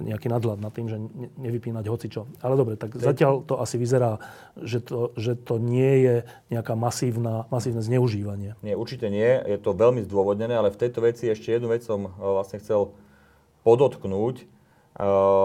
nejaký 0.00 0.30
nadhľad 0.30 0.58
nad 0.62 0.72
tým, 0.72 0.86
že 0.86 0.96
nevypínať 1.38 1.84
hocičo. 1.86 2.30
Ale 2.42 2.54
dobre, 2.54 2.74
tak 2.78 2.94
zatiaľ 2.94 3.42
to 3.44 3.58
asi 3.58 3.76
vyzerá, 3.76 4.22
že 4.58 4.82
to, 4.82 5.12
že 5.18 5.34
to 5.38 5.58
nie 5.58 6.06
je 6.06 6.14
nejaká 6.54 6.78
masívna, 6.78 7.50
masívne 7.50 7.82
zneužívanie. 7.82 8.54
Nie, 8.62 8.78
určite 8.78 9.10
nie. 9.10 9.42
Je 9.46 9.58
to 9.58 9.74
veľmi 9.74 10.02
zdôvodnené, 10.06 10.54
ale 10.54 10.74
v 10.74 10.80
tejto 10.80 11.02
veci 11.02 11.28
ešte 11.28 11.54
jednu 11.54 11.70
vec 11.70 11.82
som 11.82 12.06
e, 12.06 12.10
vlastne 12.18 12.62
chcel 12.62 12.94
podotknúť. 13.66 14.42
E, 14.42 14.44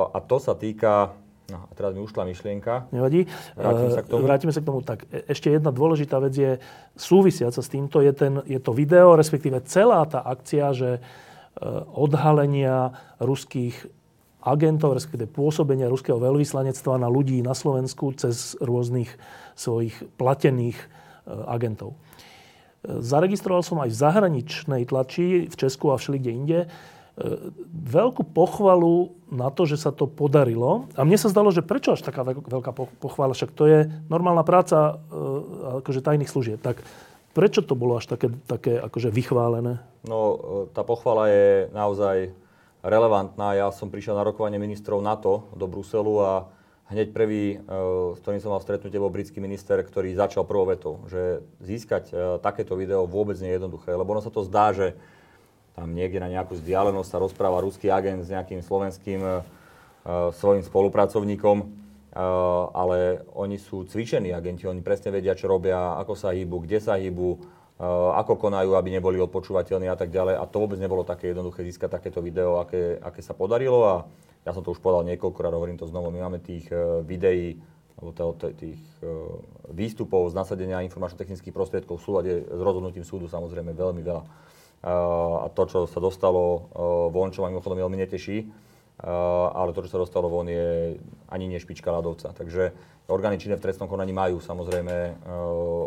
a 0.09 0.17
to 0.23 0.37
sa 0.37 0.53
týka 0.57 1.17
No, 1.43 1.67
a 1.67 1.75
teraz 1.75 1.91
mi 1.91 1.99
ušla 1.99 2.23
myšlienka. 2.23 2.87
Nevadí. 2.95 3.27
Vrátime 3.59 3.91
sa 3.91 3.99
k 3.99 4.07
tomu. 4.07 4.23
Vrátime 4.23 4.53
sa 4.55 4.63
k 4.63 4.67
tomu. 4.71 4.79
Tak 4.79 5.11
e, 5.11 5.27
ešte 5.27 5.51
jedna 5.51 5.75
dôležitá 5.75 6.15
vec 6.23 6.31
je 6.31 6.55
súvisiaca 6.95 7.59
s 7.59 7.67
týmto, 7.67 7.99
je, 7.99 8.15
ten, 8.15 8.39
je 8.47 8.63
to 8.63 8.71
video, 8.71 9.19
respektíve 9.19 9.59
celá 9.67 10.07
tá 10.07 10.23
akcia, 10.23 10.71
že 10.71 10.89
odhalenia 11.93 12.97
ruských 13.21 13.77
agentov, 14.43 14.99
respektíve 14.99 15.31
pôsobenia 15.31 15.87
ruského 15.87 16.19
veľvyslanectva 16.19 16.99
na 16.99 17.07
ľudí 17.07 17.39
na 17.39 17.55
Slovensku 17.55 18.11
cez 18.19 18.59
rôznych 18.59 19.07
svojich 19.55 19.95
platených 20.19 20.75
e, 20.75 20.87
agentov. 21.47 21.95
E, 22.83 22.99
zaregistroval 22.99 23.63
som 23.63 23.79
aj 23.79 23.89
v 23.95 23.99
zahraničnej 24.03 24.81
tlači, 24.83 25.47
v 25.47 25.55
Česku 25.55 25.95
a 25.95 25.97
všelikde 25.97 26.31
inde, 26.35 26.59
e, 26.59 26.67
veľkú 27.71 28.35
pochvalu 28.35 29.15
na 29.31 29.47
to, 29.47 29.63
že 29.63 29.79
sa 29.79 29.95
to 29.95 30.11
podarilo. 30.11 30.91
A 30.99 31.07
mne 31.07 31.15
sa 31.15 31.31
zdalo, 31.31 31.47
že 31.55 31.63
prečo 31.63 31.95
až 31.95 32.03
taká 32.03 32.27
veľká 32.27 32.75
pochvala, 32.99 33.31
však 33.31 33.55
to 33.55 33.63
je 33.63 33.79
normálna 34.11 34.43
práca 34.43 34.99
akože 35.79 36.03
tajných 36.03 36.29
služieb. 36.29 36.59
Tak 36.59 36.83
prečo 37.31 37.63
to 37.63 37.79
bolo 37.79 37.97
až 37.97 38.11
také, 38.11 38.27
také 38.45 38.75
akože 38.77 39.07
vychválené? 39.09 39.79
No, 40.03 40.37
tá 40.75 40.83
pochvala 40.83 41.31
je 41.31 41.71
naozaj 41.71 42.42
relevantná. 42.83 43.55
Ja 43.55 43.71
som 43.71 43.87
prišiel 43.87 44.19
na 44.19 44.27
rokovanie 44.27 44.59
ministrov 44.59 44.99
NATO 44.99 45.47
do 45.55 45.65
Bruselu 45.71 46.13
a 46.19 46.31
hneď 46.91 47.15
prvý, 47.15 47.57
e, 47.57 47.57
s 48.13 48.19
ktorým 48.19 48.43
som 48.43 48.51
mal 48.51 48.59
stretnutie, 48.59 48.99
bol 48.99 49.09
britský 49.09 49.39
minister, 49.39 49.79
ktorý 49.79 50.11
začal 50.13 50.43
prvou 50.43 50.67
vetou, 50.67 50.99
že 51.07 51.39
získať 51.63 52.11
e, 52.11 52.13
takéto 52.43 52.75
video 52.75 53.07
vôbec 53.07 53.39
nie 53.39 53.55
je 53.55 53.57
jednoduché, 53.57 53.95
lebo 53.95 54.11
ono 54.11 54.21
sa 54.21 54.29
to 54.29 54.43
zdá, 54.43 54.75
že 54.75 54.93
tam 55.73 55.95
niekde 55.95 56.21
na 56.21 56.29
nejakú 56.29 56.59
vzdialenosť 56.59 57.09
sa 57.09 57.23
rozpráva 57.23 57.63
ruský 57.63 57.89
agent 57.89 58.27
s 58.27 58.29
nejakým 58.29 58.61
slovenským 58.61 59.19
e, 59.23 59.31
svojim 60.35 60.67
spolupracovníkom, 60.67 61.79
ale 62.75 63.23
oni 63.33 63.55
sú 63.55 63.87
cvičení 63.87 64.35
agenti, 64.35 64.67
oni 64.67 64.83
presne 64.83 65.15
vedia, 65.15 65.31
čo 65.31 65.47
robia, 65.47 65.95
ako 65.95 66.13
sa 66.13 66.35
hýbu, 66.35 66.67
kde 66.67 66.77
sa 66.83 66.99
hýbu, 66.99 67.39
ako 68.13 68.37
konajú, 68.37 68.77
aby 68.77 68.89
neboli 68.93 69.17
odpočúvateľní 69.17 69.89
a 69.89 69.97
tak 69.97 70.13
ďalej. 70.13 70.37
A 70.37 70.45
to 70.45 70.61
vôbec 70.61 70.77
nebolo 70.77 71.01
také 71.01 71.33
jednoduché 71.33 71.65
získať 71.65 71.99
takéto 71.99 72.21
video, 72.21 72.61
aké, 72.61 73.01
aké 73.01 73.25
sa 73.25 73.33
podarilo. 73.33 73.81
A 73.83 73.95
ja 74.45 74.51
som 74.53 74.61
to 74.61 74.75
už 74.75 74.79
povedal 74.79 75.07
niekoľkokrát, 75.09 75.55
hovorím 75.55 75.79
to 75.79 75.89
znovu, 75.89 76.13
my 76.13 76.21
máme 76.27 76.39
tých 76.43 76.69
eh, 76.69 77.01
videí, 77.01 77.57
alebo 77.97 78.35
tých 78.53 78.81
eh, 79.01 79.07
výstupov 79.73 80.29
z 80.29 80.37
nasadenia 80.37 80.85
informačno-technických 80.85 81.55
prostriedkov 81.55 81.97
v 81.97 82.05
súlade 82.05 82.31
s 82.45 82.61
rozhodnutím 82.61 83.07
súdu 83.07 83.25
samozrejme 83.25 83.73
veľmi 83.73 84.03
veľa. 84.03 84.23
A 84.83 85.47
to, 85.55 85.63
čo 85.63 85.79
sa 85.87 86.03
dostalo 86.03 86.67
von, 87.07 87.31
čo 87.31 87.39
ma 87.39 87.47
mimochodom 87.47 87.79
veľmi 87.79 88.03
neteší, 88.03 88.51
ale 89.03 89.75
to, 89.75 89.83
čo 89.83 89.93
sa 89.93 90.01
dostalo 90.01 90.31
von, 90.31 90.47
je 90.47 90.95
ani 91.27 91.45
nie 91.51 91.59
špička 91.59 91.91
ľadovca. 91.91 92.31
Takže 92.31 92.71
Orgány 93.11 93.35
činné 93.35 93.59
v 93.59 93.65
trestnom 93.67 93.91
konaní 93.91 94.15
majú 94.15 94.39
samozrejme 94.39 94.95
e, 94.95 95.13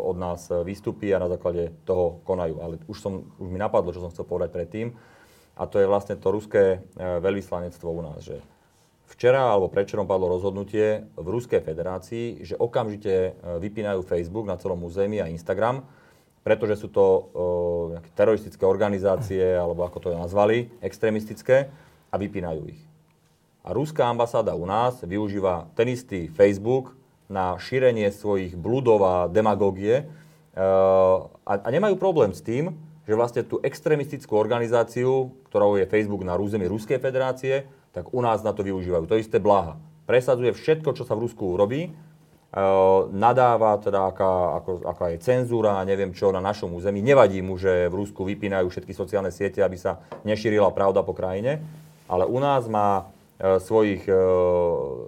od 0.05 0.13
nás 0.21 0.53
výstupy 0.53 1.09
a 1.17 1.21
na 1.21 1.25
základe 1.25 1.73
toho 1.81 2.21
konajú. 2.21 2.61
Ale 2.61 2.77
už, 2.85 2.97
som, 3.01 3.25
už 3.41 3.49
mi 3.49 3.57
napadlo, 3.57 3.89
čo 3.89 4.05
som 4.05 4.13
chcel 4.13 4.29
povedať 4.29 4.53
predtým. 4.53 4.93
A 5.57 5.65
to 5.65 5.81
je 5.81 5.89
vlastne 5.89 6.13
to 6.21 6.29
ruské 6.29 6.77
e, 6.77 7.01
veľvyslanectvo 7.01 7.89
u 7.89 8.01
nás. 8.05 8.21
Že 8.21 8.37
včera 9.09 9.49
alebo 9.49 9.65
predčerom 9.73 10.05
padlo 10.05 10.29
rozhodnutie 10.29 11.09
v 11.17 11.27
Ruskej 11.27 11.65
federácii, 11.65 12.45
že 12.45 12.53
okamžite 12.53 13.39
vypínajú 13.57 14.05
Facebook 14.05 14.45
na 14.45 14.59
celom 14.61 14.77
území 14.85 15.17
a 15.17 15.31
Instagram, 15.31 15.81
pretože 16.43 16.79
sú 16.79 16.91
to 16.91 17.03
uh, 17.03 17.23
teroristické 18.15 18.63
organizácie, 18.67 19.55
alebo 19.55 19.83
ako 19.83 19.99
to 19.99 20.09
nazvali, 20.11 20.71
extrémistické, 20.83 21.71
a 22.07 22.15
vypínajú 22.15 22.61
ich. 22.71 22.86
A 23.67 23.75
ruská 23.75 24.07
ambasáda 24.07 24.55
u 24.55 24.63
nás 24.63 25.03
využíva 25.03 25.67
ten 25.75 25.91
istý 25.91 26.31
Facebook 26.31 26.95
na 27.27 27.59
šírenie 27.59 28.07
svojich 28.15 28.55
bludov 28.55 29.03
a 29.03 29.15
demagógie. 29.27 30.07
E, 30.55 30.65
a, 31.43 31.53
a 31.59 31.67
nemajú 31.67 31.99
problém 31.99 32.31
s 32.31 32.39
tým, 32.39 32.71
že 33.03 33.11
vlastne 33.11 33.43
tú 33.43 33.59
extrémistickú 33.59 34.39
organizáciu, 34.39 35.35
ktorou 35.51 35.75
je 35.75 35.83
Facebook 35.83 36.23
na 36.23 36.39
území 36.39 36.63
Ruskej 36.63 37.03
federácie, 37.03 37.67
tak 37.91 38.15
u 38.15 38.23
nás 38.23 38.39
na 38.39 38.55
to 38.55 38.63
využívajú. 38.63 39.03
To 39.03 39.19
isté 39.19 39.35
Bláha. 39.43 39.75
Presadzuje 40.07 40.55
všetko, 40.55 40.95
čo 40.95 41.03
sa 41.03 41.19
v 41.19 41.27
Rusku 41.27 41.51
urobí, 41.51 41.91
e, 41.91 41.91
nadáva 43.11 43.83
teda, 43.83 44.15
aká, 44.15 44.63
ako, 44.63 44.87
aká 44.87 45.05
je 45.11 45.19
cenzúra 45.19 45.75
a 45.75 45.83
neviem 45.83 46.15
čo 46.15 46.31
na 46.31 46.39
našom 46.39 46.71
území. 46.71 47.03
Nevadí 47.03 47.43
mu, 47.43 47.59
že 47.59 47.91
v 47.91 47.99
Rusku 47.99 48.23
vypínajú 48.23 48.71
všetky 48.71 48.95
sociálne 48.95 49.35
siete, 49.35 49.59
aby 49.59 49.75
sa 49.75 49.99
nešírila 50.23 50.71
pravda 50.71 51.03
po 51.03 51.11
krajine, 51.11 51.59
ale 52.07 52.23
u 52.23 52.39
nás 52.39 52.63
má 52.71 53.11
svojich 53.37 54.09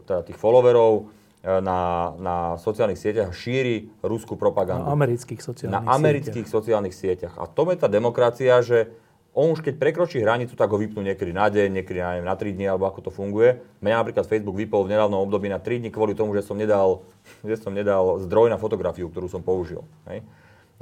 teda 0.05 0.21
tých 0.21 0.37
followerov, 0.37 1.09
E, 1.39 1.63
na, 1.63 2.11
na 2.19 2.35
sociálnych 2.59 2.99
sieťach 2.99 3.31
šíri 3.31 3.87
ruskú 4.03 4.35
propagandu. 4.35 4.83
Na 4.83 4.91
amerických 4.91 5.39
sociálnych 5.39 5.71
Na 5.71 5.95
amerických 5.95 6.43
sieťach. 6.43 6.51
sociálnych 6.59 6.95
sieťach. 6.95 7.33
A 7.39 7.47
to 7.47 7.63
je 7.71 7.79
tá 7.79 7.87
demokracia, 7.87 8.59
že 8.59 8.91
on 9.31 9.55
už 9.55 9.63
keď 9.63 9.79
prekročí 9.79 10.19
hranicu, 10.19 10.59
tak 10.59 10.67
ho 10.67 10.75
vypnú 10.75 10.99
niekedy 10.99 11.31
na 11.31 11.47
deň, 11.47 11.79
niekedy 11.79 12.03
na, 12.03 12.19
neviem, 12.19 12.27
na 12.27 12.35
3 12.35 12.59
dní, 12.59 12.65
alebo 12.67 12.91
ako 12.91 13.07
to 13.07 13.11
funguje. 13.15 13.55
Mňa 13.79 14.03
napríklad 14.03 14.27
Facebook 14.27 14.59
vypol 14.59 14.83
v 14.83 14.99
nedávnom 14.99 15.23
období 15.23 15.47
na 15.47 15.63
3 15.63 15.79
dní 15.79 15.95
kvôli 15.95 16.11
tomu, 16.11 16.35
že 16.35 16.43
som 16.43 16.59
nedal, 16.59 17.07
že 17.47 17.55
som 17.55 17.71
nedal 17.71 18.19
zdroj 18.19 18.51
na 18.51 18.59
fotografiu, 18.59 19.07
ktorú 19.07 19.31
som 19.31 19.39
použil. 19.39 19.87
Hej. 20.11 20.27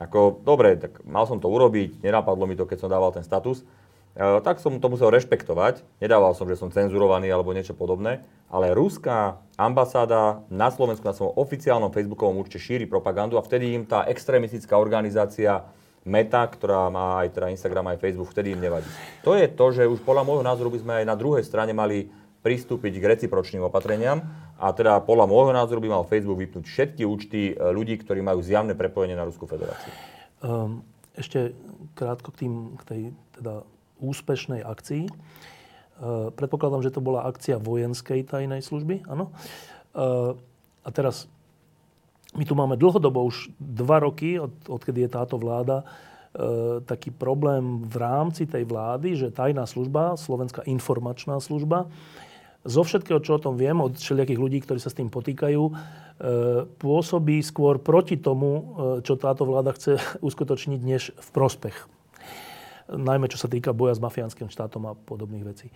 Ako, 0.01 0.41
dobre, 0.41 0.73
tak 0.81 1.05
mal 1.05 1.29
som 1.29 1.37
to 1.37 1.53
urobiť, 1.53 2.01
nenapadlo 2.01 2.49
mi 2.49 2.57
to, 2.57 2.65
keď 2.65 2.81
som 2.81 2.89
dával 2.89 3.13
ten 3.13 3.21
status, 3.21 3.61
E, 3.61 3.86
tak 4.17 4.57
som 4.57 4.81
to 4.81 4.87
musel 4.89 5.13
rešpektovať. 5.13 5.85
Nedával 6.01 6.33
som, 6.33 6.49
že 6.49 6.57
som 6.57 6.73
cenzurovaný 6.73 7.29
alebo 7.29 7.53
niečo 7.53 7.77
podobné, 7.77 8.25
ale 8.49 8.73
ruská 8.73 9.37
ambasáda 9.53 10.41
na 10.49 10.73
Slovensku 10.73 11.05
na 11.05 11.13
svojom 11.13 11.37
oficiálnom 11.37 11.93
facebookovom 11.93 12.41
účte 12.41 12.57
šíri 12.57 12.89
propagandu 12.89 13.37
a 13.37 13.45
vtedy 13.45 13.77
im 13.77 13.85
tá 13.85 14.09
extrémistická 14.09 14.73
organizácia 14.73 15.69
Meta, 16.07 16.47
ktorá 16.47 16.87
má 16.87 17.19
aj 17.21 17.35
teda 17.35 17.51
Instagram, 17.51 17.91
aj 17.91 17.99
Facebook, 17.99 18.31
vtedy 18.31 18.55
im 18.55 18.63
nevadí. 18.63 18.87
To 19.27 19.35
je 19.35 19.45
to, 19.51 19.65
že 19.75 19.83
už 19.83 19.99
podľa 20.07 20.23
môjho 20.23 20.43
názoru 20.43 20.71
by 20.71 20.79
sme 20.79 20.93
aj 21.03 21.05
na 21.05 21.15
druhej 21.19 21.43
strane 21.43 21.75
mali 21.75 22.07
pristúpiť 22.41 22.93
k 22.95 23.09
recipročným 23.11 23.67
opatreniam 23.67 24.23
a 24.55 24.71
teda 24.71 25.03
podľa 25.03 25.27
môjho 25.27 25.51
názoru 25.51 25.83
by 25.83 25.89
mal 25.91 26.07
Facebook 26.07 26.39
vypnúť 26.39 26.63
všetky 26.63 27.03
účty 27.03 27.51
e, 27.51 27.53
ľudí, 27.59 27.99
ktorí 27.99 28.23
majú 28.23 28.39
zjavné 28.39 28.71
prepojenie 28.71 29.19
na 29.19 29.27
Ruskú 29.27 29.45
federáciu. 29.51 29.91
Um, 30.39 30.81
ešte 31.11 31.51
krátko 31.97 32.31
k, 32.31 32.47
tým, 32.47 32.53
k 32.79 32.83
tej 32.87 33.01
teda 33.35 33.67
úspešnej 34.01 34.61
akcii. 34.61 35.09
E, 35.09 35.13
predpokladám, 36.33 36.85
že 36.85 36.93
to 36.93 37.01
bola 37.01 37.25
akcia 37.25 37.57
vojenskej 37.57 38.25
tajnej 38.29 38.61
služby, 38.61 39.09
áno. 39.09 39.29
E, 39.29 39.31
a 40.85 40.89
teraz, 40.93 41.25
my 42.37 42.45
tu 42.45 42.53
máme 42.53 42.77
dlhodobo, 42.77 43.25
už 43.25 43.49
dva 43.57 44.01
roky, 44.01 44.37
od, 44.37 44.53
odkedy 44.69 45.05
je 45.05 45.09
táto 45.09 45.41
vláda, 45.41 45.81
e, 45.81 45.85
taký 46.85 47.09
problém 47.09 47.81
v 47.81 47.95
rámci 47.97 48.45
tej 48.45 48.69
vlády, 48.69 49.17
že 49.17 49.33
tajná 49.33 49.65
služba, 49.65 50.17
Slovenská 50.21 50.65
informačná 50.69 51.41
služba, 51.41 51.89
zo 52.67 52.83
všetkého, 52.83 53.23
čo 53.23 53.39
o 53.39 53.43
tom 53.43 53.55
viem, 53.55 53.79
od 53.79 53.95
všelijakých 53.95 54.43
ľudí, 54.43 54.59
ktorí 54.59 54.75
sa 54.83 54.91
s 54.91 54.97
tým 54.99 55.07
potýkajú, 55.07 55.71
pôsobí 56.83 57.39
skôr 57.39 57.79
proti 57.79 58.19
tomu, 58.19 58.75
čo 59.07 59.15
táto 59.15 59.47
vláda 59.47 59.71
chce 59.71 60.03
uskutočniť, 60.27 60.81
než 60.83 61.15
v 61.15 61.29
prospech. 61.31 61.96
Najmä 62.87 63.27
čo 63.27 63.39
sa 63.39 63.51
týka 63.51 63.75
boja 63.75 63.95
s 63.95 64.03
mafiánskym 64.03 64.47
štátom 64.47 64.87
a 64.87 64.95
podobných 64.95 65.43
vecí. 65.43 65.67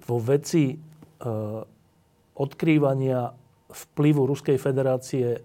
Vo 0.00 0.16
veci 0.16 0.72
e, 0.72 0.76
odkrývania 2.38 3.36
vplyvu 3.68 4.24
Ruskej 4.24 4.56
federácie 4.56 5.44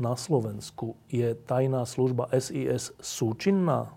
na 0.00 0.16
Slovensku 0.16 0.96
je 1.06 1.36
tajná 1.46 1.86
služba 1.86 2.26
SIS 2.34 2.96
súčinná? 2.98 3.94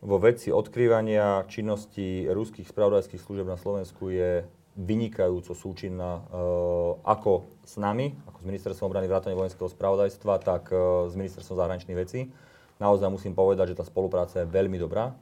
Vo 0.00 0.16
veci 0.16 0.48
odkrývania 0.52 1.44
činnosti 1.48 2.24
ruských 2.28 2.68
spravodajských 2.68 3.20
služieb 3.20 3.48
na 3.48 3.60
Slovensku 3.60 4.08
je 4.10 4.44
vynikajúco 4.80 5.52
súčinná 5.52 6.24
uh, 6.24 6.96
ako 7.04 7.44
s 7.68 7.76
nami, 7.76 8.16
ako 8.24 8.38
s 8.40 8.46
Ministerstvom 8.48 8.88
obrany 8.88 9.06
vrátane 9.10 9.36
vojenského 9.36 9.68
spravodajstva, 9.68 10.40
tak 10.40 10.72
uh, 10.72 11.04
s 11.04 11.14
Ministerstvom 11.14 11.56
zahraničných 11.58 12.00
vecí. 12.00 12.32
Naozaj 12.80 13.12
musím 13.12 13.36
povedať, 13.36 13.76
že 13.76 13.78
tá 13.78 13.84
spolupráca 13.84 14.40
je 14.40 14.48
veľmi 14.48 14.80
dobrá. 14.80 15.12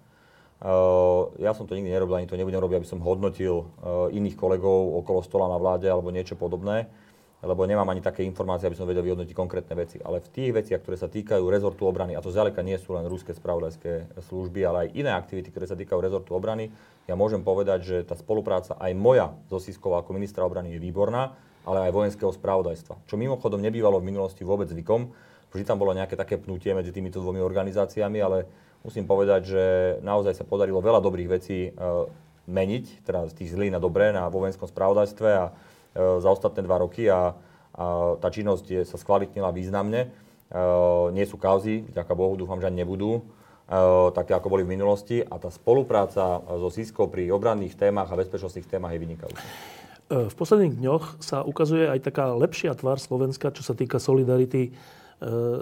Uh, 0.59 1.31
ja 1.39 1.55
som 1.55 1.71
to 1.71 1.79
nikdy 1.79 1.95
nerobil, 1.95 2.19
ani 2.19 2.27
to 2.27 2.35
nebudem 2.35 2.59
robiť, 2.59 2.83
aby 2.83 2.89
som 2.91 2.99
hodnotil 2.99 3.71
uh, 3.79 4.11
iných 4.11 4.35
kolegov 4.35 4.99
okolo 5.07 5.23
stola 5.23 5.47
na 5.47 5.55
vláde 5.55 5.87
alebo 5.87 6.11
niečo 6.11 6.35
podobné 6.35 6.91
lebo 7.39 7.63
nemám 7.71 7.87
ani 7.87 8.03
také 8.03 8.27
informácie, 8.27 8.67
aby 8.67 8.75
som 8.75 8.89
vedel 8.91 9.07
vyhodnotiť 9.07 9.31
konkrétne 9.31 9.79
veci. 9.79 10.03
Ale 10.03 10.19
v 10.19 10.27
tých 10.27 10.51
veciach, 10.51 10.83
ktoré 10.83 10.99
sa 10.99 11.07
týkajú 11.07 11.47
rezortu 11.47 11.87
obrany, 11.87 12.19
a 12.19 12.25
to 12.25 12.35
zďaleka 12.35 12.67
nie 12.67 12.75
sú 12.83 12.99
len 12.99 13.07
ruské 13.07 13.31
spravodajské 13.31 14.19
služby, 14.27 14.67
ale 14.67 14.91
aj 14.91 14.99
iné 14.99 15.15
aktivity, 15.15 15.55
ktoré 15.55 15.71
sa 15.71 15.79
týkajú 15.79 16.03
rezortu 16.03 16.35
obrany, 16.35 16.75
ja 17.07 17.15
môžem 17.15 17.47
povedať, 17.47 17.79
že 17.87 17.97
tá 18.03 18.19
spolupráca 18.19 18.75
aj 18.83 18.91
moja 18.99 19.31
so 19.47 19.63
Siskou 19.63 19.95
ako 19.95 20.19
ministra 20.19 20.43
obrany 20.43 20.75
je 20.75 20.83
výborná, 20.83 21.39
ale 21.63 21.87
aj 21.87 21.95
vojenského 21.95 22.35
spravodajstva. 22.35 23.07
Čo 23.07 23.15
mimochodom 23.15 23.63
nebývalo 23.63 24.03
v 24.03 24.11
minulosti 24.11 24.43
vôbec 24.43 24.67
zvykom. 24.67 25.15
Vždy 25.55 25.65
tam 25.65 25.79
bolo 25.79 25.95
nejaké 25.95 26.19
také 26.19 26.37
pnutie 26.43 26.75
medzi 26.75 26.91
týmito 26.91 27.23
dvomi 27.23 27.39
organizáciami, 27.41 28.19
ale 28.19 28.51
musím 28.83 29.05
povedať, 29.07 29.41
že 29.49 29.65
naozaj 30.03 30.35
sa 30.39 30.45
podarilo 30.49 30.83
veľa 30.83 31.01
dobrých 31.03 31.29
vecí 31.29 31.69
e, 31.69 31.71
meniť, 32.49 33.05
teda 33.05 33.29
z 33.29 33.35
tých 33.37 33.53
zlých 33.53 33.75
na 33.75 33.81
dobré 33.81 34.13
na 34.15 34.31
vojenskom 34.33 34.67
spravodajstve 34.67 35.31
a 35.33 35.53
E, 35.99 36.21
za 36.23 36.29
ostatné 36.31 36.63
dva 36.63 36.79
roky 36.79 37.11
a, 37.11 37.35
a 37.75 38.15
tá 38.23 38.29
činnosť 38.31 38.65
je, 38.71 38.81
sa 38.87 39.01
skvalitnila 39.01 39.51
významne. 39.51 40.07
E, 40.07 40.09
nie 41.11 41.27
sú 41.27 41.41
kauzy, 41.41 41.83
vďaka 41.91 42.13
Bohu, 42.15 42.39
dúfam, 42.39 42.63
že 42.63 42.71
ani 42.71 42.87
nebudú, 42.87 43.25
také 44.17 44.33
ako 44.33 44.49
boli 44.49 44.65
v 44.65 44.81
minulosti 44.81 45.21
a 45.21 45.37
tá 45.37 45.53
spolupráca 45.53 46.41
so 46.41 46.73
SISKO 46.73 47.05
pri 47.13 47.29
obranných 47.29 47.77
témach 47.77 48.09
a 48.09 48.17
bezpečnostných 48.17 48.65
témach 48.65 48.97
je 48.97 49.05
vynikajúca. 49.05 49.45
V 50.09 50.33
posledných 50.33 50.81
dňoch 50.81 51.21
sa 51.21 51.45
ukazuje 51.45 51.85
aj 51.85 52.01
taká 52.01 52.33
lepšia 52.33 52.73
tvár 52.73 52.97
Slovenska, 52.97 53.53
čo 53.53 53.61
sa 53.61 53.77
týka 53.77 54.01
solidarity 54.01 54.73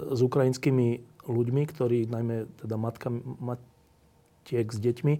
s 0.07 0.19
ukrajinskými 0.23 1.16
ľuďmi, 1.27 1.63
ktorí, 1.67 2.07
najmä 2.07 2.47
teda 2.63 2.75
matka, 2.79 3.11
matiek 3.11 4.67
s 4.71 4.79
deťmi, 4.79 5.13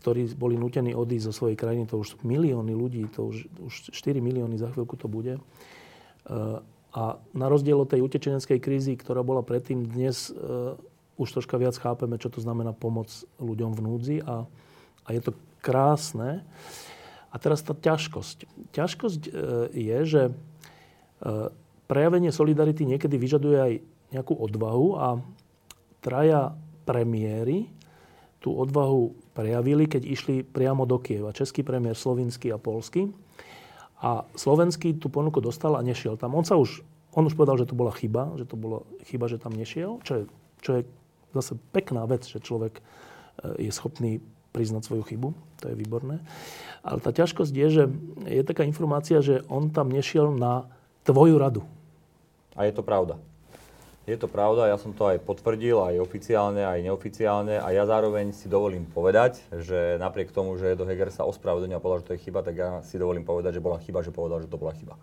ktorí 0.00 0.32
boli 0.32 0.56
nutení 0.56 0.96
odísť 0.96 1.28
zo 1.28 1.34
svojej 1.36 1.60
krajiny, 1.60 1.84
to 1.84 2.00
už 2.00 2.24
milióny 2.24 2.72
ľudí, 2.72 3.04
to 3.12 3.28
už, 3.28 3.36
už 3.60 3.74
4 3.92 4.16
milióny 4.24 4.56
za 4.56 4.72
chvíľku 4.72 4.96
to 4.96 5.12
bude. 5.12 5.36
E, 5.36 5.40
a 6.90 7.02
na 7.36 7.46
rozdiel 7.52 7.76
od 7.76 7.92
tej 7.92 8.00
utečeneckej 8.00 8.58
krízy, 8.64 8.96
ktorá 8.96 9.20
bola 9.20 9.44
predtým, 9.44 9.84
dnes 9.84 10.32
e, 10.32 10.40
už 11.20 11.28
troška 11.36 11.60
viac 11.60 11.76
chápeme, 11.76 12.16
čo 12.16 12.32
to 12.32 12.40
znamená 12.40 12.72
pomoc 12.72 13.12
ľuďom 13.36 13.76
v 13.76 13.80
núdzi 13.84 14.16
a, 14.24 14.48
a 15.04 15.08
je 15.12 15.20
to 15.20 15.32
krásne. 15.60 16.40
A 17.30 17.36
teraz 17.36 17.60
tá 17.60 17.76
ťažkosť. 17.76 18.48
Ťažkosť 18.72 19.22
e, 19.28 19.30
je, 19.74 19.98
že 20.08 20.22
prejavenie 21.84 22.32
solidarity 22.32 22.88
niekedy 22.88 23.20
vyžaduje 23.20 23.58
aj 23.60 23.72
nejakú 24.08 24.32
odvahu 24.32 24.88
a 24.96 25.06
traja 26.00 26.56
premiéry 26.88 27.68
tú 28.40 28.56
odvahu 28.56 29.12
prejavili, 29.36 29.84
keď 29.84 30.02
išli 30.08 30.34
priamo 30.40 30.88
do 30.88 30.96
Kieva. 30.96 31.36
Český 31.36 31.60
premiér, 31.60 31.94
slovinský 31.94 32.50
a 32.50 32.58
polský. 32.58 33.12
A 34.00 34.24
slovenský 34.32 34.96
tú 34.96 35.12
ponuku 35.12 35.44
dostal 35.44 35.76
a 35.76 35.84
nešiel 35.84 36.16
tam. 36.16 36.32
On 36.32 36.44
sa 36.44 36.56
už, 36.56 36.80
on 37.12 37.28
už 37.28 37.36
povedal, 37.36 37.60
že 37.60 37.68
to 37.68 37.76
bola 37.76 37.92
chyba, 37.92 38.32
že 38.40 38.48
to 38.48 38.56
bola 38.56 38.80
chyba, 39.04 39.28
že 39.28 39.36
tam 39.36 39.52
nešiel, 39.52 40.00
čo 40.00 40.12
je, 40.16 40.22
čo 40.64 40.70
je 40.80 40.82
zase 41.36 41.52
pekná 41.76 42.08
vec, 42.08 42.24
že 42.24 42.40
človek 42.40 42.80
e, 42.80 42.82
je 43.68 43.70
schopný 43.70 44.24
priznať 44.56 44.88
svoju 44.88 45.04
chybu. 45.04 45.28
To 45.60 45.64
je 45.68 45.76
výborné. 45.76 46.24
Ale 46.80 46.98
tá 47.04 47.12
ťažkosť 47.12 47.52
je, 47.52 47.68
že 47.68 47.84
je 48.24 48.42
taká 48.42 48.64
informácia, 48.64 49.20
že 49.20 49.44
on 49.52 49.68
tam 49.68 49.92
nešiel 49.92 50.32
na 50.32 50.64
tvoju 51.04 51.36
radu. 51.36 51.62
A 52.56 52.64
je 52.64 52.72
to 52.72 52.80
pravda. 52.80 53.20
Je 54.08 54.16
to 54.16 54.32
pravda, 54.32 54.72
ja 54.72 54.80
som 54.80 54.96
to 54.96 55.12
aj 55.12 55.20
potvrdil, 55.20 55.76
aj 55.84 56.00
oficiálne, 56.00 56.64
aj 56.64 56.80
neoficiálne 56.80 57.60
a 57.60 57.68
ja 57.68 57.84
zároveň 57.84 58.32
si 58.32 58.48
dovolím 58.48 58.88
povedať, 58.88 59.44
že 59.52 60.00
napriek 60.00 60.32
tomu, 60.32 60.56
že 60.56 60.72
Edo 60.72 60.88
Heger 60.88 61.12
sa 61.12 61.28
ospravedlnil 61.28 61.76
a 61.76 61.84
povedal, 61.84 62.00
že 62.00 62.08
to 62.08 62.14
je 62.16 62.24
chyba, 62.24 62.40
tak 62.40 62.56
ja 62.56 62.70
si 62.80 62.96
dovolím 62.96 63.28
povedať, 63.28 63.60
že 63.60 63.64
bola 63.64 63.76
chyba, 63.76 64.00
že 64.00 64.08
povedal, 64.08 64.40
že 64.40 64.48
to 64.48 64.56
bola 64.56 64.72
chyba. 64.72 64.96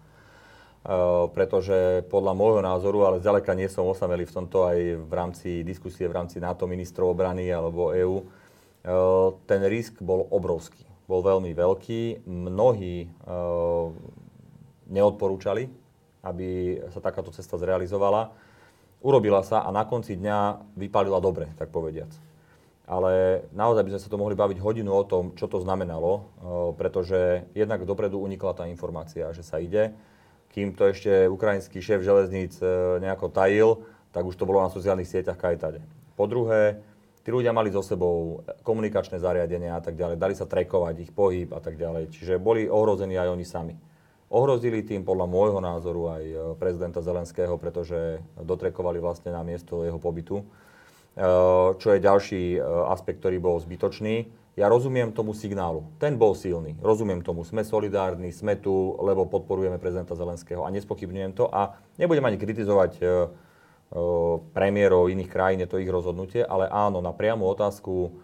Uh, 0.87 1.29
pretože 1.29 2.09
podľa 2.09 2.33
môjho 2.33 2.61
názoru, 2.65 3.05
ale 3.05 3.21
zďaleka 3.21 3.53
nie 3.53 3.69
som 3.69 3.85
osamelý 3.85 4.25
v 4.25 4.35
tomto 4.39 4.65
aj 4.65 4.79
v 5.03 5.11
rámci 5.13 5.49
diskusie 5.61 6.07
v 6.09 6.15
rámci 6.17 6.41
NATO 6.41 6.63
ministrov 6.65 7.11
obrany 7.11 7.53
alebo 7.53 7.93
EÚ, 7.93 8.17
uh, 8.17 8.25
ten 9.45 9.61
risk 9.67 9.99
bol 10.01 10.25
obrovský. 10.31 10.87
Bol 11.05 11.21
veľmi 11.27 11.51
veľký. 11.51 12.23
Mnohí 12.23 13.03
uh, 13.03 13.91
neodporúčali, 14.87 15.67
aby 16.23 16.79
sa 16.87 17.03
takáto 17.03 17.35
cesta 17.35 17.59
zrealizovala 17.59 18.46
urobila 19.01 19.45
sa 19.45 19.63
a 19.65 19.69
na 19.69 19.85
konci 19.85 20.17
dňa 20.17 20.71
vypálila 20.77 21.21
dobre, 21.21 21.51
tak 21.57 21.69
povediac. 21.69 22.09
Ale 22.87 23.43
naozaj 23.51 23.83
by 23.83 23.91
sme 23.95 24.03
sa 24.03 24.11
to 24.11 24.21
mohli 24.21 24.31
baviť 24.31 24.63
hodinu 24.63 24.95
o 24.95 25.03
tom, 25.03 25.35
čo 25.35 25.51
to 25.51 25.59
znamenalo, 25.59 26.31
pretože 26.79 27.43
jednak 27.51 27.83
dopredu 27.83 28.15
unikla 28.23 28.55
tá 28.55 28.63
informácia, 28.71 29.27
že 29.35 29.43
sa 29.43 29.59
ide. 29.59 29.91
Kým 30.55 30.71
to 30.71 30.87
ešte 30.87 31.27
ukrajinský 31.27 31.83
šéf 31.83 31.99
železníc 32.01 32.55
e, 32.63 32.97
nejako 33.03 33.27
tajil, 33.29 33.83
tak 34.15 34.23
už 34.23 34.39
to 34.39 34.47
bolo 34.47 34.63
na 34.63 34.71
sociálnych 34.71 35.05
sieťach 35.05 35.37
kajtade. 35.37 35.83
Po 36.15 36.25
druhé, 36.25 36.79
tí 37.21 37.29
ľudia 37.29 37.51
mali 37.51 37.69
so 37.69 37.83
sebou 37.83 38.41
komunikačné 38.63 39.19
zariadenia 39.19 39.75
a 39.77 39.83
tak 39.83 39.99
ďalej, 39.99 40.17
dali 40.17 40.33
sa 40.33 40.47
trekovať 40.47 40.95
ich 41.03 41.11
pohyb 41.11 41.51
a 41.51 41.59
tak 41.59 41.75
ďalej. 41.75 42.09
Čiže 42.15 42.39
boli 42.39 42.65
ohrození 42.71 43.19
aj 43.19 43.29
oni 43.35 43.45
sami. 43.45 43.75
Ohrozili 44.28 44.84
tým 44.84 45.07
podľa 45.07 45.23
môjho 45.23 45.59
názoru 45.63 46.11
aj 46.11 46.23
e, 46.28 46.36
prezidenta 46.59 46.99
Zelenského, 46.99 47.55
pretože 47.55 48.19
dotrekovali 48.36 48.99
vlastne 48.99 49.32
na 49.32 49.39
miesto 49.39 49.88
jeho 49.88 49.95
pobytu. 50.03 50.43
E, 50.43 50.45
čo 51.80 51.88
je 51.95 52.03
ďalší 52.03 52.43
e, 52.55 52.59
aspekt, 52.91 53.23
ktorý 53.23 53.39
bol 53.39 53.55
zbytočný. 53.63 54.28
Ja 54.59 54.67
rozumiem 54.67 55.15
tomu 55.15 55.32
signálu. 55.32 55.88
Ten 55.95 56.19
bol 56.19 56.36
silný. 56.36 56.75
Rozumiem 56.84 57.23
tomu. 57.23 57.47
Sme 57.47 57.63
solidárni, 57.63 58.36
sme 58.36 58.59
tu, 58.59 58.99
lebo 58.99 59.23
podporujeme 59.32 59.80
prezidenta 59.80 60.11
Zelenského 60.11 60.67
a 60.67 60.73
nespochybňujem 60.75 61.32
to. 61.32 61.47
A 61.47 61.80
nebudem 61.95 62.28
ani 62.28 62.36
kritizovať 62.36 62.99
premiérov 64.51 65.07
iných 65.07 65.32
krajín, 65.32 65.63
je 65.63 65.71
to 65.71 65.80
ich 65.80 65.88
rozhodnutie, 65.88 66.43
ale 66.43 66.67
áno, 66.67 66.99
na 66.99 67.15
priamu 67.15 67.47
otázku 67.47 68.19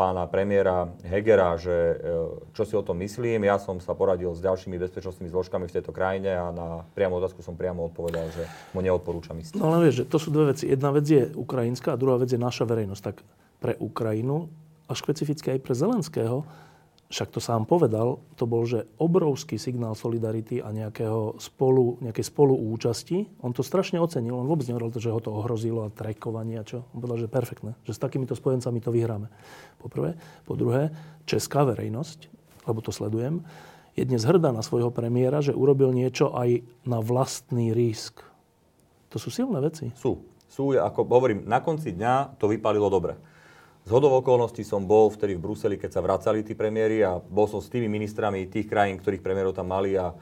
pána 0.00 0.24
premiéra 0.24 0.88
Hegera, 1.04 1.52
že 1.60 1.70
eh, 1.70 1.96
čo 2.56 2.64
si 2.64 2.72
o 2.72 2.80
tom 2.80 2.96
myslím. 3.04 3.44
Ja 3.44 3.60
som 3.60 3.76
sa 3.76 3.92
poradil 3.92 4.32
s 4.32 4.40
ďalšími 4.40 4.80
bezpečnostnými 4.80 5.28
zložkami 5.28 5.68
v 5.68 5.74
tejto 5.76 5.92
krajine 5.92 6.32
a 6.32 6.48
na 6.48 6.68
priamu 6.96 7.20
otázku 7.20 7.44
som 7.44 7.60
priamo 7.60 7.92
odpovedal, 7.92 8.32
že 8.32 8.48
mu 8.72 8.80
neodporúčam 8.80 9.36
ísť. 9.36 9.60
No 9.60 9.68
ale 9.68 9.88
vieš, 9.88 10.04
že 10.04 10.08
to 10.08 10.16
sú 10.16 10.32
dve 10.32 10.56
veci. 10.56 10.64
Jedna 10.64 10.96
vec 10.96 11.04
je 11.04 11.28
ukrajinská 11.36 11.92
a 11.92 12.00
druhá 12.00 12.16
vec 12.16 12.32
je 12.32 12.40
naša 12.40 12.64
verejnosť. 12.64 13.02
Tak 13.04 13.16
pre 13.60 13.76
Ukrajinu 13.76 14.48
a 14.88 14.96
špecificky 14.96 15.54
aj 15.54 15.60
pre 15.60 15.76
Zelenského 15.76 16.48
však 17.10 17.34
to 17.34 17.42
sám 17.42 17.66
povedal, 17.66 18.22
to 18.38 18.46
bol, 18.46 18.62
že 18.62 18.86
obrovský 19.02 19.58
signál 19.58 19.98
solidarity 19.98 20.62
a 20.62 20.70
nejakého 20.70 21.42
spolu, 21.42 21.98
nejakej 21.98 22.22
spoluúčasti. 22.22 23.42
On 23.42 23.50
to 23.50 23.66
strašne 23.66 23.98
ocenil, 23.98 24.38
on 24.38 24.46
vôbec 24.46 24.62
nehovoril 24.70 24.94
že 24.94 25.10
ho 25.10 25.18
to 25.18 25.34
ohrozilo 25.34 25.90
a 25.90 25.90
trekovanie 25.90 26.62
a 26.62 26.64
čo. 26.64 26.86
On 26.94 27.02
povedal, 27.02 27.26
že 27.26 27.28
perfektné, 27.28 27.74
že 27.82 27.98
s 27.98 28.00
takýmito 28.00 28.38
spojencami 28.38 28.78
to 28.78 28.94
vyhráme. 28.94 29.26
Po 29.82 29.90
prvé. 29.90 30.14
Po 30.46 30.54
druhé, 30.54 30.94
česká 31.26 31.66
verejnosť, 31.66 32.30
lebo 32.70 32.78
to 32.78 32.94
sledujem, 32.94 33.42
je 33.98 34.06
dnes 34.06 34.22
hrdá 34.22 34.54
na 34.54 34.62
svojho 34.62 34.94
premiéra, 34.94 35.42
že 35.42 35.50
urobil 35.50 35.90
niečo 35.90 36.30
aj 36.30 36.62
na 36.86 37.02
vlastný 37.02 37.74
risk. 37.74 38.22
To 39.10 39.18
sú 39.18 39.34
silné 39.34 39.58
veci. 39.58 39.90
Sú. 39.98 40.22
Sú, 40.46 40.74
ako 40.74 41.06
hovorím, 41.06 41.46
na 41.46 41.58
konci 41.58 41.94
dňa 41.94 42.38
to 42.38 42.50
vypalilo 42.50 42.86
dobre. 42.86 43.18
Z 43.90 43.98
hodov 43.98 44.22
okolností 44.22 44.62
som 44.62 44.86
bol 44.86 45.10
vtedy 45.10 45.34
v 45.34 45.42
Bruseli, 45.42 45.74
keď 45.74 45.98
sa 45.98 45.98
vracali 45.98 46.46
tí 46.46 46.54
premiéry 46.54 47.02
a 47.02 47.18
bol 47.18 47.50
som 47.50 47.58
s 47.58 47.66
tými 47.66 47.90
ministrami 47.90 48.46
tých 48.46 48.70
krajín, 48.70 49.02
ktorých 49.02 49.18
premiérov 49.18 49.50
tam 49.50 49.66
mali 49.66 49.98
a 49.98 50.14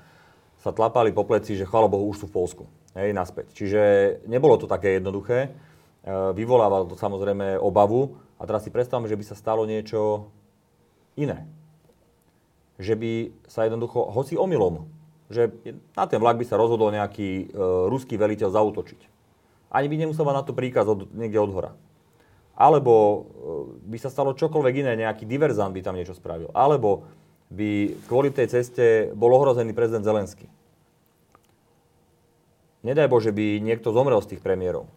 sa 0.56 0.72
tlapali 0.72 1.12
po 1.12 1.28
pleci, 1.28 1.52
že 1.52 1.68
chvála 1.68 1.84
Bohu 1.84 2.08
už 2.08 2.24
sú 2.24 2.26
v 2.32 2.36
Polsku. 2.40 2.64
Hej, 2.96 3.12
naspäť. 3.12 3.52
Čiže 3.52 3.80
nebolo 4.24 4.56
to 4.56 4.64
také 4.64 4.96
jednoduché. 4.96 5.52
vyvolávalo 6.08 6.88
to 6.88 6.96
samozrejme 6.96 7.60
obavu. 7.60 8.16
A 8.40 8.48
teraz 8.48 8.64
si 8.64 8.72
predstavme, 8.72 9.04
že 9.04 9.20
by 9.20 9.24
sa 9.28 9.36
stalo 9.36 9.68
niečo 9.68 10.32
iné. 11.20 11.44
Že 12.80 12.94
by 12.96 13.12
sa 13.52 13.68
jednoducho, 13.68 14.00
hoci 14.16 14.40
omylom, 14.40 14.88
že 15.28 15.52
na 15.92 16.08
ten 16.08 16.16
vlak 16.16 16.40
by 16.40 16.48
sa 16.48 16.56
rozhodol 16.56 16.88
nejaký 16.88 17.52
e, 17.52 17.60
ruský 17.92 18.16
veliteľ 18.16 18.48
zautočiť. 18.48 19.00
Ani 19.68 19.92
by 19.92 20.08
nemusel 20.08 20.24
mať 20.24 20.36
na 20.40 20.44
to 20.48 20.56
príkaz 20.56 20.88
od, 20.88 21.12
niekde 21.12 21.36
od 21.36 21.52
hora. 21.52 21.72
Alebo 22.58 22.94
e, 22.98 23.18
by 23.86 23.98
sa 24.02 24.10
stalo 24.10 24.34
čokoľvek 24.34 24.74
iné, 24.82 24.98
nejaký 24.98 25.22
diverzant 25.22 25.70
by 25.70 25.78
tam 25.78 25.94
niečo 25.94 26.18
spravil. 26.18 26.50
Alebo 26.50 27.06
by 27.54 27.94
kvôli 28.10 28.34
tej 28.34 28.50
ceste 28.50 29.14
bol 29.14 29.30
ohrozený 29.30 29.70
prezident 29.72 30.02
Zelenský. 30.02 30.50
Nedaj 32.82 33.06
Bože, 33.06 33.30
by 33.30 33.62
niekto 33.62 33.94
zomrel 33.94 34.18
z 34.22 34.34
tých 34.34 34.42
premiérov. 34.42 34.90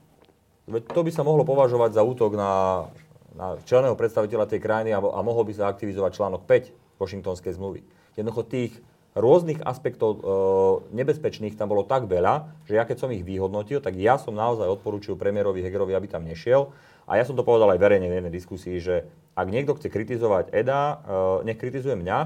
Veď 0.70 0.90
to 0.90 1.02
by 1.06 1.12
sa 1.14 1.26
mohlo 1.26 1.46
považovať 1.46 1.98
za 1.98 2.02
útok 2.06 2.38
na, 2.38 2.86
na 3.38 3.58
čelného 3.66 3.98
predstaviteľa 3.98 4.50
tej 4.50 4.62
krajiny 4.62 4.94
a, 4.94 5.00
a 5.02 5.20
mohol 5.22 5.46
by 5.46 5.54
sa 5.54 5.70
aktivizovať 5.70 6.18
článok 6.18 6.42
5 6.46 6.98
Washingtonskej 7.02 7.58
zmluvy. 7.58 7.82
Jednoducho 8.14 8.42
tých 8.46 8.74
rôznych 9.12 9.60
aspektov 9.64 10.10
e, 10.16 10.22
nebezpečných 10.96 11.60
tam 11.60 11.72
bolo 11.72 11.84
tak 11.84 12.08
veľa, 12.08 12.64
že 12.64 12.80
ja 12.80 12.88
keď 12.88 12.98
som 13.04 13.10
ich 13.12 13.28
vyhodnotil, 13.28 13.84
tak 13.84 14.00
ja 14.00 14.16
som 14.16 14.32
naozaj 14.32 14.68
odporúčil 14.72 15.20
premiérovi 15.20 15.60
Hegerovi, 15.60 15.92
aby 15.92 16.08
tam 16.08 16.24
nešiel. 16.24 16.72
A 17.10 17.20
ja 17.20 17.28
som 17.28 17.36
to 17.36 17.44
povedal 17.44 17.68
aj 17.76 17.82
verejne 17.82 18.08
v 18.08 18.18
jednej 18.24 18.34
diskusii, 18.34 18.78
že 18.80 19.04
ak 19.36 19.52
niekto 19.52 19.76
chce 19.76 19.92
kritizovať 19.92 20.56
Eda, 20.56 20.80
e, 20.80 20.96
nech 21.44 21.60
kritizuje 21.60 22.00
mňa, 22.00 22.20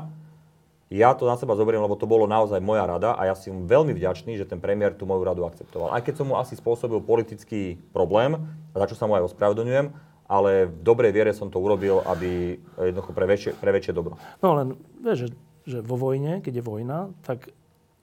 ja 0.93 1.17
to 1.17 1.25
na 1.25 1.33
seba 1.33 1.57
zoberiem, 1.57 1.81
lebo 1.81 1.97
to 1.97 2.05
bolo 2.05 2.29
naozaj 2.29 2.61
moja 2.61 2.85
rada 2.85 3.17
a 3.17 3.25
ja 3.25 3.33
si 3.33 3.49
mu 3.49 3.65
veľmi 3.65 3.89
vďačný, 3.97 4.37
že 4.37 4.45
ten 4.45 4.61
premiér 4.61 4.93
tú 4.93 5.09
moju 5.09 5.25
radu 5.25 5.41
akceptoval. 5.41 5.89
Aj 5.89 6.05
keď 6.05 6.21
som 6.21 6.29
mu 6.29 6.37
asi 6.37 6.53
spôsobil 6.53 7.01
politický 7.01 7.81
problém, 7.89 8.37
za 8.77 8.85
čo 8.85 8.93
sa 8.93 9.09
mu 9.09 9.17
aj 9.17 9.33
ospravedlňujem, 9.33 9.89
ale 10.29 10.69
v 10.69 10.77
dobrej 10.85 11.11
viere 11.13 11.33
som 11.33 11.49
to 11.49 11.57
urobil, 11.57 12.05
aby 12.05 12.61
jednoducho 12.77 13.17
pre 13.17 13.25
väčšie, 13.25 13.51
pre 13.57 13.73
väčšie 13.73 13.93
dobro. 13.97 14.21
No 14.45 14.57
len, 14.57 14.77
vieš, 15.01 15.33
že, 15.65 15.81
vo 15.81 15.97
vojne, 15.97 16.39
keď 16.39 16.61
je 16.61 16.63
vojna, 16.65 17.11
tak 17.25 17.49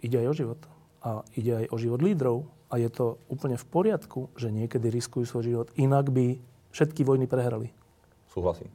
ide 0.02 0.18
aj 0.22 0.28
o 0.28 0.34
život. 0.34 0.60
A 1.02 1.10
ide 1.34 1.64
aj 1.64 1.66
o 1.70 1.76
život 1.78 2.02
lídrov. 2.02 2.46
A 2.70 2.78
je 2.78 2.90
to 2.90 3.18
úplne 3.30 3.58
v 3.58 3.68
poriadku, 3.68 4.30
že 4.34 4.50
niekedy 4.50 4.90
riskujú 4.90 5.24
svoj 5.26 5.44
život. 5.44 5.68
Inak 5.78 6.10
by 6.10 6.38
všetky 6.74 7.06
vojny 7.06 7.30
prehrali. 7.30 7.70
Súhlasím. 8.30 8.70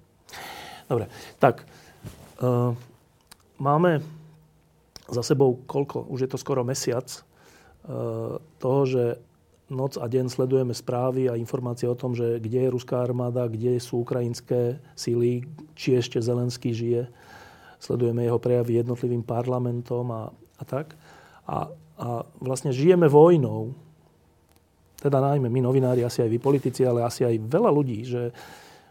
Dobre, 0.87 1.11
tak... 1.39 1.67
Uh, 2.37 2.77
máme 3.57 4.01
za 5.09 5.23
sebou 5.25 5.57
koľko, 5.65 6.05
už 6.07 6.25
je 6.25 6.29
to 6.29 6.37
skoro 6.37 6.67
mesiac, 6.67 7.07
e, 7.07 7.19
toho, 8.59 8.81
že 8.85 9.03
noc 9.67 9.99
a 9.99 10.07
deň 10.07 10.31
sledujeme 10.31 10.75
správy 10.75 11.27
a 11.27 11.39
informácie 11.39 11.87
o 11.87 11.95
tom, 11.95 12.15
že 12.15 12.39
kde 12.39 12.67
je 12.67 12.73
ruská 12.75 13.03
armáda, 13.03 13.47
kde 13.47 13.79
sú 13.79 14.03
ukrajinské 14.03 14.79
síly, 14.95 15.47
či 15.75 15.95
ešte 15.99 16.19
Zelenský 16.19 16.71
žije. 16.71 17.07
Sledujeme 17.77 18.25
jeho 18.25 18.41
prejavy 18.41 18.81
jednotlivým 18.81 19.21
parlamentom 19.21 20.05
a, 20.09 20.23
a 20.33 20.63
tak. 20.65 20.97
A, 21.45 21.69
a 21.97 22.07
vlastne 22.41 22.73
žijeme 22.73 23.05
vojnou, 23.05 23.73
teda 24.97 25.21
najmä 25.21 25.45
my 25.45 25.61
novinári, 25.61 26.01
asi 26.01 26.25
aj 26.25 26.29
vy 26.33 26.39
politici, 26.41 26.81
ale 26.81 27.05
asi 27.05 27.21
aj 27.21 27.37
veľa 27.37 27.69
ľudí, 27.69 28.01
že 28.01 28.33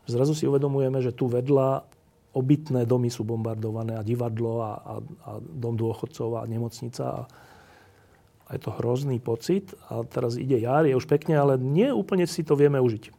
zrazu 0.06 0.38
si 0.38 0.46
uvedomujeme, 0.46 1.02
že 1.02 1.10
tu 1.10 1.26
vedľa 1.26 1.82
obytné 2.36 2.84
domy 2.84 3.08
sú 3.08 3.24
bombardované 3.24 3.96
a 3.96 4.06
divadlo 4.06 4.60
a, 4.60 4.72
a, 4.76 4.94
a 5.02 5.30
dom 5.40 5.74
dôchodcov 5.74 6.38
a 6.38 6.46
nemocnica. 6.46 7.04
A, 7.08 7.20
a 8.46 8.50
je 8.54 8.60
to 8.60 8.76
hrozný 8.76 9.18
pocit. 9.18 9.72
A 9.88 10.04
teraz 10.04 10.36
ide 10.36 10.60
jar, 10.60 10.84
je 10.84 10.94
už 10.94 11.08
pekne, 11.08 11.34
ale 11.34 11.56
nie 11.56 11.88
úplne 11.88 12.28
si 12.28 12.44
to 12.44 12.54
vieme 12.54 12.78
užiť. 12.78 13.10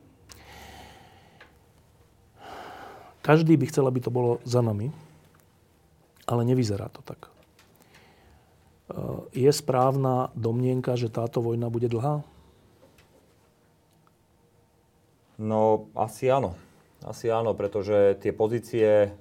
Každý 3.25 3.59
by 3.59 3.65
chcel, 3.67 3.83
aby 3.89 3.99
to 3.99 4.07
bolo 4.07 4.39
za 4.47 4.63
nami, 4.63 4.87
ale 6.27 6.43
nevyzerá 6.43 6.91
to 6.91 6.99
tak. 7.01 7.25
E, 7.25 7.29
je 9.31 9.51
správna 9.55 10.29
domnienka, 10.35 10.99
že 10.99 11.07
táto 11.07 11.39
vojna 11.39 11.71
bude 11.71 11.87
dlhá? 11.87 12.21
No, 15.39 15.87
asi 15.95 16.27
áno. 16.27 16.57
Asi 17.05 17.29
áno, 17.29 17.53
pretože 17.53 18.17
tie 18.17 18.33
pozície 18.33 19.13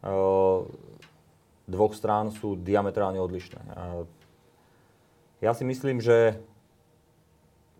uh, 0.00 0.64
dvoch 1.68 1.92
strán 1.92 2.32
sú 2.32 2.56
diametrálne 2.56 3.20
odlišné. 3.20 3.60
Uh, 3.68 4.08
ja 5.44 5.52
si 5.52 5.68
myslím, 5.68 6.00
že 6.00 6.40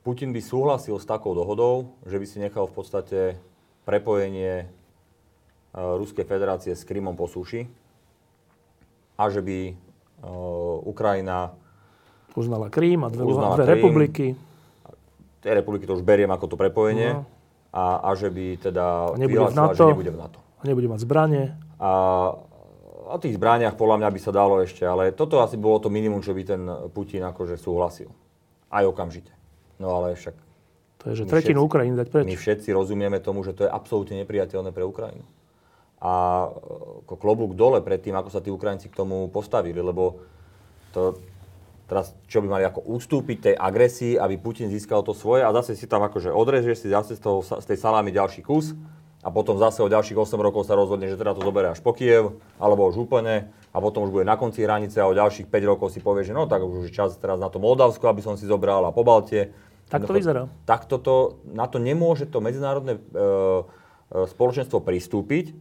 Putin 0.05 0.36
by 0.36 0.44
súhlasil 0.44 1.01
s 1.01 1.09
takou 1.09 1.32
dohodou, 1.32 1.97
že 2.05 2.20
by 2.20 2.26
si 2.28 2.38
nechal 2.44 2.68
v 2.68 2.76
podstate 2.76 3.20
prepojenie 3.88 4.68
Ruskej 5.72 6.28
federácie 6.28 6.76
s 6.76 6.84
Krymom 6.84 7.16
po 7.16 7.24
súši 7.26 7.66
a 9.17 9.25
že 9.33 9.41
by 9.41 9.59
uh, 10.23 10.89
Ukrajina 10.89 11.57
uznala 12.37 12.69
Krím 12.69 13.05
a 13.05 13.09
dve, 13.09 13.25
uznala 13.25 13.57
dve 13.57 13.64
Krím. 13.64 13.75
republiky. 13.81 14.27
Tie 15.41 15.53
republiky 15.57 15.89
to 15.89 15.97
už 15.97 16.05
beriem 16.05 16.29
ako 16.29 16.53
to 16.53 16.57
prepojenie. 16.61 17.17
No 17.17 17.37
a, 17.77 18.01
a 18.01 18.11
že 18.17 18.33
by 18.33 18.57
teda 18.57 19.12
a 19.12 19.19
nebude 19.21 19.53
v 19.53 19.57
NATO, 19.57 19.77
že 19.77 19.93
nebude 19.93 20.12
v 20.17 20.19
NATO. 20.19 20.39
A 20.41 20.62
nebude 20.64 20.89
mať 20.89 21.01
zbranie. 21.05 21.53
A 21.77 21.91
o 23.07 23.17
tých 23.21 23.37
zbraniach 23.37 23.77
podľa 23.77 24.01
mňa 24.01 24.09
by 24.09 24.21
sa 24.25 24.33
dalo 24.33 24.64
ešte, 24.64 24.89
ale 24.89 25.12
toto 25.12 25.45
asi 25.45 25.61
bolo 25.61 25.77
to 25.85 25.93
minimum, 25.93 26.25
čo 26.25 26.33
by 26.33 26.43
ten 26.43 26.62
Putin 26.97 27.29
akože 27.29 27.61
súhlasil. 27.61 28.09
Aj 28.73 28.83
okamžite. 28.89 29.31
No 29.77 30.01
ale 30.01 30.17
však... 30.17 30.35
To 31.05 31.12
je, 31.12 31.23
že 31.23 31.23
tretinu 31.29 31.69
Ukrajiny 31.69 31.95
dať 32.01 32.09
preč. 32.09 32.25
My 32.25 32.35
všetci 32.35 32.73
rozumieme 32.73 33.21
tomu, 33.21 33.45
že 33.45 33.53
to 33.53 33.69
je 33.69 33.71
absolútne 33.71 34.17
nepriateľné 34.25 34.73
pre 34.73 34.83
Ukrajinu. 34.83 35.23
A 35.97 36.47
ako 37.07 37.14
klobúk 37.16 37.57
dole 37.57 37.80
pred 37.80 38.03
tým, 38.03 38.12
ako 38.12 38.28
sa 38.28 38.44
tí 38.44 38.53
Ukrajinci 38.53 38.92
k 38.92 38.99
tomu 38.99 39.32
postavili, 39.32 39.80
lebo 39.80 40.20
to, 40.92 41.16
teraz 41.88 42.12
čo 42.28 42.44
by 42.44 42.49
mali 42.53 42.64
ako 42.66 42.84
ustúpiť 42.84 43.38
tej 43.53 43.55
agresii, 43.57 44.20
aby 44.20 44.36
Putin 44.36 44.68
získal 44.68 45.01
to 45.07 45.16
svoje 45.16 45.47
a 45.47 45.55
zase 45.57 45.78
si 45.78 45.88
tam 45.88 46.05
akože 46.05 46.34
odrežeš 46.34 46.84
si 46.84 46.88
zase 46.92 47.16
z, 47.16 47.22
toho, 47.22 47.40
z 47.40 47.64
tej 47.64 47.78
salámy 47.80 48.12
ďalší 48.12 48.44
kus 48.44 48.76
a 49.26 49.28
potom 49.32 49.59
zase 49.59 49.82
o 49.82 49.90
ďalších 49.90 50.14
8 50.14 50.38
rokov 50.38 50.70
sa 50.70 50.78
rozhodne, 50.78 51.11
že 51.11 51.18
teda 51.18 51.34
to 51.34 51.42
zoberie 51.42 51.74
až 51.74 51.82
po 51.82 51.90
Kiev, 51.90 52.38
alebo 52.62 52.86
už 52.86 53.11
úplne 53.11 53.51
a 53.74 53.76
potom 53.82 54.07
už 54.07 54.14
bude 54.14 54.22
na 54.22 54.38
konci 54.38 54.62
hranice 54.62 55.03
a 55.03 55.11
o 55.11 55.18
ďalších 55.18 55.51
5 55.51 55.70
rokov 55.70 55.90
si 55.90 55.99
povie, 55.99 56.22
že 56.22 56.30
no 56.30 56.47
tak 56.47 56.62
už 56.62 56.86
je 56.86 56.94
čas 56.94 57.18
teraz 57.18 57.42
na 57.42 57.51
to 57.51 57.59
Moldavsko, 57.59 58.07
aby 58.07 58.22
som 58.22 58.38
si 58.38 58.47
zobral 58.47 58.86
a 58.86 58.94
po 58.94 59.03
Baltie. 59.03 59.51
Tak 59.90 60.07
to 60.07 60.14
vyzerá. 60.14 60.47
Tak 60.62 60.86
toto, 60.86 61.42
na 61.47 61.66
to 61.66 61.82
nemôže 61.82 62.26
to 62.30 62.42
medzinárodné 62.42 62.99
e, 62.99 63.01
e, 63.03 63.22
spoločenstvo 64.30 64.82
pristúpiť, 64.82 65.55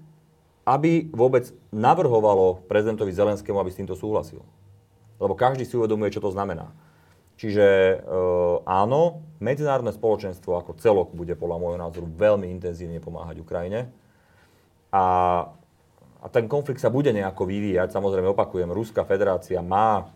aby 0.66 1.13
vôbec 1.13 1.53
navrhovalo 1.70 2.66
prezidentovi 2.66 3.13
Zelenskému, 3.13 3.61
aby 3.61 3.70
s 3.70 3.78
týmto 3.78 3.93
súhlasil. 3.93 4.41
Lebo 5.22 5.38
každý 5.38 5.63
si 5.63 5.78
uvedomuje, 5.78 6.09
čo 6.09 6.26
to 6.26 6.34
znamená. 6.34 6.74
Čiže 7.38 7.66
e, 7.68 7.95
áno, 8.66 9.22
medzinárodné 9.38 9.93
spoločenstvo 9.93 10.57
ako 10.57 10.72
celok 10.82 11.13
bude 11.13 11.38
podľa 11.38 11.57
môjho 11.61 11.80
názoru 11.80 12.07
veľmi 12.09 12.49
intenzívne 12.49 12.97
pomáhať 12.97 13.43
Ukrajine. 13.43 13.93
A, 14.89 15.05
a 16.24 16.26
ten 16.32 16.47
konflikt 16.47 16.82
sa 16.82 16.89
bude 16.89 17.11
nejako 17.11 17.45
vyvíjať. 17.45 17.91
Samozrejme, 17.91 18.32
opakujem, 18.32 18.72
Ruská 18.72 19.03
federácia 19.03 19.59
má 19.59 20.09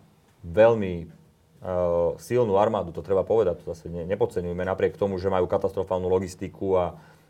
veľmi 0.48 0.94
e, 1.04 1.06
silnú 2.18 2.56
armádu, 2.56 2.96
to 2.96 3.04
treba 3.04 3.28
povedať, 3.28 3.62
to 3.62 3.76
zase 3.76 3.92
ne, 3.92 4.08
nepodceňujme, 4.08 4.64
napriek 4.64 4.96
tomu, 4.96 5.20
že 5.20 5.28
majú 5.28 5.46
katastrofálnu 5.46 6.08
logistiku 6.08 6.80
a 6.80 6.86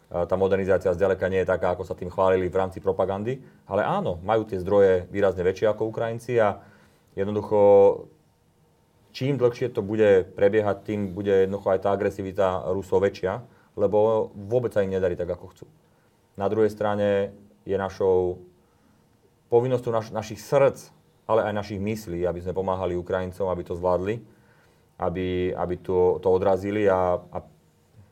tá 0.10 0.36
modernizácia 0.36 0.89
zďaleka 0.91 1.30
nie 1.30 1.45
je 1.45 1.51
taká, 1.53 1.78
ako 1.78 1.86
sa 1.86 1.93
tým 1.93 2.10
chválili 2.10 2.49
v 2.49 2.60
rámci 2.60 2.82
propagandy. 2.82 3.38
Ale 3.70 3.86
áno, 3.86 4.18
majú 4.26 4.43
tie 4.49 4.57
zdroje 4.57 5.05
výrazne 5.14 5.45
väčšie 5.45 5.70
ako 5.70 5.89
Ukrajinci 5.93 6.41
a 6.41 6.57
Jednoducho, 7.20 7.60
čím 9.12 9.36
dlhšie 9.36 9.76
to 9.76 9.84
bude 9.84 10.30
prebiehať, 10.39 10.88
tým 10.88 11.12
bude 11.12 11.49
jednoducho 11.49 11.76
aj 11.76 11.84
tá 11.84 11.89
agresivita 11.91 12.70
Rusov 12.72 13.03
väčšia, 13.03 13.43
lebo 13.76 14.30
vôbec 14.32 14.72
sa 14.72 14.88
im 14.88 14.93
nedarí 14.95 15.20
tak, 15.20 15.28
ako 15.28 15.51
chcú. 15.51 15.66
Na 16.39 16.47
druhej 16.47 16.72
strane 16.72 17.36
je 17.68 17.76
našou 17.76 18.39
povinnosťou 19.51 19.91
naš, 19.91 20.07
našich 20.16 20.39
srdc, 20.39 20.95
ale 21.28 21.43
aj 21.49 21.60
našich 21.60 21.82
myslí, 21.82 22.24
aby 22.24 22.39
sme 22.39 22.55
pomáhali 22.55 22.95
Ukrajincom, 22.95 23.51
aby 23.51 23.68
to 23.68 23.76
zvládli, 23.76 24.24
aby, 24.95 25.51
aby 25.51 25.76
to, 25.84 26.24
to 26.24 26.28
odrazili 26.32 26.88
a, 26.88 27.20
a 27.20 27.38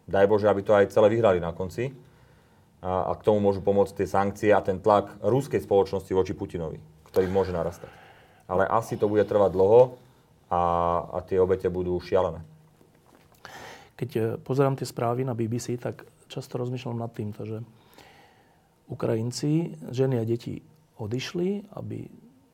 daj 0.08 0.26
Bože, 0.26 0.47
aby 0.47 0.64
to 0.64 0.74
aj 0.74 0.89
celé 0.89 1.12
vyhrali 1.12 1.43
na 1.43 1.51
konci. 1.51 1.91
A, 2.82 3.12
a 3.12 3.14
k 3.20 3.26
tomu 3.28 3.43
môžu 3.43 3.62
pomôcť 3.62 4.01
tie 4.01 4.08
sankcie 4.08 4.49
a 4.55 4.64
ten 4.64 4.80
tlak 4.80 5.20
ruskej 5.22 5.62
spoločnosti 5.62 6.10
voči 6.16 6.34
Putinovi, 6.34 6.80
ktorý 7.12 7.28
môže 7.30 7.51
narastať 7.51 8.08
ale 8.47 8.64
asi 8.66 8.95
to 8.95 9.12
bude 9.12 9.28
trvať 9.28 9.51
dlho 9.51 9.99
a, 10.47 10.62
a 11.12 11.18
tie 11.28 11.38
obete 11.38 11.68
budú 11.68 11.99
šialené. 11.99 12.39
Keď 13.99 14.10
e, 14.16 14.20
pozerám 14.39 14.80
tie 14.80 14.88
správy 14.88 15.28
na 15.28 15.36
BBC, 15.36 15.76
tak 15.76 16.08
často 16.32 16.55
rozmýšľam 16.55 16.97
nad 17.03 17.12
týmto, 17.12 17.43
že 17.43 17.60
Ukrajinci, 18.88 19.76
ženy 19.91 20.24
a 20.24 20.24
deti 20.24 20.64
odišli, 20.95 21.76
aby 21.76 22.08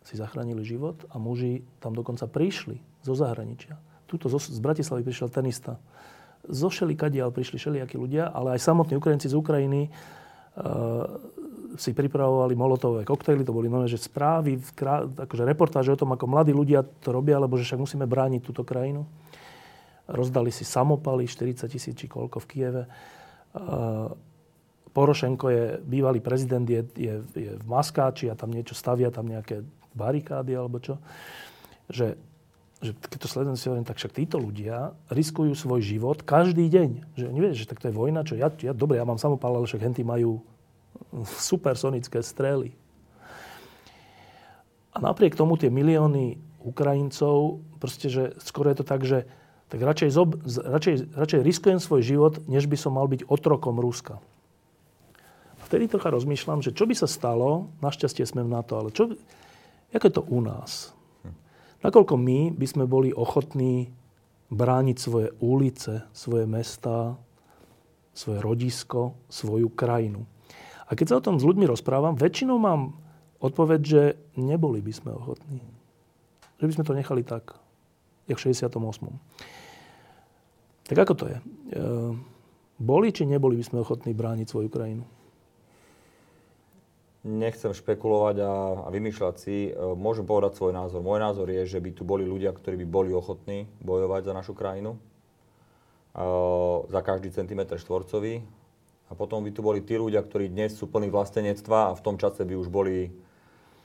si 0.04 0.18
zachránili 0.18 0.66
život 0.66 1.06
a 1.14 1.22
muži 1.22 1.62
tam 1.78 1.94
dokonca 1.94 2.26
prišli 2.26 3.06
zo 3.06 3.14
zahraničia. 3.14 3.78
Tuto 4.10 4.28
z 4.28 4.60
Bratislavy 4.60 5.06
prišiel 5.06 5.30
tenista 5.30 5.78
zo 6.48 6.68
všelikadiaľ 6.68 7.32
prišli 7.32 7.56
všelijakí 7.56 7.96
ľudia, 7.96 8.32
ale 8.32 8.60
aj 8.60 8.66
samotní 8.68 9.00
Ukrajinci 9.00 9.32
z 9.32 9.36
Ukrajiny 9.40 9.88
si 11.74 11.92
pripravovali 11.98 12.54
molotové 12.54 13.02
koktejly, 13.02 13.42
to 13.42 13.56
boli 13.56 13.66
nové, 13.66 13.90
že 13.90 13.98
správy, 13.98 14.62
akože 15.18 15.44
reportáže 15.48 15.90
o 15.90 15.98
tom, 15.98 16.14
ako 16.14 16.30
mladí 16.30 16.54
ľudia 16.54 16.86
to 17.02 17.10
robia, 17.10 17.42
lebo 17.42 17.58
že 17.58 17.66
však 17.66 17.82
musíme 17.82 18.06
brániť 18.06 18.42
túto 18.46 18.62
krajinu. 18.62 19.10
Rozdali 20.06 20.54
si 20.54 20.68
samopaly, 20.68 21.26
40 21.26 21.66
tisíc 21.66 21.96
či 21.98 22.06
koľko 22.06 22.38
v 22.44 22.50
Kieve. 22.50 22.84
Porošenko 24.94 25.46
je, 25.50 25.64
bývalý 25.82 26.22
prezident, 26.22 26.68
je, 26.70 26.86
je, 26.94 27.14
je 27.34 27.52
v 27.58 27.66
Maskáči 27.66 28.30
a 28.30 28.38
tam 28.38 28.54
niečo 28.54 28.78
stavia, 28.78 29.10
tam 29.10 29.26
nejaké 29.26 29.66
barikády 29.98 30.54
alebo 30.54 30.78
čo. 30.78 31.02
Že, 31.90 32.14
že 32.84 32.92
keď 33.00 33.20
to 33.24 33.32
sledujem 33.32 33.56
si 33.56 33.66
hovorím, 33.72 33.88
tak 33.88 33.96
však 33.96 34.12
títo 34.12 34.36
ľudia 34.36 34.92
riskujú 35.08 35.56
svoj 35.56 35.80
život 35.80 36.20
každý 36.28 36.68
deň. 36.68 37.16
Že 37.16 37.26
nevie, 37.32 37.56
že 37.56 37.64
tak 37.64 37.80
to 37.80 37.88
je 37.88 37.96
vojna, 37.96 38.28
čo 38.28 38.36
ja, 38.36 38.52
ja 38.60 38.76
dobre, 38.76 39.00
ja 39.00 39.08
mám 39.08 39.16
samopal, 39.16 39.56
ale 39.56 39.66
však 39.66 39.88
henty 39.88 40.04
majú 40.04 40.44
supersonické 41.50 42.20
strely. 42.20 42.76
A 44.94 45.02
napriek 45.02 45.34
tomu 45.34 45.56
tie 45.58 45.72
milióny 45.72 46.38
Ukrajincov, 46.62 47.64
proste, 47.82 48.12
že 48.12 48.38
skoro 48.44 48.70
je 48.70 48.78
to 48.78 48.86
tak, 48.86 49.02
že 49.08 49.26
tak 49.74 49.82
radšej, 49.82 50.10
zob, 50.14 50.38
radšej, 50.46 51.18
radšej 51.18 51.42
riskujem 51.42 51.82
svoj 51.82 52.06
život, 52.06 52.34
než 52.46 52.70
by 52.70 52.78
som 52.78 52.94
mal 52.94 53.10
byť 53.10 53.26
otrokom 53.26 53.82
Ruska. 53.82 54.22
A 55.58 55.62
vtedy 55.66 55.90
trocha 55.90 56.14
rozmýšľam, 56.14 56.62
že 56.62 56.78
čo 56.78 56.86
by 56.86 56.94
sa 56.94 57.10
stalo, 57.10 57.74
našťastie 57.82 58.22
sme 58.22 58.46
na 58.46 58.62
to, 58.62 58.78
ale 58.78 58.94
čo, 58.94 59.18
ako 59.90 60.06
je 60.06 60.14
to 60.14 60.24
u 60.30 60.40
nás? 60.46 60.93
Nakoľko 61.84 62.16
my 62.16 62.56
by 62.56 62.66
sme 62.66 62.88
boli 62.88 63.12
ochotní 63.12 63.92
brániť 64.48 64.98
svoje 64.98 65.30
ulice, 65.44 66.08
svoje 66.16 66.48
mesta, 66.48 67.20
svoje 68.16 68.40
rodisko, 68.40 69.18
svoju 69.28 69.68
krajinu. 69.74 70.24
A 70.88 70.96
keď 70.96 71.06
sa 71.10 71.18
o 71.20 71.26
tom 71.26 71.42
s 71.42 71.44
ľuďmi 71.44 71.68
rozprávam, 71.68 72.16
väčšinou 72.16 72.62
mám 72.62 72.96
odpoveď, 73.42 73.82
že 73.82 74.02
neboli 74.40 74.80
by 74.80 74.94
sme 74.94 75.12
ochotní. 75.12 75.60
Že 76.62 76.66
by 76.70 76.74
sme 76.80 76.88
to 76.88 76.94
nechali 76.96 77.22
tak, 77.26 77.60
jak 78.30 78.38
v 78.40 78.44
68. 78.54 78.80
Tak 80.88 80.98
ako 81.00 81.14
to 81.18 81.26
je? 81.28 81.38
E, 81.40 81.44
boli 82.80 83.10
či 83.12 83.28
neboli 83.28 83.60
by 83.60 83.64
sme 83.66 83.84
ochotní 83.84 84.16
brániť 84.16 84.48
svoju 84.48 84.70
krajinu? 84.72 85.04
Nechcem 87.24 87.72
špekulovať 87.72 88.36
a, 88.44 88.54
a 88.84 88.88
vymýšľať 88.92 89.36
si. 89.40 89.72
E, 89.72 89.96
môžem 89.96 90.28
povedať 90.28 90.60
svoj 90.60 90.76
názor. 90.76 91.00
Môj 91.00 91.24
názor 91.24 91.48
je, 91.48 91.64
že 91.64 91.80
by 91.80 91.96
tu 91.96 92.04
boli 92.04 92.28
ľudia, 92.28 92.52
ktorí 92.52 92.76
by 92.84 92.88
boli 92.88 93.16
ochotní 93.16 93.72
bojovať 93.80 94.28
za 94.28 94.34
našu 94.36 94.52
krajinu. 94.52 94.96
E, 94.96 95.00
za 96.92 97.00
každý 97.00 97.32
centimetr 97.32 97.80
štvorcový 97.80 98.44
a 99.08 99.16
potom 99.16 99.40
by 99.40 99.56
tu 99.56 99.64
boli 99.64 99.80
tí 99.80 99.96
ľudia, 99.96 100.20
ktorí 100.20 100.52
dnes 100.52 100.76
sú 100.76 100.92
plní 100.92 101.08
vlastenectva 101.08 101.92
a 101.92 101.96
v 101.96 102.04
tom 102.04 102.20
čase 102.20 102.44
by 102.44 102.60
už 102.60 102.68
boli 102.68 103.16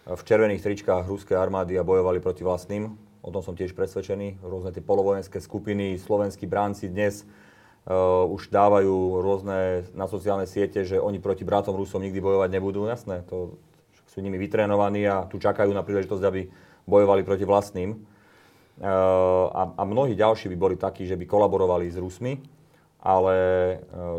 v 0.09 0.23
červených 0.25 0.65
tričkách 0.65 1.05
ruskej 1.05 1.37
armády 1.37 1.77
a 1.77 1.85
bojovali 1.85 2.19
proti 2.19 2.41
vlastným. 2.41 2.97
O 3.21 3.29
tom 3.29 3.45
som 3.45 3.53
tiež 3.53 3.77
presvedčený. 3.77 4.41
Rôzne 4.41 4.73
tie 4.73 4.81
polovojenské 4.81 5.37
skupiny, 5.37 6.01
slovenskí 6.01 6.49
bránci 6.49 6.89
dnes 6.89 7.29
uh, 7.89 8.29
už 8.29 8.53
dávajú 8.53 9.25
rôzne 9.25 9.89
na 9.97 10.05
sociálne 10.05 10.45
siete, 10.45 10.85
že 10.85 11.01
oni 11.01 11.17
proti 11.19 11.43
bratom 11.43 11.73
Rusom 11.73 12.05
nikdy 12.05 12.21
bojovať 12.21 12.49
nebudú. 12.53 12.85
Jasné, 12.85 13.25
to 13.25 13.57
sú 14.13 14.21
nimi 14.21 14.37
vytrénovaní 14.37 15.09
a 15.09 15.25
tu 15.25 15.41
čakajú 15.41 15.73
na 15.73 15.81
príležitosť, 15.81 16.23
aby 16.29 16.47
bojovali 16.85 17.25
proti 17.25 17.49
vlastným. 17.49 17.97
Uh, 18.79 19.49
a, 19.51 19.63
a 19.75 19.83
mnohí 19.89 20.13
ďalší 20.13 20.53
by 20.53 20.57
boli 20.61 20.77
takí, 20.77 21.09
že 21.09 21.17
by 21.17 21.25
kolaborovali 21.25 21.89
s 21.89 21.97
Rusmi 21.97 22.59
ale 22.99 23.35
e, 23.35 23.77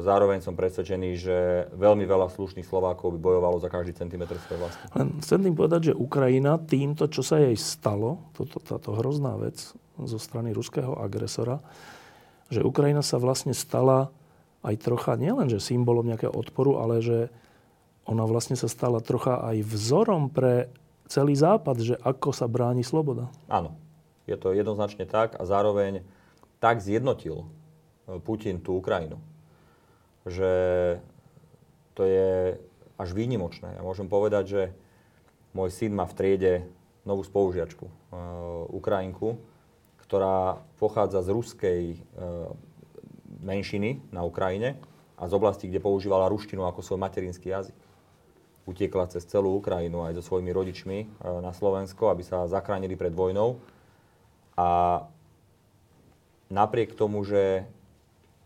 zároveň 0.08 0.40
som 0.40 0.56
presvedčený, 0.56 1.10
že 1.20 1.38
veľmi 1.76 2.08
veľa 2.08 2.32
slušných 2.32 2.64
Slovákov 2.64 3.12
by 3.12 3.20
bojovalo 3.20 3.60
za 3.60 3.68
každý 3.68 3.92
centimetr 3.92 4.40
svojej 4.40 4.60
vlasti. 4.64 4.84
Len 4.96 5.08
chcem 5.20 5.40
tým 5.44 5.56
povedať, 5.56 5.82
že 5.92 6.00
Ukrajina 6.00 6.56
týmto, 6.56 7.12
čo 7.12 7.20
sa 7.20 7.44
jej 7.44 7.56
stalo, 7.60 8.32
toto, 8.32 8.64
táto 8.64 8.96
hrozná 8.96 9.36
vec 9.36 9.76
zo 10.00 10.20
strany 10.20 10.56
ruského 10.56 10.96
agresora, 10.96 11.60
že 12.50 12.66
Ukrajina 12.66 13.06
sa 13.06 13.22
vlastne 13.22 13.54
stala 13.54 14.10
aj 14.66 14.76
trocha, 14.84 15.16
nielenže 15.16 15.62
symbolom 15.64 16.06
nejakého 16.06 16.34
odporu, 16.34 16.82
ale 16.82 17.00
že 17.00 17.32
ona 18.10 18.26
vlastne 18.26 18.58
sa 18.58 18.68
stala 18.68 19.00
trocha 19.00 19.40
aj 19.40 19.62
vzorom 19.64 20.34
pre 20.34 20.68
celý 21.06 21.38
Západ, 21.38 21.78
že 21.80 21.96
ako 22.02 22.34
sa 22.34 22.50
bráni 22.50 22.82
sloboda. 22.82 23.30
Áno, 23.50 23.78
je 24.26 24.36
to 24.36 24.54
jednoznačne 24.54 25.06
tak 25.06 25.38
a 25.38 25.46
zároveň 25.46 26.06
tak 26.62 26.84
zjednotil 26.84 27.48
Putin 28.26 28.60
tú 28.60 28.82
Ukrajinu. 28.82 29.22
Že 30.26 30.52
to 31.94 32.04
je 32.06 32.58
až 33.00 33.10
výnimočné. 33.16 33.80
Ja 33.80 33.82
môžem 33.86 34.12
povedať, 34.12 34.44
že 34.50 34.62
môj 35.56 35.72
syn 35.72 35.96
má 35.96 36.04
v 36.04 36.18
triede 36.18 36.54
novú 37.08 37.24
spolužiačku, 37.24 37.86
uh, 37.88 38.68
Ukrajinku, 38.70 39.40
ktorá 40.10 40.58
pochádza 40.82 41.22
z 41.22 41.30
ruskej 41.30 41.82
uh, 41.94 42.50
menšiny 43.46 44.02
na 44.10 44.26
Ukrajine 44.26 44.82
a 45.14 45.30
z 45.30 45.38
oblasti, 45.38 45.70
kde 45.70 45.78
používala 45.78 46.26
ruštinu 46.34 46.66
ako 46.66 46.82
svoj 46.82 46.98
materinský 46.98 47.54
jazyk. 47.54 47.78
Utiekla 48.66 49.06
cez 49.14 49.30
celú 49.30 49.62
Ukrajinu 49.62 50.02
aj 50.02 50.18
so 50.18 50.34
svojimi 50.34 50.50
rodičmi 50.50 50.98
uh, 51.06 51.46
na 51.46 51.54
Slovensko, 51.54 52.10
aby 52.10 52.26
sa 52.26 52.50
zachránili 52.50 52.98
pred 52.98 53.14
vojnou. 53.14 53.62
A 54.58 55.06
napriek 56.50 56.98
tomu, 56.98 57.22
že 57.22 57.70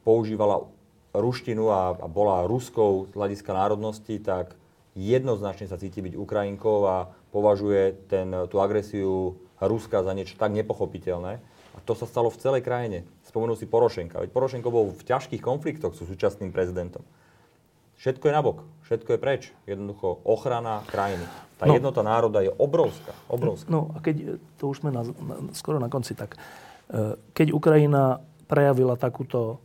používala 0.03 0.67
ruštinu 1.15 1.71
a, 1.71 1.95
a 1.95 2.07
bola 2.11 2.43
ruskou 2.43 3.07
z 3.07 3.15
hľadiska 3.15 3.55
národnosti, 3.55 4.19
tak 4.19 4.59
jednoznačne 4.99 5.71
sa 5.71 5.79
cíti 5.79 6.03
byť 6.03 6.19
Ukrajinkou 6.19 6.83
a 6.91 7.07
považuje 7.31 8.11
ten, 8.11 8.35
tú 8.51 8.59
agresiu 8.59 9.39
Ruska 9.63 10.03
za 10.03 10.11
niečo 10.11 10.35
tak 10.35 10.51
nepochopiteľné. 10.51 11.39
To 11.83 11.93
sa 11.93 12.07
stalo 12.07 12.31
v 12.31 12.39
celej 12.39 12.61
krajine. 12.63 13.03
Spomenul 13.27 13.59
si 13.59 13.67
Porošenka. 13.67 14.23
Veď 14.23 14.31
Porošenko 14.31 14.69
bol 14.71 14.91
v 14.91 15.03
ťažkých 15.03 15.43
konfliktoch 15.43 15.91
so 15.95 16.07
súčasným 16.07 16.55
prezidentom. 16.55 17.03
Všetko 17.99 18.27
je 18.27 18.33
nabok, 18.33 18.57
všetko 18.87 19.15
je 19.15 19.19
preč. 19.19 19.41
Jednoducho 19.63 20.23
ochrana 20.27 20.83
krajiny. 20.91 21.23
Tá 21.55 21.67
no, 21.67 21.79
jednota 21.79 22.03
národa 22.03 22.43
je 22.43 22.51
obrovská, 22.51 23.15
obrovská. 23.31 23.71
No 23.71 23.95
a 23.95 24.03
keď, 24.03 24.39
to 24.59 24.71
už 24.71 24.83
sme 24.83 24.91
na, 24.91 25.07
na, 25.07 25.35
skoro 25.55 25.79
na 25.79 25.87
konci, 25.87 26.11
tak 26.11 26.35
e, 26.35 27.15
keď 27.31 27.55
Ukrajina 27.55 28.19
prejavila 28.51 28.99
takúto 28.99 29.63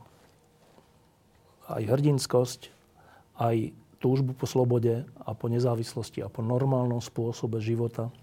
aj 1.66 1.82
hrdinskosť, 1.82 2.60
aj 3.42 3.74
túžbu 3.98 4.38
po 4.38 4.46
slobode 4.46 5.02
a 5.02 5.30
po 5.34 5.50
nezávislosti 5.50 6.22
a 6.22 6.30
po 6.30 6.40
normálnom 6.40 7.02
spôsobe 7.02 7.58
života. 7.58 8.14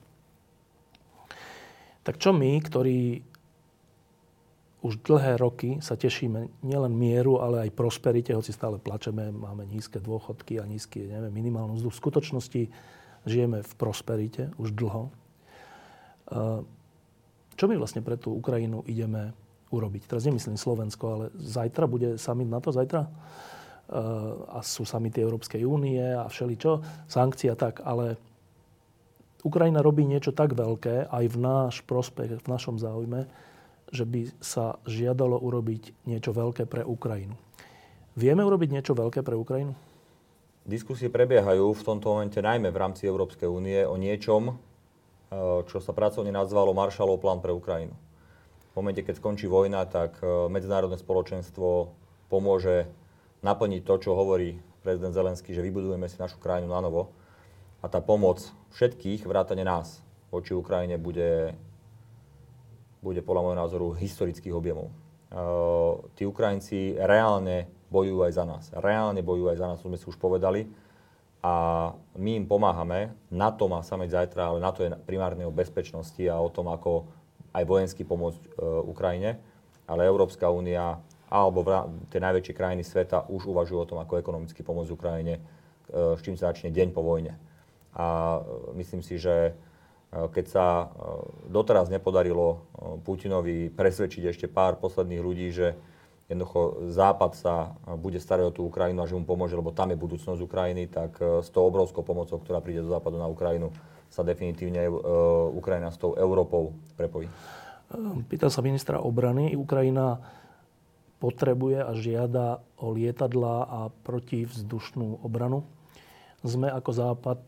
Tak 2.07 2.21
čo 2.21 2.31
my, 2.31 2.63
ktorí 2.63 3.19
už 4.85 5.01
dlhé 5.01 5.41
roky 5.41 5.81
sa 5.81 5.97
tešíme 5.97 6.61
nielen 6.61 6.93
mieru, 6.93 7.41
ale 7.41 7.65
aj 7.65 7.73
prosperite, 7.73 8.37
hoci 8.37 8.53
stále 8.53 8.77
plačeme, 8.77 9.33
máme 9.33 9.65
nízke 9.65 9.97
dôchodky 9.97 10.61
a 10.61 10.69
nízky, 10.69 11.09
neviem, 11.09 11.33
minimálnu 11.33 11.81
mzdu. 11.81 11.89
V 11.89 12.01
skutočnosti 12.05 12.61
žijeme 13.25 13.65
v 13.65 13.73
prosperite 13.73 14.53
už 14.61 14.77
dlho. 14.77 15.09
Čo 17.57 17.65
my 17.65 17.75
vlastne 17.81 18.05
pre 18.05 18.21
tú 18.21 18.37
Ukrajinu 18.37 18.85
ideme 18.85 19.33
urobiť. 19.73 20.05
Teraz 20.05 20.29
nemyslím 20.29 20.61
Slovensko, 20.61 21.05
ale 21.09 21.25
zajtra 21.33 21.89
bude 21.89 22.21
summit 22.21 22.45
na 22.45 22.61
to, 22.61 22.69
zajtra? 22.69 23.09
Uh, 23.85 24.49
a 24.49 24.65
sú 24.65 24.81
samity 24.81 25.21
Európskej 25.21 25.61
únie 25.61 26.01
a 26.01 26.25
všeličo, 26.25 27.05
sankcia 27.05 27.53
tak, 27.53 27.85
ale 27.85 28.17
Ukrajina 29.45 29.85
robí 29.85 30.01
niečo 30.09 30.33
tak 30.33 30.57
veľké, 30.57 31.05
aj 31.05 31.25
v 31.29 31.37
náš 31.37 31.85
prospech, 31.85 32.41
v 32.41 32.47
našom 32.49 32.81
záujme, 32.81 33.29
že 33.95 34.03
by 34.03 34.35
sa 34.43 34.77
žiadalo 34.83 35.39
urobiť 35.39 36.05
niečo 36.05 36.35
veľké 36.35 36.67
pre 36.67 36.83
Ukrajinu. 36.83 37.33
Vieme 38.19 38.43
urobiť 38.43 38.69
niečo 38.75 38.93
veľké 38.93 39.23
pre 39.23 39.39
Ukrajinu? 39.39 39.71
Diskusie 40.67 41.07
prebiehajú 41.07 41.71
v 41.71 41.85
tomto 41.85 42.11
momente 42.11 42.41
najmä 42.41 42.69
v 42.73 42.81
rámci 42.81 43.07
Európskej 43.07 43.47
únie 43.47 43.87
o 43.87 43.95
niečom, 43.95 44.51
uh, 44.51 45.63
čo 45.65 45.79
sa 45.79 45.95
pracovne 45.95 46.33
nazvalo 46.35 46.75
Marshallov 46.75 47.23
plán 47.23 47.39
pre 47.39 47.55
Ukrajinu 47.55 47.95
v 48.75 48.83
momente, 48.83 49.07
keď 49.07 49.23
skončí 49.23 49.47
vojna, 49.47 49.87
tak 49.87 50.19
e, 50.19 50.51
medzinárodné 50.51 50.99
spoločenstvo 50.99 51.95
pomôže 52.27 52.91
naplniť 53.39 53.87
to, 53.87 53.95
čo 54.03 54.19
hovorí 54.19 54.59
prezident 54.83 55.15
Zelenský, 55.15 55.55
že 55.55 55.63
vybudujeme 55.63 56.03
si 56.11 56.19
našu 56.19 56.43
krajinu 56.43 56.67
na 56.67 56.83
novo. 56.83 57.15
A 57.79 57.87
tá 57.87 58.03
pomoc 58.03 58.43
všetkých, 58.75 59.23
vrátane 59.23 59.63
nás, 59.63 60.03
voči 60.27 60.51
Ukrajine 60.51 60.99
bude, 60.99 61.55
bude 62.99 63.21
podľa 63.23 63.41
môjho 63.41 63.61
názoru 63.61 63.87
historických 63.95 64.55
objemov. 64.55 64.91
Uh, 65.33 66.05
tí 66.15 66.23
Ukrajinci 66.23 66.95
reálne 66.95 67.67
bojujú 67.91 68.19
aj 68.23 68.33
za 68.33 68.45
nás. 68.47 68.63
Reálne 68.71 69.21
bojujú 69.23 69.47
aj 69.51 69.57
za 69.59 69.67
nás, 69.67 69.77
to 69.81 69.89
sme 69.89 69.99
si 69.99 70.05
už 70.07 70.17
povedali. 70.19 70.67
A 71.45 71.93
my 72.17 72.41
im 72.41 72.45
pomáhame. 72.49 73.13
Na 73.29 73.53
to 73.53 73.69
má 73.69 73.85
sameť 73.85 74.17
zajtra, 74.17 74.49
ale 74.49 74.59
na 74.63 74.73
to 74.73 74.81
je 74.81 74.89
primárne 75.05 75.45
o 75.45 75.53
bezpečnosti 75.53 76.21
a 76.25 76.41
o 76.41 76.49
tom, 76.49 76.73
ako 76.73 77.05
aj 77.53 77.63
vojensky 77.69 78.01
pomôcť 78.01 78.41
e, 78.41 78.49
Ukrajine, 78.89 79.37
ale 79.85 80.09
Európska 80.09 80.49
únia 80.49 80.97
alebo 81.29 81.61
vra- 81.61 81.85
tie 82.09 82.17
najväčšie 82.17 82.53
krajiny 82.57 82.83
sveta 82.85 83.29
už 83.29 83.49
uvažujú 83.49 83.79
o 83.81 83.89
tom, 83.89 83.99
ako 84.01 84.21
ekonomicky 84.21 84.61
pomôcť 84.61 84.93
Ukrajine, 84.93 85.41
s 85.89 86.21
čím 86.21 86.37
sa 86.37 86.53
začne 86.53 86.69
deň 86.69 86.93
po 86.93 87.01
vojne. 87.01 87.37
A 87.97 88.37
myslím 88.77 89.01
si, 89.01 89.17
že 89.17 89.57
keď 90.15 90.45
sa 90.47 90.87
doteraz 91.51 91.91
nepodarilo 91.91 92.63
Putinovi 93.03 93.67
presvedčiť 93.67 94.23
ešte 94.31 94.47
pár 94.47 94.79
posledných 94.79 95.19
ľudí, 95.19 95.51
že 95.51 95.75
jednoducho 96.31 96.89
Západ 96.89 97.31
sa 97.37 97.75
bude 97.99 98.17
starať 98.17 98.45
o 98.49 98.55
tú 98.55 98.61
Ukrajinu 98.65 99.03
a 99.03 99.09
že 99.09 99.13
mu 99.13 99.27
pomôže, 99.27 99.53
lebo 99.53 99.75
tam 99.75 99.91
je 99.91 99.99
budúcnosť 99.99 100.41
Ukrajiny, 100.41 100.89
tak 100.89 101.19
s 101.19 101.51
tou 101.53 101.67
obrovskou 101.67 102.01
pomocou, 102.01 102.39
ktorá 102.41 102.63
príde 102.63 102.81
do 102.81 102.89
Západu 102.89 103.19
na 103.19 103.29
Ukrajinu, 103.29 103.69
sa 104.09 104.23
definitívne 104.23 104.87
Ukrajina 105.53 105.91
s 105.91 105.99
tou 105.99 106.15
Európou 106.15 106.73
prepojí. 106.95 107.29
Pýtal 108.31 108.49
sa 108.49 108.65
ministra 108.65 109.03
obrany. 109.03 109.53
Ukrajina 109.53 110.17
potrebuje 111.21 111.79
a 111.83 111.91
žiada 111.93 112.63
o 112.81 112.89
lietadla 112.89 113.55
a 113.69 113.79
protivzdušnú 114.03 115.21
obranu. 115.21 115.61
Sme 116.41 116.73
ako 116.73 116.89
Západ 116.89 117.39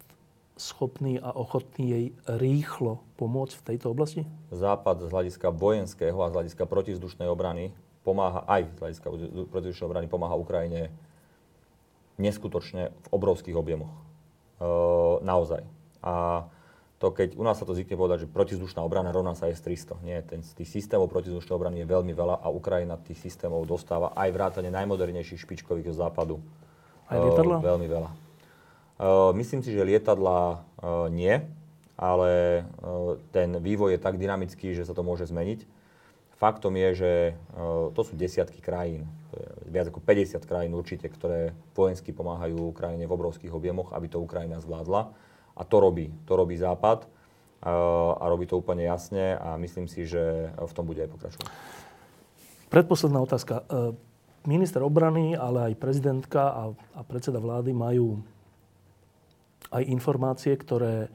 schopní 0.57 1.21
a 1.21 1.31
ochotní 1.31 1.85
jej 1.89 2.05
rýchlo 2.25 3.05
pomôcť 3.15 3.53
v 3.57 3.65
tejto 3.73 3.93
oblasti? 3.93 4.25
Západ 4.49 5.05
z 5.05 5.09
hľadiska 5.13 5.53
vojenského 5.53 6.17
a 6.19 6.29
z 6.29 6.35
hľadiska 6.35 6.63
protivzdušnej 6.65 7.29
obrany 7.29 7.71
pomáha, 8.01 8.43
aj 8.49 8.67
z 8.75 8.79
hľadiska 8.81 9.07
protivzdušnej 9.53 9.87
obrany 9.87 10.07
pomáha 10.09 10.35
Ukrajine 10.35 10.89
neskutočne 12.17 12.91
v 12.91 13.07
obrovských 13.13 13.55
objemoch. 13.55 13.93
E, 14.57 14.67
naozaj. 15.21 15.61
A 16.01 16.45
to 16.97 17.13
keď 17.13 17.37
u 17.37 17.45
nás 17.45 17.61
sa 17.61 17.65
to 17.65 17.77
zvykne 17.77 17.93
povedať, 17.93 18.25
že 18.25 18.33
protizdušná 18.33 18.81
obrana 18.81 19.13
rovná 19.13 19.37
sa 19.37 19.45
S-300. 19.45 20.01
Nie, 20.01 20.25
ten, 20.25 20.41
tých 20.41 20.65
systémov 20.65 21.13
protizdušnej 21.13 21.53
obrany 21.53 21.85
je 21.85 21.87
veľmi 21.87 22.09
veľa 22.09 22.41
a 22.41 22.49
Ukrajina 22.49 22.97
tých 22.97 23.21
systémov 23.21 23.69
dostáva 23.69 24.17
aj 24.17 24.33
vrátane 24.33 24.73
najmodernejších 24.73 25.45
špičkových 25.45 25.93
z 25.93 25.97
západu. 26.01 26.41
Aj 27.05 27.21
lietadla? 27.21 27.61
Uh, 27.61 27.63
veľmi 27.63 27.87
veľa. 27.87 28.26
Uh, 28.97 29.29
myslím 29.37 29.61
si, 29.61 29.69
že 29.69 29.85
lietadla 29.85 30.65
uh, 30.81 31.05
nie, 31.13 31.37
ale 31.93 32.65
uh, 32.65 33.21
ten 33.29 33.61
vývoj 33.61 33.93
je 33.93 33.99
tak 34.01 34.17
dynamický, 34.17 34.73
že 34.73 34.89
sa 34.89 34.97
to 34.97 35.05
môže 35.05 35.29
zmeniť. 35.29 35.69
Faktom 36.37 36.77
je, 36.77 36.89
že 36.93 37.11
to 37.97 38.01
sú 38.05 38.13
desiatky 38.13 38.61
krajín, 38.61 39.09
viac 39.65 39.89
ako 39.89 40.05
50 40.05 40.37
krajín 40.45 40.77
určite, 40.77 41.09
ktoré 41.09 41.57
vojensky 41.73 42.13
pomáhajú 42.13 42.77
Ukrajine 42.77 43.09
v 43.09 43.15
obrovských 43.17 43.49
objemoch, 43.49 43.89
aby 43.89 44.05
to 44.05 44.21
Ukrajina 44.21 44.61
zvládla 44.61 45.17
a 45.57 45.61
to 45.65 45.81
robí. 45.81 46.13
To 46.29 46.37
robí 46.37 46.53
Západ 46.53 47.09
a 47.65 48.21
robí 48.29 48.45
to 48.45 48.61
úplne 48.61 48.85
jasne 48.85 49.33
a 49.33 49.57
myslím 49.57 49.89
si, 49.89 50.05
že 50.05 50.53
v 50.53 50.73
tom 50.77 50.85
bude 50.85 51.01
aj 51.01 51.09
pokračovať. 51.09 51.49
Predposledná 52.69 53.17
otázka. 53.17 53.65
Minister 54.45 54.85
obrany, 54.85 55.33
ale 55.33 55.73
aj 55.73 55.81
prezidentka 55.81 56.53
a, 56.53 56.63
a 56.93 57.01
predseda 57.01 57.41
vlády 57.41 57.73
majú 57.73 58.21
aj 59.71 59.83
informácie, 59.87 60.55
ktoré 60.55 61.11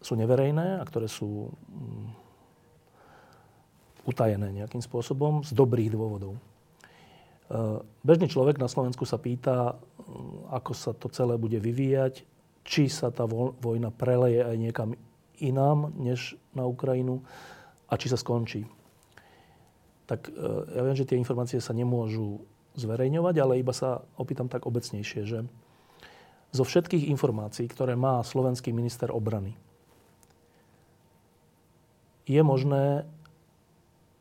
sú 0.00 0.16
neverejné 0.16 0.80
a 0.80 0.84
ktoré 0.88 1.06
sú 1.06 1.52
mm, 1.52 2.06
utajené 4.08 4.48
nejakým 4.50 4.80
spôsobom 4.80 5.44
z 5.44 5.52
dobrých 5.52 5.92
dôvodov. 5.92 6.34
E, 6.36 6.40
bežný 8.00 8.26
človek 8.32 8.56
na 8.56 8.66
Slovensku 8.66 9.04
sa 9.04 9.20
pýta, 9.20 9.76
mm, 9.76 10.56
ako 10.56 10.72
sa 10.72 10.90
to 10.96 11.12
celé 11.12 11.36
bude 11.36 11.60
vyvíjať, 11.60 12.24
či 12.64 12.88
sa 12.88 13.12
tá 13.12 13.24
vojna 13.60 13.92
preleje 13.92 14.44
aj 14.44 14.56
niekam 14.56 14.88
inám, 15.40 15.92
než 15.96 16.36
na 16.52 16.68
Ukrajinu 16.68 17.24
a 17.88 17.96
či 17.96 18.08
sa 18.08 18.16
skončí. 18.20 18.64
Tak 20.08 20.26
e, 20.26 20.32
ja 20.74 20.82
viem, 20.82 20.96
že 20.96 21.06
tie 21.06 21.20
informácie 21.20 21.60
sa 21.60 21.76
nemôžu 21.76 22.40
zverejňovať, 22.74 23.34
ale 23.36 23.60
iba 23.60 23.74
sa 23.76 24.00
opýtam 24.16 24.48
tak 24.48 24.64
obecnejšie, 24.64 25.22
že 25.28 25.44
zo 26.50 26.66
všetkých 26.66 27.10
informácií, 27.10 27.70
ktoré 27.70 27.94
má 27.94 28.22
slovenský 28.26 28.74
minister 28.74 29.10
obrany, 29.14 29.54
je 32.30 32.42
možné, 32.46 33.06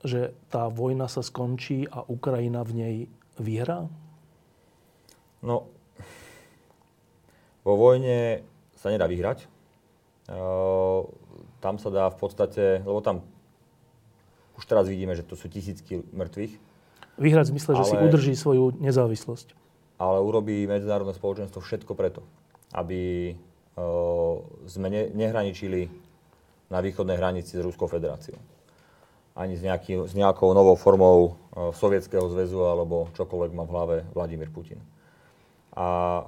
že 0.02 0.34
tá 0.50 0.66
vojna 0.72 1.06
sa 1.06 1.22
skončí 1.22 1.86
a 1.90 2.02
Ukrajina 2.08 2.66
v 2.66 2.72
nej 2.74 2.96
vyhrá? 3.38 3.86
No, 5.46 5.70
vo 7.62 7.74
vojne 7.78 8.42
sa 8.80 8.90
nedá 8.90 9.06
vyhrať. 9.06 9.46
Uh, 10.30 11.06
tam 11.60 11.78
sa 11.78 11.90
dá 11.92 12.06
v 12.10 12.18
podstate, 12.18 12.82
lebo 12.82 13.04
tam 13.04 13.26
už 14.58 14.64
teraz 14.66 14.88
vidíme, 14.88 15.16
že 15.16 15.24
to 15.24 15.36
sú 15.36 15.52
tisícky 15.52 16.04
mŕtvych. 16.12 16.54
Vyhrať 17.20 17.46
v 17.48 17.52
zmysle, 17.56 17.72
ale, 17.76 17.80
že 17.80 17.86
si 17.92 17.96
udrží 18.00 18.34
svoju 18.36 18.80
nezávislosť. 18.80 19.54
Ale 20.00 20.18
urobí 20.24 20.64
medzinárodné 20.64 21.12
spoločenstvo 21.12 21.60
všetko 21.60 21.92
preto, 21.94 22.24
aby 22.72 23.34
uh, 23.76 24.40
sme 24.64 24.88
ne, 24.88 25.12
nehraničili 25.12 25.92
na 26.72 26.80
východnej 26.80 27.20
hranici 27.20 27.60
s 27.60 27.66
Ruskou 27.66 27.92
federáciou. 27.92 28.40
Ani 29.36 29.60
s, 29.60 29.64
nejaký, 29.64 30.08
s 30.08 30.16
nejakou 30.16 30.56
novou 30.56 30.80
formou 30.80 31.18
uh, 31.28 31.76
Sovietskeho 31.76 32.32
zväzu 32.32 32.64
alebo 32.64 33.12
čokoľvek 33.14 33.52
má 33.52 33.64
v 33.68 33.74
hlave 33.76 33.96
Vladimír 34.16 34.48
Putin. 34.48 34.80
A 35.76 36.24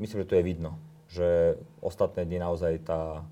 myslím, 0.00 0.24
že 0.24 0.30
to 0.30 0.38
je 0.38 0.46
vidno, 0.46 0.70
že 1.10 1.58
ostatné 1.82 2.24
dni 2.24 2.40
naozaj 2.46 2.86
tá, 2.86 3.22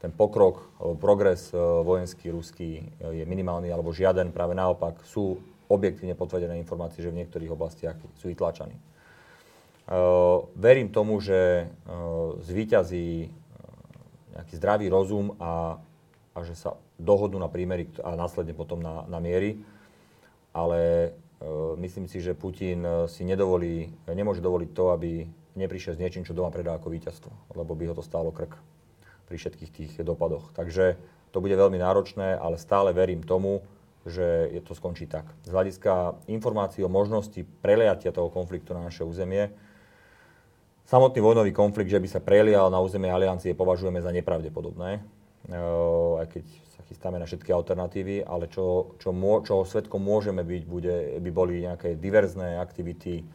ten 0.00 0.14
pokrok, 0.14 0.66
progres 1.02 1.50
e, 1.50 1.58
vojenský 1.58 2.30
ruský 2.32 2.80
e, 2.80 3.22
je 3.22 3.24
minimálny 3.26 3.68
alebo 3.68 3.92
žiaden. 3.92 4.32
Práve 4.32 4.56
naopak 4.56 5.02
sú 5.04 5.36
objektívne 5.66 6.14
potvrdené 6.14 6.56
informácie, 6.62 7.02
že 7.02 7.10
v 7.10 7.22
niektorých 7.22 7.50
oblastiach 7.50 7.98
sú 8.14 8.30
vytlačaní. 8.30 8.78
Uh, 9.86 10.50
verím 10.58 10.90
tomu, 10.90 11.22
že 11.22 11.70
uh, 11.86 12.34
zvíťazí 12.42 13.30
uh, 13.30 13.30
nejaký 14.34 14.54
zdravý 14.58 14.90
rozum 14.90 15.38
a, 15.38 15.78
a 16.34 16.38
že 16.42 16.58
sa 16.58 16.74
dohodnú 16.98 17.38
na 17.38 17.46
prímery 17.46 17.86
a 18.02 18.18
následne 18.18 18.50
potom 18.50 18.82
na, 18.82 19.06
na 19.06 19.22
miery. 19.22 19.62
Ale 20.56 21.12
myslím 21.76 22.08
si, 22.08 22.24
že 22.24 22.32
Putin 22.32 22.80
si 23.12 23.28
nedovolí, 23.28 23.92
nemôže 24.08 24.40
dovoliť 24.40 24.70
to, 24.72 24.84
aby 24.96 25.28
neprišiel 25.52 25.92
s 25.92 26.00
niečím, 26.00 26.24
čo 26.24 26.32
doma 26.32 26.48
predá 26.48 26.72
ako 26.80 26.88
víťazstvo, 26.88 27.28
lebo 27.52 27.76
by 27.76 27.92
ho 27.92 27.94
to 27.96 28.00
stálo 28.00 28.32
krk 28.32 28.56
pri 29.28 29.36
všetkých 29.36 29.70
tých 29.76 29.92
dopadoch. 30.00 30.56
Takže 30.56 30.96
to 31.36 31.38
bude 31.44 31.52
veľmi 31.52 31.76
náročné, 31.76 32.40
ale 32.40 32.56
stále 32.56 32.96
verím 32.96 33.20
tomu, 33.20 33.60
že 34.08 34.48
je 34.48 34.64
to 34.64 34.72
skončí 34.72 35.04
tak. 35.04 35.28
Z 35.44 35.52
hľadiska 35.52 36.24
informácií 36.24 36.80
o 36.80 36.88
možnosti 36.88 37.44
preliatia 37.60 38.16
toho 38.16 38.32
konfliktu 38.32 38.72
na 38.72 38.88
naše 38.88 39.04
územie, 39.04 39.52
samotný 40.86 41.20
vojnový 41.20 41.50
konflikt, 41.50 41.90
že 41.90 42.00
by 42.00 42.08
sa 42.08 42.20
prelial 42.22 42.70
na 42.70 42.78
územie 42.78 43.10
aliancie, 43.10 43.58
považujeme 43.58 43.98
za 43.98 44.14
nepravdepodobné, 44.14 45.02
aj 46.22 46.26
keď 46.30 46.44
sa 46.74 46.80
chystáme 46.86 47.18
na 47.18 47.26
všetky 47.26 47.50
alternatívy, 47.50 48.22
ale 48.22 48.46
čo, 48.46 48.96
čo, 49.02 49.10
čo 49.42 49.54
svetkom 49.66 50.00
môžeme 50.00 50.46
byť, 50.46 50.62
bude, 50.66 50.96
by 51.18 51.30
boli 51.34 51.66
nejaké 51.66 51.98
diverzné 51.98 52.58
aktivity, 52.58 53.26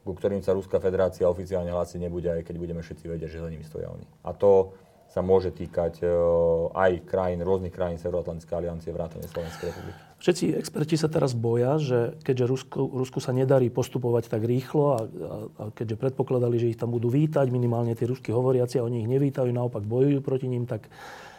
ku 0.00 0.16
ktorým 0.16 0.40
sa 0.40 0.56
Ruská 0.56 0.80
federácia 0.80 1.28
oficiálne 1.28 1.70
hlásiť 1.70 2.00
nebude, 2.00 2.30
aj 2.32 2.42
keď 2.46 2.56
budeme 2.56 2.82
všetci 2.82 3.04
vedieť, 3.06 3.30
že 3.30 3.42
za 3.44 3.52
nimi 3.52 3.62
stoja 3.62 3.92
oni. 3.92 4.06
A 4.24 4.32
to 4.32 4.74
sa 5.10 5.20
môže 5.20 5.50
týkať 5.50 6.06
uh, 6.06 6.70
aj 6.72 7.02
krajín, 7.04 7.42
rôznych 7.42 7.74
krajín 7.74 7.98
Severoatlantickej 7.98 8.56
aliancie, 8.62 8.94
vrátane 8.94 9.26
Slovenskej 9.26 9.74
republiky. 9.74 10.09
Všetci 10.20 10.52
experti 10.52 11.00
sa 11.00 11.08
teraz 11.08 11.32
boja, 11.32 11.80
že 11.80 12.20
keďže 12.20 12.44
Rusku, 12.44 12.76
Rusku 12.92 13.24
sa 13.24 13.32
nedarí 13.32 13.72
postupovať 13.72 14.28
tak 14.28 14.44
rýchlo 14.44 14.84
a, 14.84 14.98
a, 15.00 15.00
a 15.48 15.62
keďže 15.72 15.96
predpokladali, 15.96 16.60
že 16.60 16.68
ich 16.68 16.76
tam 16.76 16.92
budú 16.92 17.08
vítať, 17.08 17.48
minimálne 17.48 17.96
tí 17.96 18.04
rusky 18.04 18.28
hovoriaci, 18.28 18.76
a 18.76 18.84
oni 18.84 19.00
ich 19.00 19.08
nevítajú, 19.08 19.48
naopak 19.48 19.80
bojujú 19.80 20.20
proti 20.20 20.52
ním, 20.52 20.68
tak 20.68 20.92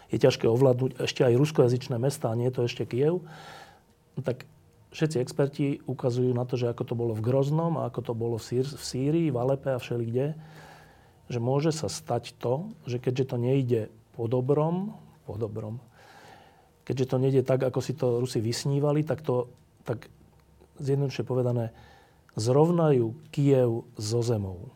je 0.09 0.17
ťažké 0.17 0.49
ovládnuť 0.49 0.97
ešte 0.97 1.21
aj 1.21 1.37
ruskojazyčné 1.37 2.01
mesta, 2.01 2.33
a 2.33 2.37
nie 2.37 2.49
je 2.49 2.57
to 2.57 2.65
ešte 2.65 2.89
Kiev. 2.89 3.21
Tak 4.17 4.49
všetci 4.97 5.17
experti 5.21 5.65
ukazujú 5.85 6.33
na 6.33 6.49
to, 6.49 6.57
že 6.57 6.73
ako 6.73 6.83
to 6.83 6.93
bolo 6.97 7.13
v 7.13 7.21
Groznom 7.21 7.77
a 7.77 7.85
ako 7.85 8.11
to 8.11 8.13
bolo 8.17 8.41
v, 8.41 8.43
Sýr, 8.49 8.65
v 8.65 8.81
Sýrii, 8.81 9.27
v 9.29 9.37
Alepe 9.37 9.71
a 9.71 9.79
všelikde, 9.79 10.33
že 11.29 11.37
môže 11.39 11.69
sa 11.69 11.85
stať 11.85 12.33
to, 12.41 12.73
že 12.89 12.97
keďže 12.97 13.29
to 13.29 13.37
nejde 13.37 13.81
po 14.17 14.25
dobrom, 14.25 14.97
po 15.29 15.37
dobrom, 15.37 15.77
keďže 16.83 17.09
to 17.09 17.17
nejde 17.17 17.41
tak, 17.43 17.61
ako 17.63 17.79
si 17.81 17.93
to 17.93 18.21
Rusi 18.21 18.39
vysnívali, 18.39 19.05
tak 19.05 19.21
to, 19.21 19.49
tak 19.85 20.09
zjednoduše 20.81 21.25
povedané, 21.25 21.73
zrovnajú 22.35 23.13
Kiev 23.29 23.83
so 23.99 24.21
zemou. 24.23 24.71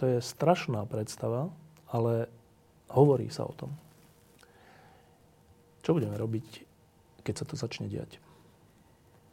To 0.00 0.08
je 0.08 0.18
strašná 0.24 0.88
predstava, 0.88 1.52
ale 1.92 2.26
hovorí 2.88 3.28
sa 3.28 3.44
o 3.44 3.52
tom. 3.52 3.70
Čo 5.80 5.96
budeme 5.96 6.16
robiť 6.16 6.70
keď 7.22 7.34
sa 7.36 7.44
to 7.44 7.54
začne 7.56 7.86
diať? 7.86 8.18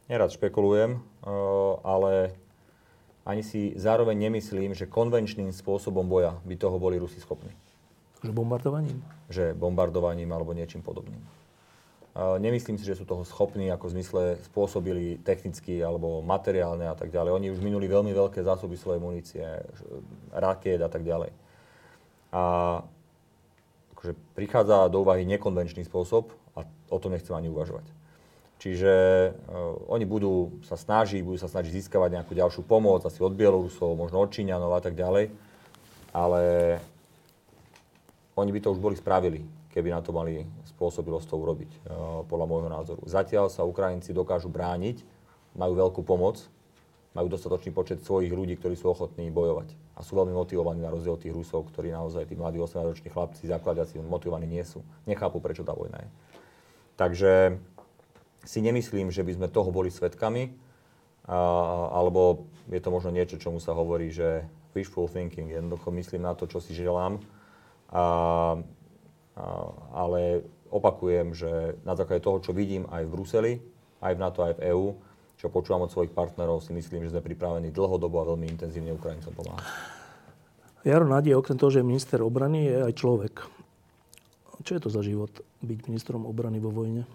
Nerad 0.08 0.32
špekulujem, 0.32 0.96
eh, 0.96 1.00
ale 1.84 2.32
ani 3.28 3.44
si 3.44 3.76
zároveň 3.76 4.16
nemyslím, 4.30 4.72
že 4.72 4.88
konvenčným 4.88 5.52
spôsobom 5.52 6.08
boja 6.08 6.40
by 6.48 6.54
toho 6.56 6.80
boli 6.80 6.96
Rusi 6.96 7.20
schopní. 7.20 7.52
Že 8.22 8.32
bombardovaním? 8.34 8.98
Že 9.30 9.54
bombardovaním 9.54 10.30
alebo 10.34 10.50
niečím 10.56 10.82
podobným. 10.82 11.22
Nemyslím 12.18 12.74
si, 12.74 12.82
že 12.82 12.98
sú 12.98 13.06
toho 13.06 13.22
schopní, 13.22 13.70
ako 13.70 13.86
v 13.86 13.94
zmysle 13.94 14.22
spôsobili 14.50 15.22
technicky 15.22 15.78
alebo 15.78 16.18
materiálne 16.18 16.90
a 16.90 16.98
tak 16.98 17.14
ďalej. 17.14 17.30
Oni 17.30 17.46
už 17.54 17.62
minuli 17.62 17.86
veľmi 17.86 18.10
veľké 18.10 18.42
zásoby 18.42 18.74
svojej 18.74 18.98
munície, 18.98 19.46
rakiet 20.34 20.82
a 20.82 20.90
tak 20.90 21.06
ďalej. 21.06 21.30
A 22.34 22.42
akože 23.94 24.18
prichádza 24.34 24.90
do 24.90 25.06
úvahy 25.06 25.22
nekonvenčný 25.30 25.86
spôsob 25.86 26.34
a 26.58 26.66
o 26.90 26.98
tom 26.98 27.14
nechcem 27.14 27.38
ani 27.38 27.54
uvažovať. 27.54 27.86
Čiže 28.58 28.94
uh, 29.30 29.78
oni 29.86 30.02
budú 30.02 30.58
sa 30.66 30.74
snažiť, 30.74 31.22
budú 31.22 31.38
sa 31.38 31.46
snažiť 31.46 31.70
získavať 31.78 32.18
nejakú 32.18 32.34
ďalšiu 32.34 32.66
pomoc, 32.66 33.06
asi 33.06 33.22
od 33.22 33.38
Bielorusov, 33.38 33.94
možno 33.94 34.18
od 34.18 34.34
Číňanov 34.34 34.74
a 34.74 34.82
tak 34.82 34.98
ďalej, 34.98 35.30
ale 36.10 36.42
oni 38.38 38.54
by 38.54 38.60
to 38.62 38.72
už 38.72 38.80
boli 38.80 38.94
spravili, 38.94 39.42
keby 39.74 39.90
na 39.90 40.00
to 40.00 40.14
mali 40.14 40.46
spôsobilosť 40.74 41.26
to 41.26 41.36
urobiť, 41.36 41.70
uh, 41.84 42.22
podľa 42.30 42.46
môjho 42.46 42.70
názoru. 42.70 43.02
Zatiaľ 43.04 43.50
sa 43.50 43.66
Ukrajinci 43.66 44.14
dokážu 44.14 44.46
brániť, 44.46 45.02
majú 45.58 45.74
veľkú 45.74 46.06
pomoc, 46.06 46.38
majú 47.18 47.26
dostatočný 47.26 47.74
počet 47.74 47.98
svojich 48.06 48.30
ľudí, 48.30 48.54
ktorí 48.54 48.78
sú 48.78 48.94
ochotní 48.94 49.26
bojovať. 49.34 49.74
A 49.98 50.06
sú 50.06 50.14
veľmi 50.14 50.30
motivovaní 50.30 50.78
na 50.78 50.94
rozdiel 50.94 51.18
od 51.18 51.22
tých 51.22 51.34
Rusov, 51.34 51.66
ktorí 51.74 51.90
naozaj, 51.90 52.30
tí 52.30 52.38
mladí 52.38 52.62
18-roční 52.62 53.10
chlapci, 53.10 53.50
zakladiaci, 53.50 53.98
motivovaní 53.98 54.46
nie 54.46 54.62
sú. 54.62 54.86
Nechápu, 55.02 55.42
prečo 55.42 55.66
tá 55.66 55.74
vojna 55.74 55.98
je. 55.98 56.10
Takže 56.94 57.32
si 58.46 58.62
nemyslím, 58.62 59.10
že 59.10 59.26
by 59.26 59.34
sme 59.34 59.48
toho 59.50 59.74
boli 59.74 59.90
svetkami, 59.90 60.54
alebo 61.26 62.48
je 62.70 62.80
to 62.80 62.88
možno 62.94 63.10
niečo, 63.10 63.36
čomu 63.36 63.58
sa 63.58 63.74
hovorí, 63.74 64.14
že 64.14 64.46
wishful 64.72 65.10
thinking, 65.10 65.50
jednoducho 65.50 65.90
myslím 65.90 66.22
na 66.22 66.32
to, 66.38 66.46
čo 66.46 66.62
si 66.62 66.72
želám, 66.72 67.18
a, 67.88 68.04
a, 68.04 69.44
ale 69.92 70.44
opakujem, 70.68 71.32
že 71.32 71.80
na 71.84 71.96
základe 71.96 72.24
toho, 72.24 72.40
čo 72.44 72.52
vidím 72.52 72.84
aj 72.92 73.02
v 73.08 73.12
Bruseli, 73.12 73.52
aj 74.04 74.12
v 74.14 74.22
NATO, 74.22 74.44
aj 74.44 74.54
v 74.60 74.64
EÚ, 74.72 74.86
čo 75.38 75.54
počúvam 75.54 75.86
od 75.86 75.92
svojich 75.92 76.12
partnerov, 76.12 76.60
si 76.60 76.74
myslím, 76.74 77.06
že 77.06 77.14
sme 77.14 77.22
pripravení 77.22 77.70
dlhodobo 77.70 78.20
a 78.20 78.28
veľmi 78.34 78.50
intenzívne 78.50 78.90
Ukrajincom 78.94 79.32
pomáhať. 79.32 79.64
Jaro 80.86 81.06
Nadie, 81.06 81.34
okrem 81.34 81.58
toho, 81.58 81.74
že 81.74 81.80
je 81.82 81.90
minister 81.90 82.18
obrany, 82.22 82.70
je 82.70 82.76
aj 82.90 82.94
človek. 82.98 83.34
Čo 84.62 84.72
je 84.78 84.82
to 84.82 84.90
za 84.90 85.02
život 85.02 85.30
byť 85.62 85.78
ministrom 85.86 86.26
obrany 86.26 86.58
vo 86.58 86.74
vojne? 86.74 87.06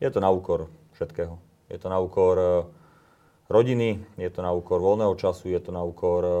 Je 0.00 0.08
to 0.10 0.20
na 0.20 0.28
úkor 0.28 0.68
všetkého. 0.98 1.38
Je 1.72 1.78
to 1.80 1.88
na 1.88 1.96
úkor 1.96 2.36
e, 2.36 2.48
rodiny, 3.48 4.02
je 4.20 4.28
to 4.28 4.44
na 4.44 4.52
úkor 4.52 4.82
voľného 4.82 5.16
času, 5.16 5.48
je 5.48 5.60
to 5.62 5.72
na 5.72 5.80
úkor 5.80 6.20
e, 6.20 6.32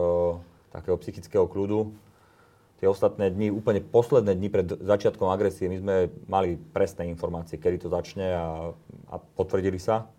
takého 0.76 0.96
psychického 1.00 1.48
kľudu. 1.48 1.94
Tie 2.82 2.90
ostatné 2.90 3.30
dni, 3.30 3.54
úplne 3.54 3.78
posledné 3.78 4.34
dni 4.34 4.48
pred 4.50 4.66
začiatkom 4.66 5.30
agresie, 5.30 5.70
my 5.70 5.78
sme 5.78 5.94
mali 6.26 6.58
presné 6.58 7.06
informácie, 7.06 7.54
kedy 7.54 7.86
to 7.86 7.88
začne 7.94 8.26
a, 8.26 8.74
a 9.06 9.16
potvrdili 9.38 9.78
sa. 9.78 10.10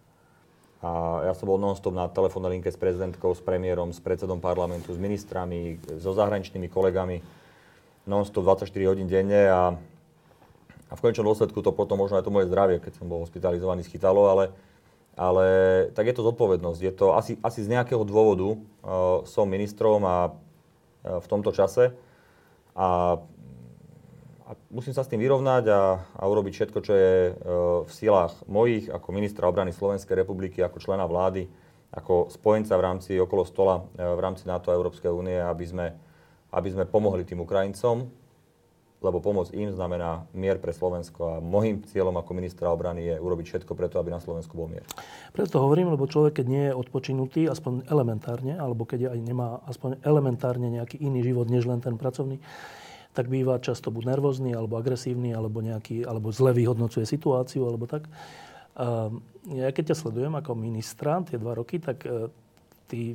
A 0.79 1.23
ja 1.27 1.35
som 1.35 1.51
bol 1.51 1.59
non-stop 1.59 1.91
na 1.91 2.07
telefónnej 2.07 2.55
linke 2.55 2.71
s 2.71 2.79
prezidentkou, 2.79 3.35
s 3.35 3.43
premiérom, 3.43 3.91
s 3.91 3.99
predsedom 3.99 4.39
parlamentu, 4.39 4.95
s 4.95 4.99
ministrami, 4.99 5.75
so 5.99 6.15
zahraničnými 6.15 6.71
kolegami 6.71 7.19
non-stop 8.07 8.47
24 8.47 8.71
hodín 8.87 9.11
denne 9.11 9.43
a 9.51 9.75
a 10.93 10.95
v 10.95 11.01
konečnom 11.01 11.25
dôsledku 11.25 11.57
to 11.65 11.73
potom 11.73 11.97
možno 11.97 12.21
aj 12.21 12.25
to 12.29 12.29
moje 12.29 12.45
zdravie, 12.53 12.77
keď 12.77 13.01
som 13.01 13.09
bol 13.09 13.25
hospitalizovaný, 13.25 13.81
schytalo, 13.81 14.29
ale, 14.29 14.53
ale 15.17 15.45
tak 15.97 16.05
je 16.05 16.13
to 16.13 16.21
zodpovednosť. 16.21 16.79
Je 16.85 16.93
to 16.93 17.17
asi, 17.17 17.33
asi 17.41 17.65
z 17.65 17.73
nejakého 17.73 18.05
dôvodu 18.05 18.53
uh, 18.53 18.57
som 19.25 19.49
ministrom 19.49 20.05
a 20.05 20.29
uh, 20.29 21.17
v 21.17 21.25
tomto 21.25 21.49
čase 21.49 21.97
a, 22.73 23.21
a 24.43 24.51
musím 24.73 24.97
sa 24.97 25.05
s 25.05 25.11
tým 25.11 25.21
vyrovnať 25.21 25.63
a, 25.69 25.81
a 26.17 26.23
urobiť 26.25 26.53
všetko, 26.53 26.79
čo 26.81 26.93
je 26.93 27.13
uh, 27.29 27.33
v 27.85 27.91
silách 27.93 28.33
mojich 28.49 28.89
ako 28.89 29.07
ministra 29.13 29.45
obrany 29.45 29.69
Slovenskej 29.69 30.17
republiky, 30.25 30.61
ako 30.61 30.81
člena 30.81 31.05
vlády, 31.05 31.45
ako 31.93 32.33
spojenca 32.33 32.73
v 32.73 32.85
rámci 32.85 33.11
okolo 33.21 33.45
stola 33.45 33.81
uh, 33.81 34.17
v 34.17 34.21
rámci 34.21 34.49
NATO 34.49 34.73
a 34.73 34.77
Európskej 34.77 35.13
únie, 35.13 35.37
aby 35.37 35.65
sme, 35.69 35.87
aby 36.49 36.69
sme 36.73 36.89
pomohli 36.89 37.21
tým 37.21 37.45
Ukrajincom 37.45 38.22
lebo 39.03 39.19
pomoc 39.19 39.51
im 39.51 39.67
znamená 39.69 40.23
mier 40.31 40.55
pre 40.57 40.71
Slovensko 40.71 41.37
a 41.37 41.43
môjim 41.43 41.83
cieľom 41.83 42.15
ako 42.15 42.31
ministra 42.31 42.71
obrany 42.71 43.03
je 43.11 43.15
urobiť 43.19 43.45
všetko 43.51 43.75
preto, 43.75 43.99
aby 43.99 44.15
na 44.15 44.23
Slovensku 44.23 44.55
bol 44.55 44.71
mier. 44.71 44.87
Preto 45.35 45.59
to 45.59 45.63
hovorím, 45.63 45.91
lebo 45.91 46.07
človek, 46.07 46.39
keď 46.39 46.47
nie 46.47 46.63
je 46.71 46.73
odpočinutý, 46.73 47.51
aspoň 47.51 47.91
elementárne, 47.91 48.55
alebo 48.55 48.87
keď 48.87 49.11
aj 49.11 49.19
nemá 49.19 49.59
aspoň 49.67 49.99
elementárne 50.07 50.71
nejaký 50.71 51.03
iný 51.03 51.21
život, 51.21 51.51
než 51.51 51.67
len 51.67 51.83
ten 51.83 51.99
pracovný, 51.99 52.39
tak 53.11 53.29
býva 53.29 53.61
často 53.61 53.91
buď 53.91 54.15
nervózny, 54.15 54.55
alebo 54.55 54.79
agresívny, 54.79 55.35
alebo, 55.35 55.61
nejaký, 55.61 56.07
alebo 56.07 56.33
zle 56.33 56.55
vyhodnocuje 56.55 57.05
situáciu, 57.05 57.67
alebo 57.69 57.85
tak. 57.85 58.09
A 58.73 59.13
ja 59.53 59.69
keď 59.69 59.93
ťa 59.93 59.99
sledujem 59.99 60.33
ako 60.33 60.57
ministra 60.57 61.21
tie 61.21 61.37
dva 61.37 61.53
roky, 61.53 61.77
tak 61.77 62.01
e, 62.09 62.31
ty 62.89 63.13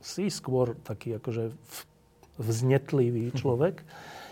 si 0.00 0.30
skôr 0.32 0.78
taký 0.80 1.18
akože 1.20 1.52
vznetlivý 2.38 3.34
človek. 3.40 3.82
Eh, 3.82 4.27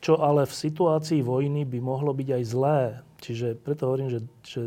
čo 0.00 0.14
ale 0.22 0.46
v 0.46 0.54
situácii 0.54 1.20
vojny 1.20 1.66
by 1.66 1.78
mohlo 1.82 2.14
byť 2.14 2.28
aj 2.38 2.42
zlé. 2.46 2.80
Čiže 3.18 3.58
preto 3.58 3.90
hovorím, 3.90 4.08
že, 4.12 4.20
že 4.44 4.62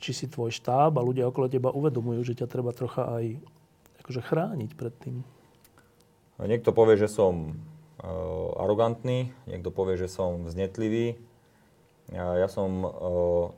či 0.00 0.10
si 0.14 0.26
tvoj 0.30 0.54
štáb 0.54 0.96
a 0.96 1.04
ľudia 1.04 1.28
okolo 1.28 1.50
teba 1.50 1.74
uvedomujú, 1.74 2.22
že 2.24 2.38
ťa 2.38 2.46
treba 2.48 2.72
trocha 2.72 3.08
aj 3.20 3.36
akože 4.04 4.20
chrániť 4.24 4.70
pred 4.78 4.94
tým. 5.02 5.16
Niekto 6.40 6.72
povie, 6.72 6.96
že 6.96 7.10
som 7.10 7.52
uh, 8.00 8.62
arogantný, 8.64 9.28
niekto 9.44 9.68
povie, 9.68 10.00
že 10.00 10.08
som 10.08 10.48
vznetlivý. 10.48 11.20
Ja, 12.10 12.48
som 12.48 12.82
uh, 12.82 12.90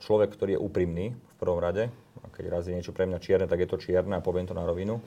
človek, 0.03 0.35
ktorý 0.35 0.59
je 0.59 0.61
úprimný 0.61 1.07
v 1.15 1.35
prvom 1.39 1.63
rade. 1.63 1.89
A 2.21 2.27
keď 2.29 2.45
raz 2.51 2.67
je 2.67 2.75
niečo 2.75 2.91
pre 2.91 3.07
mňa 3.07 3.23
čierne, 3.23 3.47
tak 3.47 3.63
je 3.63 3.71
to 3.71 3.79
čierne 3.79 4.19
a 4.19 4.25
poviem 4.25 4.51
to 4.51 4.59
na 4.59 4.67
rovinu 4.67 4.99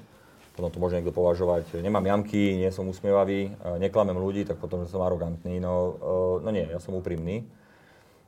potom 0.55 0.71
to 0.71 0.79
môže 0.79 0.95
niekto 0.95 1.11
považovať, 1.11 1.83
nemám 1.83 2.07
jamky, 2.07 2.55
nie 2.55 2.71
som 2.71 2.87
usmievavý, 2.87 3.51
neklamem 3.75 4.15
ľudí, 4.15 4.47
tak 4.47 4.55
potom, 4.55 4.87
že 4.87 4.89
som 4.89 5.03
arogantný. 5.03 5.59
No, 5.59 5.99
e, 6.39 6.47
no 6.47 6.49
nie, 6.49 6.63
ja 6.63 6.79
som 6.79 6.95
úprimný. 6.95 7.43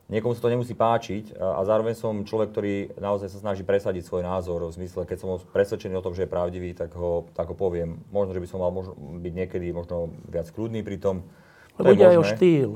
Niekomu 0.08 0.32
sa 0.32 0.48
to 0.48 0.52
nemusí 0.52 0.72
páčiť 0.72 1.36
a 1.36 1.60
zároveň 1.68 1.92
som 1.92 2.24
človek, 2.24 2.48
ktorý 2.48 2.74
naozaj 2.96 3.28
sa 3.28 3.44
snaží 3.44 3.60
presadiť 3.60 4.08
svoj 4.08 4.24
názor 4.24 4.64
v 4.64 4.72
zmysle, 4.72 5.04
keď 5.04 5.20
som 5.20 5.36
presvedčený 5.52 6.00
o 6.00 6.04
tom, 6.04 6.16
že 6.16 6.24
je 6.24 6.32
pravdivý, 6.32 6.72
tak 6.72 6.96
ho, 6.96 7.28
tak 7.36 7.52
ho 7.52 7.52
poviem. 7.52 8.00
Možno, 8.08 8.32
že 8.32 8.40
by 8.40 8.48
som 8.48 8.64
mal 8.64 8.72
možno, 8.72 8.96
byť 8.96 9.34
niekedy 9.36 9.68
možno 9.68 10.08
viac 10.32 10.48
kľudný 10.48 10.80
pri 10.80 10.96
tom. 10.96 11.28
Lebo 11.76 11.92
ide 11.92 12.08
aj 12.08 12.20
o 12.20 12.24
štýl. 12.24 12.70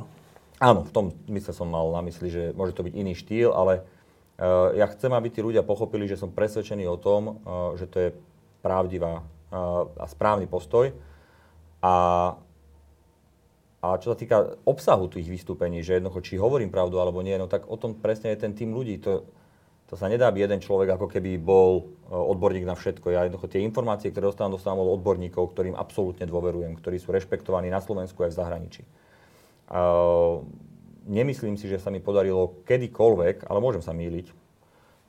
Áno, 0.61 0.85
v 0.85 0.93
tom 0.93 1.17
mysle 1.33 1.57
som 1.57 1.73
mal 1.73 1.89
na 1.89 2.05
mysli, 2.05 2.29
že 2.29 2.43
môže 2.53 2.77
to 2.77 2.85
byť 2.85 2.95
iný 3.01 3.17
štýl, 3.17 3.49
ale 3.57 3.89
ja 4.77 4.85
chcem, 4.93 5.09
aby 5.17 5.33
tí 5.33 5.41
ľudia 5.41 5.65
pochopili, 5.65 6.05
že 6.05 6.21
som 6.21 6.29
presvedčený 6.29 6.85
o 6.85 7.01
tom, 7.01 7.41
že 7.81 7.89
to 7.89 7.97
je 7.97 8.09
pravdivá 8.61 9.25
a 9.53 10.05
správny 10.09 10.49
postoj. 10.49 10.91
A, 11.85 11.95
a 13.83 13.87
čo 14.01 14.15
sa 14.15 14.17
týka 14.17 14.57
obsahu 14.65 15.13
tých 15.13 15.29
vystúpení, 15.29 15.85
že 15.85 16.01
jednoducho, 16.01 16.25
či 16.25 16.41
hovorím 16.41 16.73
pravdu 16.73 16.97
alebo 16.97 17.21
nie, 17.21 17.37
no 17.37 17.51
tak 17.51 17.69
o 17.69 17.77
tom 17.77 17.99
presne 17.99 18.33
je 18.33 18.43
ten 18.43 18.57
tým 18.57 18.73
ľudí. 18.73 18.97
To, 19.05 19.29
to 19.93 19.95
sa 20.01 20.09
nedá, 20.09 20.33
aby 20.33 20.49
jeden 20.49 20.65
človek 20.65 20.97
ako 20.97 21.07
keby 21.13 21.37
bol 21.37 21.85
e, 22.09 22.17
odborník 22.17 22.65
na 22.65 22.73
všetko. 22.73 23.13
Ja 23.13 23.29
jednoducho 23.29 23.53
tie 23.53 23.61
informácie, 23.61 24.09
ktoré 24.09 24.33
dostávam, 24.33 24.57
dostávam 24.57 24.89
od 24.89 24.97
odborníkov, 24.97 25.53
ktorým 25.53 25.77
absolútne 25.77 26.25
dôverujem, 26.25 26.73
ktorí 26.81 26.97
sú 26.97 27.13
rešpektovaní 27.13 27.69
na 27.69 27.85
Slovensku 27.85 28.25
aj 28.25 28.33
v 28.33 28.39
zahraničí. 28.41 28.83
Uh, 29.73 30.45
nemyslím 31.09 31.57
si, 31.57 31.65
že 31.65 31.81
sa 31.81 31.89
mi 31.89 31.97
podarilo 31.97 32.61
kedykoľvek, 32.69 33.49
ale 33.49 33.59
môžem 33.63 33.81
sa 33.81 33.97
míliť, 33.97 34.42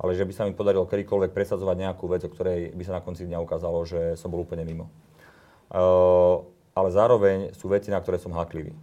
ale 0.04 0.20
že 0.20 0.28
by 0.28 0.34
sa 0.36 0.44
mi 0.44 0.52
podarilo 0.52 0.84
kedykoľvek 0.84 1.32
presadzovať 1.32 1.78
nejakú 1.80 2.12
vec, 2.12 2.28
o 2.28 2.30
ktorej 2.30 2.76
by 2.76 2.84
sa 2.84 3.00
na 3.00 3.02
konci 3.02 3.24
dňa 3.24 3.40
ukázalo, 3.40 3.88
že 3.88 4.20
som 4.20 4.28
bol 4.28 4.44
úplne 4.44 4.68
mimo. 4.68 4.92
Uh, 5.72 6.44
ale 6.76 6.92
zároveň 6.92 7.56
sú 7.56 7.72
veci, 7.72 7.88
na 7.88 8.04
ktoré 8.04 8.20
som 8.20 8.36
haklivý. 8.36 8.76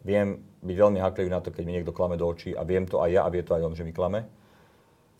Viem 0.00 0.40
byť 0.64 0.76
veľmi 0.80 0.98
haklivý 1.04 1.28
na 1.28 1.44
to, 1.44 1.52
keď 1.52 1.62
mi 1.68 1.76
niekto 1.76 1.92
klame 1.92 2.16
do 2.16 2.24
očí 2.24 2.56
a 2.56 2.64
viem 2.64 2.88
to 2.88 3.04
aj 3.04 3.10
ja 3.12 3.20
a 3.28 3.32
vie 3.32 3.44
to 3.44 3.52
aj 3.52 3.62
on, 3.68 3.76
že 3.76 3.84
mi 3.84 3.92
klame. 3.92 4.24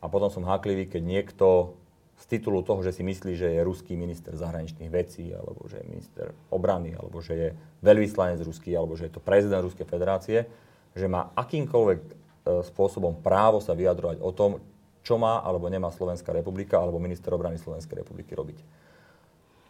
A 0.00 0.08
potom 0.08 0.32
som 0.32 0.48
haklivý, 0.48 0.88
keď 0.88 1.02
niekto 1.04 1.76
z 2.20 2.24
titulu 2.36 2.60
toho, 2.64 2.80
že 2.80 2.96
si 2.96 3.04
myslí, 3.04 3.32
že 3.36 3.48
je 3.52 3.60
ruský 3.64 3.96
minister 3.96 4.32
zahraničných 4.32 4.92
vecí, 4.92 5.32
alebo 5.32 5.64
že 5.68 5.80
je 5.80 5.86
minister 5.88 6.26
obrany, 6.52 6.92
alebo 6.96 7.20
že 7.20 7.32
je 7.36 7.48
veľvyslanec 7.84 8.40
ruský, 8.44 8.76
alebo 8.76 8.96
že 8.96 9.08
je 9.08 9.16
to 9.16 9.24
prezident 9.24 9.64
Ruskej 9.64 9.88
federácie, 9.88 10.44
že 10.92 11.06
má 11.08 11.32
akýmkoľvek 11.32 12.00
spôsobom 12.44 13.20
právo 13.20 13.60
sa 13.60 13.76
vyjadrovať 13.76 14.18
o 14.24 14.30
tom, 14.32 14.60
čo 15.00 15.16
má 15.16 15.40
alebo 15.40 15.68
nemá 15.68 15.88
Slovenská 15.92 16.32
republika 16.32 16.76
alebo 16.80 17.00
minister 17.00 17.32
obrany 17.32 17.56
Slovenskej 17.56 18.04
republiky 18.04 18.36
robiť. 18.36 18.58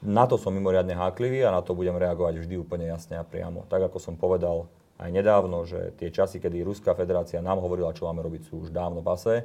Na 0.00 0.24
to 0.24 0.40
som 0.40 0.56
mimoriadne 0.56 0.96
háklivý 0.96 1.44
a 1.44 1.52
na 1.52 1.60
to 1.60 1.76
budem 1.76 1.94
reagovať 1.94 2.40
vždy 2.40 2.54
úplne 2.56 2.88
jasne 2.88 3.20
a 3.20 3.24
priamo. 3.24 3.68
Tak 3.68 3.92
ako 3.92 3.98
som 4.00 4.14
povedal 4.16 4.64
aj 4.96 5.10
nedávno, 5.12 5.64
že 5.68 5.92
tie 6.00 6.08
časy, 6.08 6.40
kedy 6.40 6.64
Ruská 6.64 6.96
federácia 6.96 7.44
nám 7.44 7.60
hovorila, 7.60 7.92
čo 7.92 8.08
máme 8.08 8.24
robiť, 8.24 8.48
sú 8.48 8.64
už 8.64 8.72
dávno 8.72 9.04
pase 9.04 9.44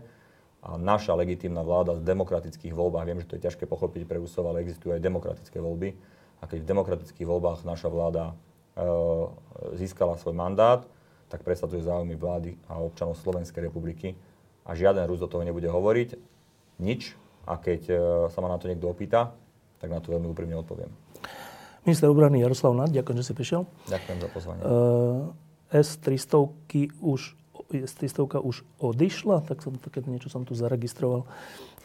a 0.66 0.80
naša 0.80 1.14
legitímna 1.14 1.62
vláda 1.62 2.00
z 2.00 2.02
demokratických 2.08 2.74
voľbách, 2.74 3.06
viem, 3.06 3.22
že 3.22 3.30
to 3.30 3.38
je 3.38 3.46
ťažké 3.46 3.70
pochopiť 3.70 4.08
pre 4.10 4.18
Rusov, 4.18 4.50
ale 4.50 4.66
existujú 4.66 4.98
aj 4.98 5.04
demokratické 5.04 5.62
voľby. 5.62 5.94
A 6.42 6.50
keď 6.50 6.66
v 6.66 6.70
demokratických 6.74 7.28
voľbách 7.28 7.64
naša 7.64 7.88
vláda 7.88 8.32
e, 8.32 8.34
získala 9.78 10.18
svoj 10.18 10.34
mandát, 10.34 10.82
tak 11.30 11.42
presadzuje 11.42 11.82
záujmy 11.84 12.16
vlády 12.16 12.56
a 12.70 12.78
občanov 12.80 13.18
Slovenskej 13.18 13.70
republiky 13.70 14.14
a 14.66 14.74
žiaden 14.74 15.06
Rus 15.06 15.22
do 15.22 15.30
toho 15.30 15.46
nebude 15.46 15.70
hovoriť. 15.70 16.10
Nič. 16.82 17.18
A 17.46 17.62
keď 17.62 17.82
e, 17.90 17.96
sa 18.34 18.42
ma 18.42 18.50
na 18.50 18.58
to 18.58 18.66
niekto 18.66 18.90
opýta, 18.90 19.34
tak 19.78 19.94
na 19.94 20.02
to 20.02 20.10
veľmi 20.14 20.26
úprimne 20.26 20.58
odpoviem. 20.58 20.90
Minister 21.86 22.10
obrany 22.10 22.42
Jaroslav 22.42 22.74
Nad, 22.74 22.90
ďakujem, 22.90 23.18
že 23.22 23.26
si 23.30 23.34
prišiel. 23.38 23.62
Ďakujem 23.86 24.18
za 24.18 24.30
pozvanie. 24.34 24.62
Uh, 24.66 25.30
S-300 25.70 26.50
už 26.98 27.38
S-300 27.70 28.42
už 28.42 28.66
odišla, 28.82 29.46
tak 29.46 29.62
som 29.62 29.78
také 29.78 30.02
niečo 30.06 30.30
som 30.30 30.46
tu 30.46 30.58
zaregistroval. 30.58 31.26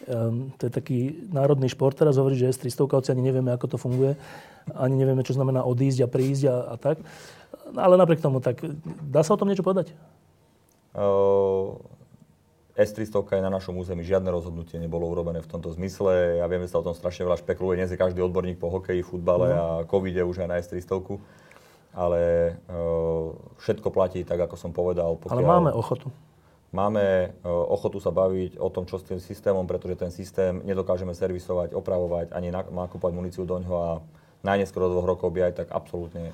Um, 0.08 0.52
to 0.56 0.68
je 0.68 0.72
taký 0.72 0.98
národný 1.28 1.68
šport 1.68 1.92
teraz 1.92 2.16
hovorí, 2.16 2.36
že 2.36 2.48
S-300 2.48 3.12
ani 3.12 3.20
nevieme, 3.24 3.52
ako 3.52 3.76
to 3.76 3.76
funguje. 3.76 4.16
Ani 4.72 4.96
nevieme, 4.96 5.24
čo 5.24 5.36
znamená 5.36 5.64
odísť 5.64 6.04
a 6.04 6.08
prísť 6.08 6.42
a, 6.48 6.56
a 6.72 6.74
tak. 6.80 6.96
Ale 7.76 7.94
napriek 7.94 8.22
tomu, 8.22 8.42
tak 8.42 8.62
dá 9.04 9.22
sa 9.22 9.34
o 9.34 9.40
tom 9.40 9.50
niečo 9.50 9.66
povedať? 9.66 9.94
Uh, 10.90 11.78
S-300 12.74 13.38
je 13.38 13.42
na 13.44 13.52
našom 13.52 13.76
území, 13.76 14.02
žiadne 14.02 14.32
rozhodnutie 14.32 14.80
nebolo 14.80 15.06
urobené 15.06 15.44
v 15.44 15.50
tomto 15.50 15.70
zmysle. 15.76 16.40
Ja 16.40 16.46
viem, 16.48 16.64
že 16.64 16.72
sa 16.72 16.80
o 16.80 16.86
tom 16.86 16.96
strašne 16.96 17.28
veľa 17.28 17.38
špekuluje. 17.42 17.78
Dnes 17.78 17.92
je 17.92 18.00
každý 18.00 18.24
odborník 18.24 18.56
po 18.56 18.72
hokeji, 18.72 19.04
futbale 19.04 19.52
uh-huh. 19.52 19.84
a 19.84 19.86
covide 19.86 20.24
už 20.24 20.42
aj 20.42 20.48
na 20.48 20.56
S-300. 20.58 21.20
Ale 21.90 22.54
uh, 22.70 23.34
všetko 23.58 23.90
platí 23.90 24.22
tak, 24.22 24.38
ako 24.40 24.56
som 24.56 24.70
povedal. 24.70 25.18
Pokiaľ... 25.18 25.36
Ale 25.36 25.42
máme 25.44 25.70
ochotu. 25.74 26.08
Máme 26.70 27.34
uh, 27.42 27.50
ochotu 27.50 27.98
sa 27.98 28.14
baviť 28.14 28.62
o 28.62 28.70
tom, 28.70 28.86
čo 28.86 29.02
s 29.02 29.06
tým 29.06 29.18
systémom, 29.18 29.66
pretože 29.66 29.98
ten 29.98 30.10
systém 30.14 30.62
nedokážeme 30.62 31.10
servisovať, 31.10 31.74
opravovať, 31.74 32.30
ani 32.30 32.54
nakúpať 32.54 33.10
muníciu 33.10 33.42
do 33.42 33.58
ňoho 33.58 33.78
a 33.78 33.92
najneskôr 34.40 34.86
do 34.86 34.96
dvoch 34.96 35.08
rokov 35.08 35.32
by 35.32 35.50
aj 35.50 35.64
tak 35.64 35.68
absolútne 35.72 36.30
e, 36.30 36.32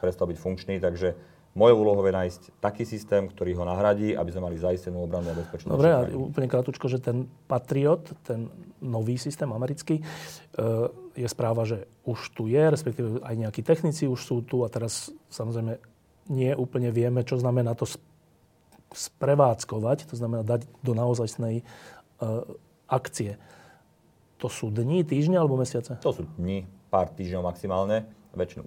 prestal 0.00 0.28
byť 0.28 0.38
funkčný. 0.38 0.76
Takže 0.78 1.16
moje 1.58 1.74
úlohou 1.74 2.04
je 2.06 2.14
nájsť 2.14 2.42
taký 2.62 2.84
systém, 2.86 3.26
ktorý 3.26 3.58
ho 3.58 3.64
nahradí, 3.66 4.14
aby 4.14 4.30
sme 4.30 4.46
mali 4.46 4.60
zaistenú 4.60 5.02
obranu 5.02 5.32
a 5.32 5.38
bezpečnosť. 5.38 5.74
Dobre, 5.74 5.90
a 5.90 6.06
úplne 6.14 6.46
krátko, 6.46 6.86
že 6.86 7.02
ten 7.02 7.26
Patriot, 7.50 8.14
ten 8.22 8.46
nový 8.78 9.18
systém 9.18 9.48
americký, 9.50 9.98
e, 9.98 10.04
je 11.18 11.26
správa, 11.26 11.66
že 11.66 11.90
už 12.06 12.30
tu 12.36 12.46
je, 12.46 12.62
respektíve 12.62 13.24
aj 13.26 13.34
nejakí 13.34 13.66
technici 13.66 14.06
už 14.06 14.20
sú 14.22 14.36
tu 14.46 14.62
a 14.62 14.70
teraz 14.70 15.10
samozrejme 15.32 15.82
nie 16.28 16.52
úplne 16.54 16.92
vieme, 16.92 17.24
čo 17.24 17.40
znamená 17.40 17.74
to 17.74 17.88
sprevádzkovať, 18.92 20.08
to 20.08 20.14
znamená 20.14 20.44
dať 20.44 20.68
do 20.84 20.92
naozajstnej 20.94 21.60
e, 21.60 21.64
akcie. 22.86 23.40
To 24.38 24.46
sú 24.46 24.70
dni, 24.70 25.02
týždne 25.02 25.42
alebo 25.42 25.58
mesiace? 25.58 25.98
To 25.98 26.14
sú 26.14 26.22
dni, 26.38 26.62
pár 26.88 27.12
týždňov 27.12 27.44
maximálne, 27.44 28.08
väčšinu 28.34 28.64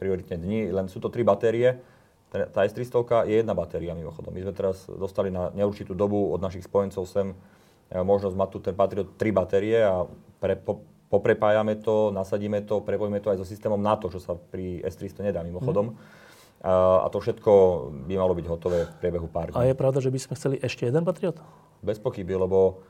prioritne 0.00 0.36
dní, 0.40 0.72
len 0.72 0.86
sú 0.88 0.98
to 0.98 1.12
tri 1.12 1.22
batérie. 1.22 1.78
Tá 2.32 2.64
S300 2.64 3.28
je 3.28 3.44
jedna 3.44 3.52
batéria 3.52 3.92
mimochodom. 3.92 4.32
My 4.32 4.40
sme 4.40 4.56
teraz 4.56 4.88
dostali 4.88 5.28
na 5.28 5.52
neurčitú 5.52 5.92
dobu 5.92 6.32
od 6.32 6.40
našich 6.40 6.64
spojencov 6.64 7.04
sem 7.04 7.36
e, 7.92 8.00
možnosť 8.00 8.36
mať 8.40 8.48
tu 8.48 8.58
ten 8.64 8.72
Patriot 8.72 9.20
tri 9.20 9.36
batérie 9.36 9.84
a 9.84 10.08
pre, 10.40 10.56
po, 10.56 10.80
poprepájame 11.12 11.76
to, 11.84 12.08
nasadíme 12.08 12.64
to, 12.64 12.80
prepojíme 12.80 13.20
to 13.20 13.36
aj 13.36 13.44
so 13.44 13.44
systémom 13.44 13.76
NATO, 13.76 14.08
čo 14.08 14.16
sa 14.16 14.32
pri 14.32 14.80
S300 14.80 15.28
nedá 15.28 15.44
mimochodom. 15.44 15.92
Mm. 15.92 15.96
A, 16.64 17.04
a 17.04 17.06
to 17.12 17.20
všetko 17.20 17.52
by 18.08 18.14
malo 18.16 18.32
byť 18.32 18.46
hotové 18.48 18.88
v 18.88 18.92
priebehu 18.96 19.28
pár 19.28 19.52
dní. 19.52 19.58
A 19.60 19.68
je 19.68 19.76
pravda, 19.76 20.00
že 20.00 20.08
by 20.08 20.18
sme 20.24 20.34
chceli 20.40 20.56
ešte 20.64 20.88
jeden 20.88 21.04
Patriot? 21.04 21.36
Bez 21.84 22.00
pochyby, 22.00 22.32
lebo 22.32 22.80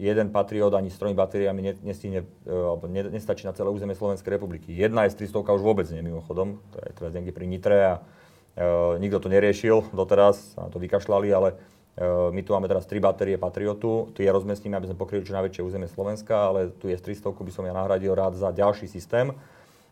jeden 0.00 0.32
Patriot 0.32 0.72
ani 0.72 0.88
s 0.88 0.96
tromi 0.96 1.12
batériami 1.12 1.76
nestihne, 1.84 2.24
alebo 2.48 2.88
nestačí 2.88 3.44
na 3.44 3.52
celé 3.52 3.68
územie 3.68 3.92
Slovenskej 3.92 4.40
republiky. 4.40 4.72
Jedna 4.72 5.04
S-300 5.04 5.44
už 5.44 5.60
vôbec 5.60 5.84
nie, 5.92 6.00
mimochodom. 6.00 6.56
To 6.72 6.76
je 6.80 6.90
teraz 6.96 7.12
niekde 7.12 7.36
pri 7.36 7.44
Nitre 7.44 7.78
a 7.84 7.94
uh, 8.00 8.96
nikto 8.96 9.20
to 9.20 9.28
neriešil 9.28 9.92
doteraz, 9.92 10.56
na 10.56 10.72
to 10.72 10.80
vykašľali, 10.80 11.28
ale 11.36 11.52
uh, 11.52 12.32
my 12.32 12.40
tu 12.40 12.56
máme 12.56 12.64
teraz 12.64 12.88
tri 12.88 12.96
batérie 12.96 13.36
Patriotu. 13.36 14.08
Tu 14.16 14.24
je 14.24 14.32
rozmestníme, 14.32 14.72
aby 14.72 14.88
sme 14.88 14.96
pokryli 14.96 15.20
čo 15.20 15.36
najväčšie 15.36 15.68
územie 15.68 15.88
Slovenska, 15.92 16.48
ale 16.48 16.72
tu 16.72 16.88
je 16.88 16.96
S-300 16.96 17.28
by 17.28 17.52
som 17.52 17.68
ja 17.68 17.76
nahradil 17.76 18.16
rád 18.16 18.40
za 18.40 18.56
ďalší 18.56 18.88
systém. 18.88 19.36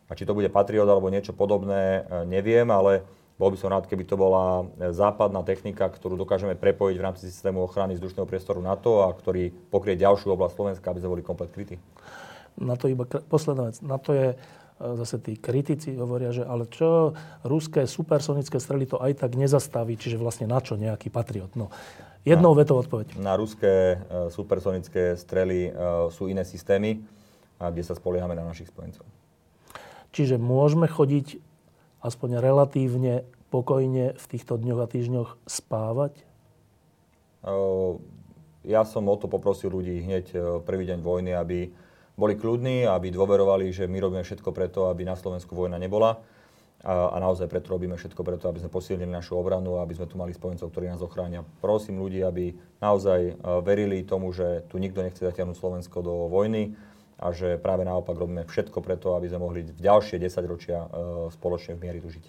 A 0.08 0.16
či 0.16 0.24
to 0.24 0.32
bude 0.32 0.48
Patriot 0.48 0.88
alebo 0.88 1.12
niečo 1.12 1.36
podobné, 1.36 2.04
neviem, 2.28 2.68
ale 2.68 3.04
bol 3.40 3.50
by 3.50 3.58
som 3.58 3.72
rád, 3.72 3.88
keby 3.88 4.04
to 4.04 4.16
bola 4.16 4.64
e, 4.78 4.92
západná 4.92 5.42
technika, 5.42 5.88
ktorú 5.88 6.14
dokážeme 6.14 6.54
prepojiť 6.54 6.96
v 6.96 7.04
rámci 7.04 7.24
systému 7.28 7.64
ochrany 7.64 7.96
vzdušného 7.96 8.28
priestoru 8.28 8.60
NATO 8.60 9.02
a 9.04 9.10
ktorý 9.10 9.50
pokrie 9.72 9.98
ďalšiu 9.98 10.32
oblasť 10.36 10.54
Slovenska, 10.54 10.86
aby 10.92 11.00
sme 11.00 11.12
boli 11.18 11.22
komplet 11.24 11.50
krytí. 11.50 11.76
Na 12.60 12.76
to 12.76 12.92
iba 12.92 13.08
posledná 13.08 13.72
vec. 13.72 13.80
Na 13.80 13.96
to 13.96 14.12
je 14.12 14.28
e, 14.32 14.36
zase 14.78 15.16
tí 15.20 15.34
kritici 15.40 15.96
hovoria, 15.96 16.30
že 16.30 16.44
ale 16.44 16.68
čo, 16.68 17.16
ruské 17.42 17.88
supersonické 17.88 18.60
strely 18.60 18.84
to 18.86 19.00
aj 19.00 19.24
tak 19.24 19.34
nezastaví, 19.34 19.96
čiže 19.96 20.20
vlastne 20.20 20.46
na 20.46 20.60
čo 20.60 20.76
nejaký 20.76 21.08
patriot? 21.08 21.56
No, 21.56 21.72
jednou 22.22 22.52
vetou 22.54 22.78
odpoveď. 22.78 23.18
Na 23.18 23.34
ruské 23.34 23.98
uh, 23.98 24.30
supersonické 24.30 25.18
strely 25.18 25.74
uh, 25.74 26.06
sú 26.14 26.30
iné 26.30 26.46
systémy, 26.46 27.02
a 27.62 27.70
kde 27.70 27.86
sa 27.86 27.94
spoliehame 27.94 28.34
na 28.34 28.42
našich 28.42 28.74
spojencov. 28.74 29.06
Čiže 30.10 30.36
môžeme 30.36 30.90
chodiť 30.90 31.38
aspoň 32.02 32.42
relatívne 32.42 33.22
pokojne 33.54 34.18
v 34.18 34.24
týchto 34.26 34.58
dňoch 34.58 34.80
a 34.82 34.90
týždňoch 34.90 35.30
spávať? 35.46 36.18
Ja 38.62 38.82
som 38.86 39.06
o 39.10 39.16
to 39.18 39.26
poprosil 39.26 39.74
ľudí 39.74 40.02
hneď 40.02 40.34
prvý 40.66 40.86
deň 40.86 40.98
vojny, 41.02 41.34
aby 41.34 41.70
boli 42.14 42.34
kľudní, 42.36 42.84
aby 42.86 43.10
dôverovali, 43.10 43.72
že 43.72 43.88
my 43.88 43.98
robíme 43.98 44.22
všetko 44.22 44.52
preto, 44.52 44.86
aby 44.86 45.02
na 45.02 45.16
Slovensku 45.16 45.56
vojna 45.56 45.80
nebola. 45.80 46.22
A, 46.82 47.14
naozaj 47.22 47.46
preto 47.46 47.70
robíme 47.70 47.94
všetko 47.94 48.26
preto, 48.26 48.50
aby 48.50 48.58
sme 48.58 48.70
posilnili 48.70 49.06
našu 49.06 49.38
obranu 49.38 49.78
a 49.78 49.86
aby 49.86 49.94
sme 49.94 50.10
tu 50.10 50.18
mali 50.18 50.34
spojencov, 50.34 50.66
ktorí 50.70 50.90
nás 50.90 50.98
ochránia. 50.98 51.46
Prosím 51.62 52.02
ľudí, 52.02 52.18
aby 52.26 52.58
naozaj 52.82 53.38
verili 53.62 54.02
tomu, 54.02 54.34
že 54.34 54.66
tu 54.66 54.82
nikto 54.82 54.98
nechce 54.98 55.22
zatiahnuť 55.22 55.54
Slovensko 55.54 56.02
do 56.02 56.26
vojny 56.26 56.74
a 57.22 57.30
že 57.30 57.54
práve 57.62 57.86
naopak 57.86 58.18
robíme 58.18 58.42
všetko 58.42 58.82
preto, 58.82 59.14
aby 59.14 59.30
sme 59.30 59.46
mohli 59.46 59.62
v 59.62 59.78
ďalšie 59.78 60.18
10 60.18 60.42
ročia 60.50 60.82
e, 60.82 60.88
spoločne 61.30 61.78
v 61.78 61.82
miery 61.86 61.98
tu 62.02 62.10
žiť. 62.10 62.24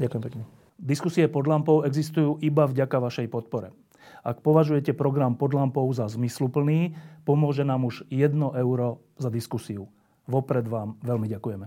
Ďakujem 0.00 0.22
pekne. 0.24 0.42
Diskusie 0.80 1.28
pod 1.28 1.44
lampou 1.44 1.84
existujú 1.84 2.40
iba 2.40 2.64
vďaka 2.64 2.96
vašej 2.96 3.28
podpore. 3.28 3.76
Ak 4.24 4.40
považujete 4.40 4.96
program 4.96 5.36
pod 5.36 5.52
lampou 5.52 5.84
za 5.92 6.08
zmysluplný, 6.08 6.96
pomôže 7.28 7.64
nám 7.64 7.84
už 7.84 8.08
1 8.08 8.32
euro 8.56 9.04
za 9.20 9.28
diskusiu. 9.28 9.88
Vopred 10.24 10.64
vám 10.64 10.96
veľmi 11.04 11.28
ďakujeme. 11.28 11.58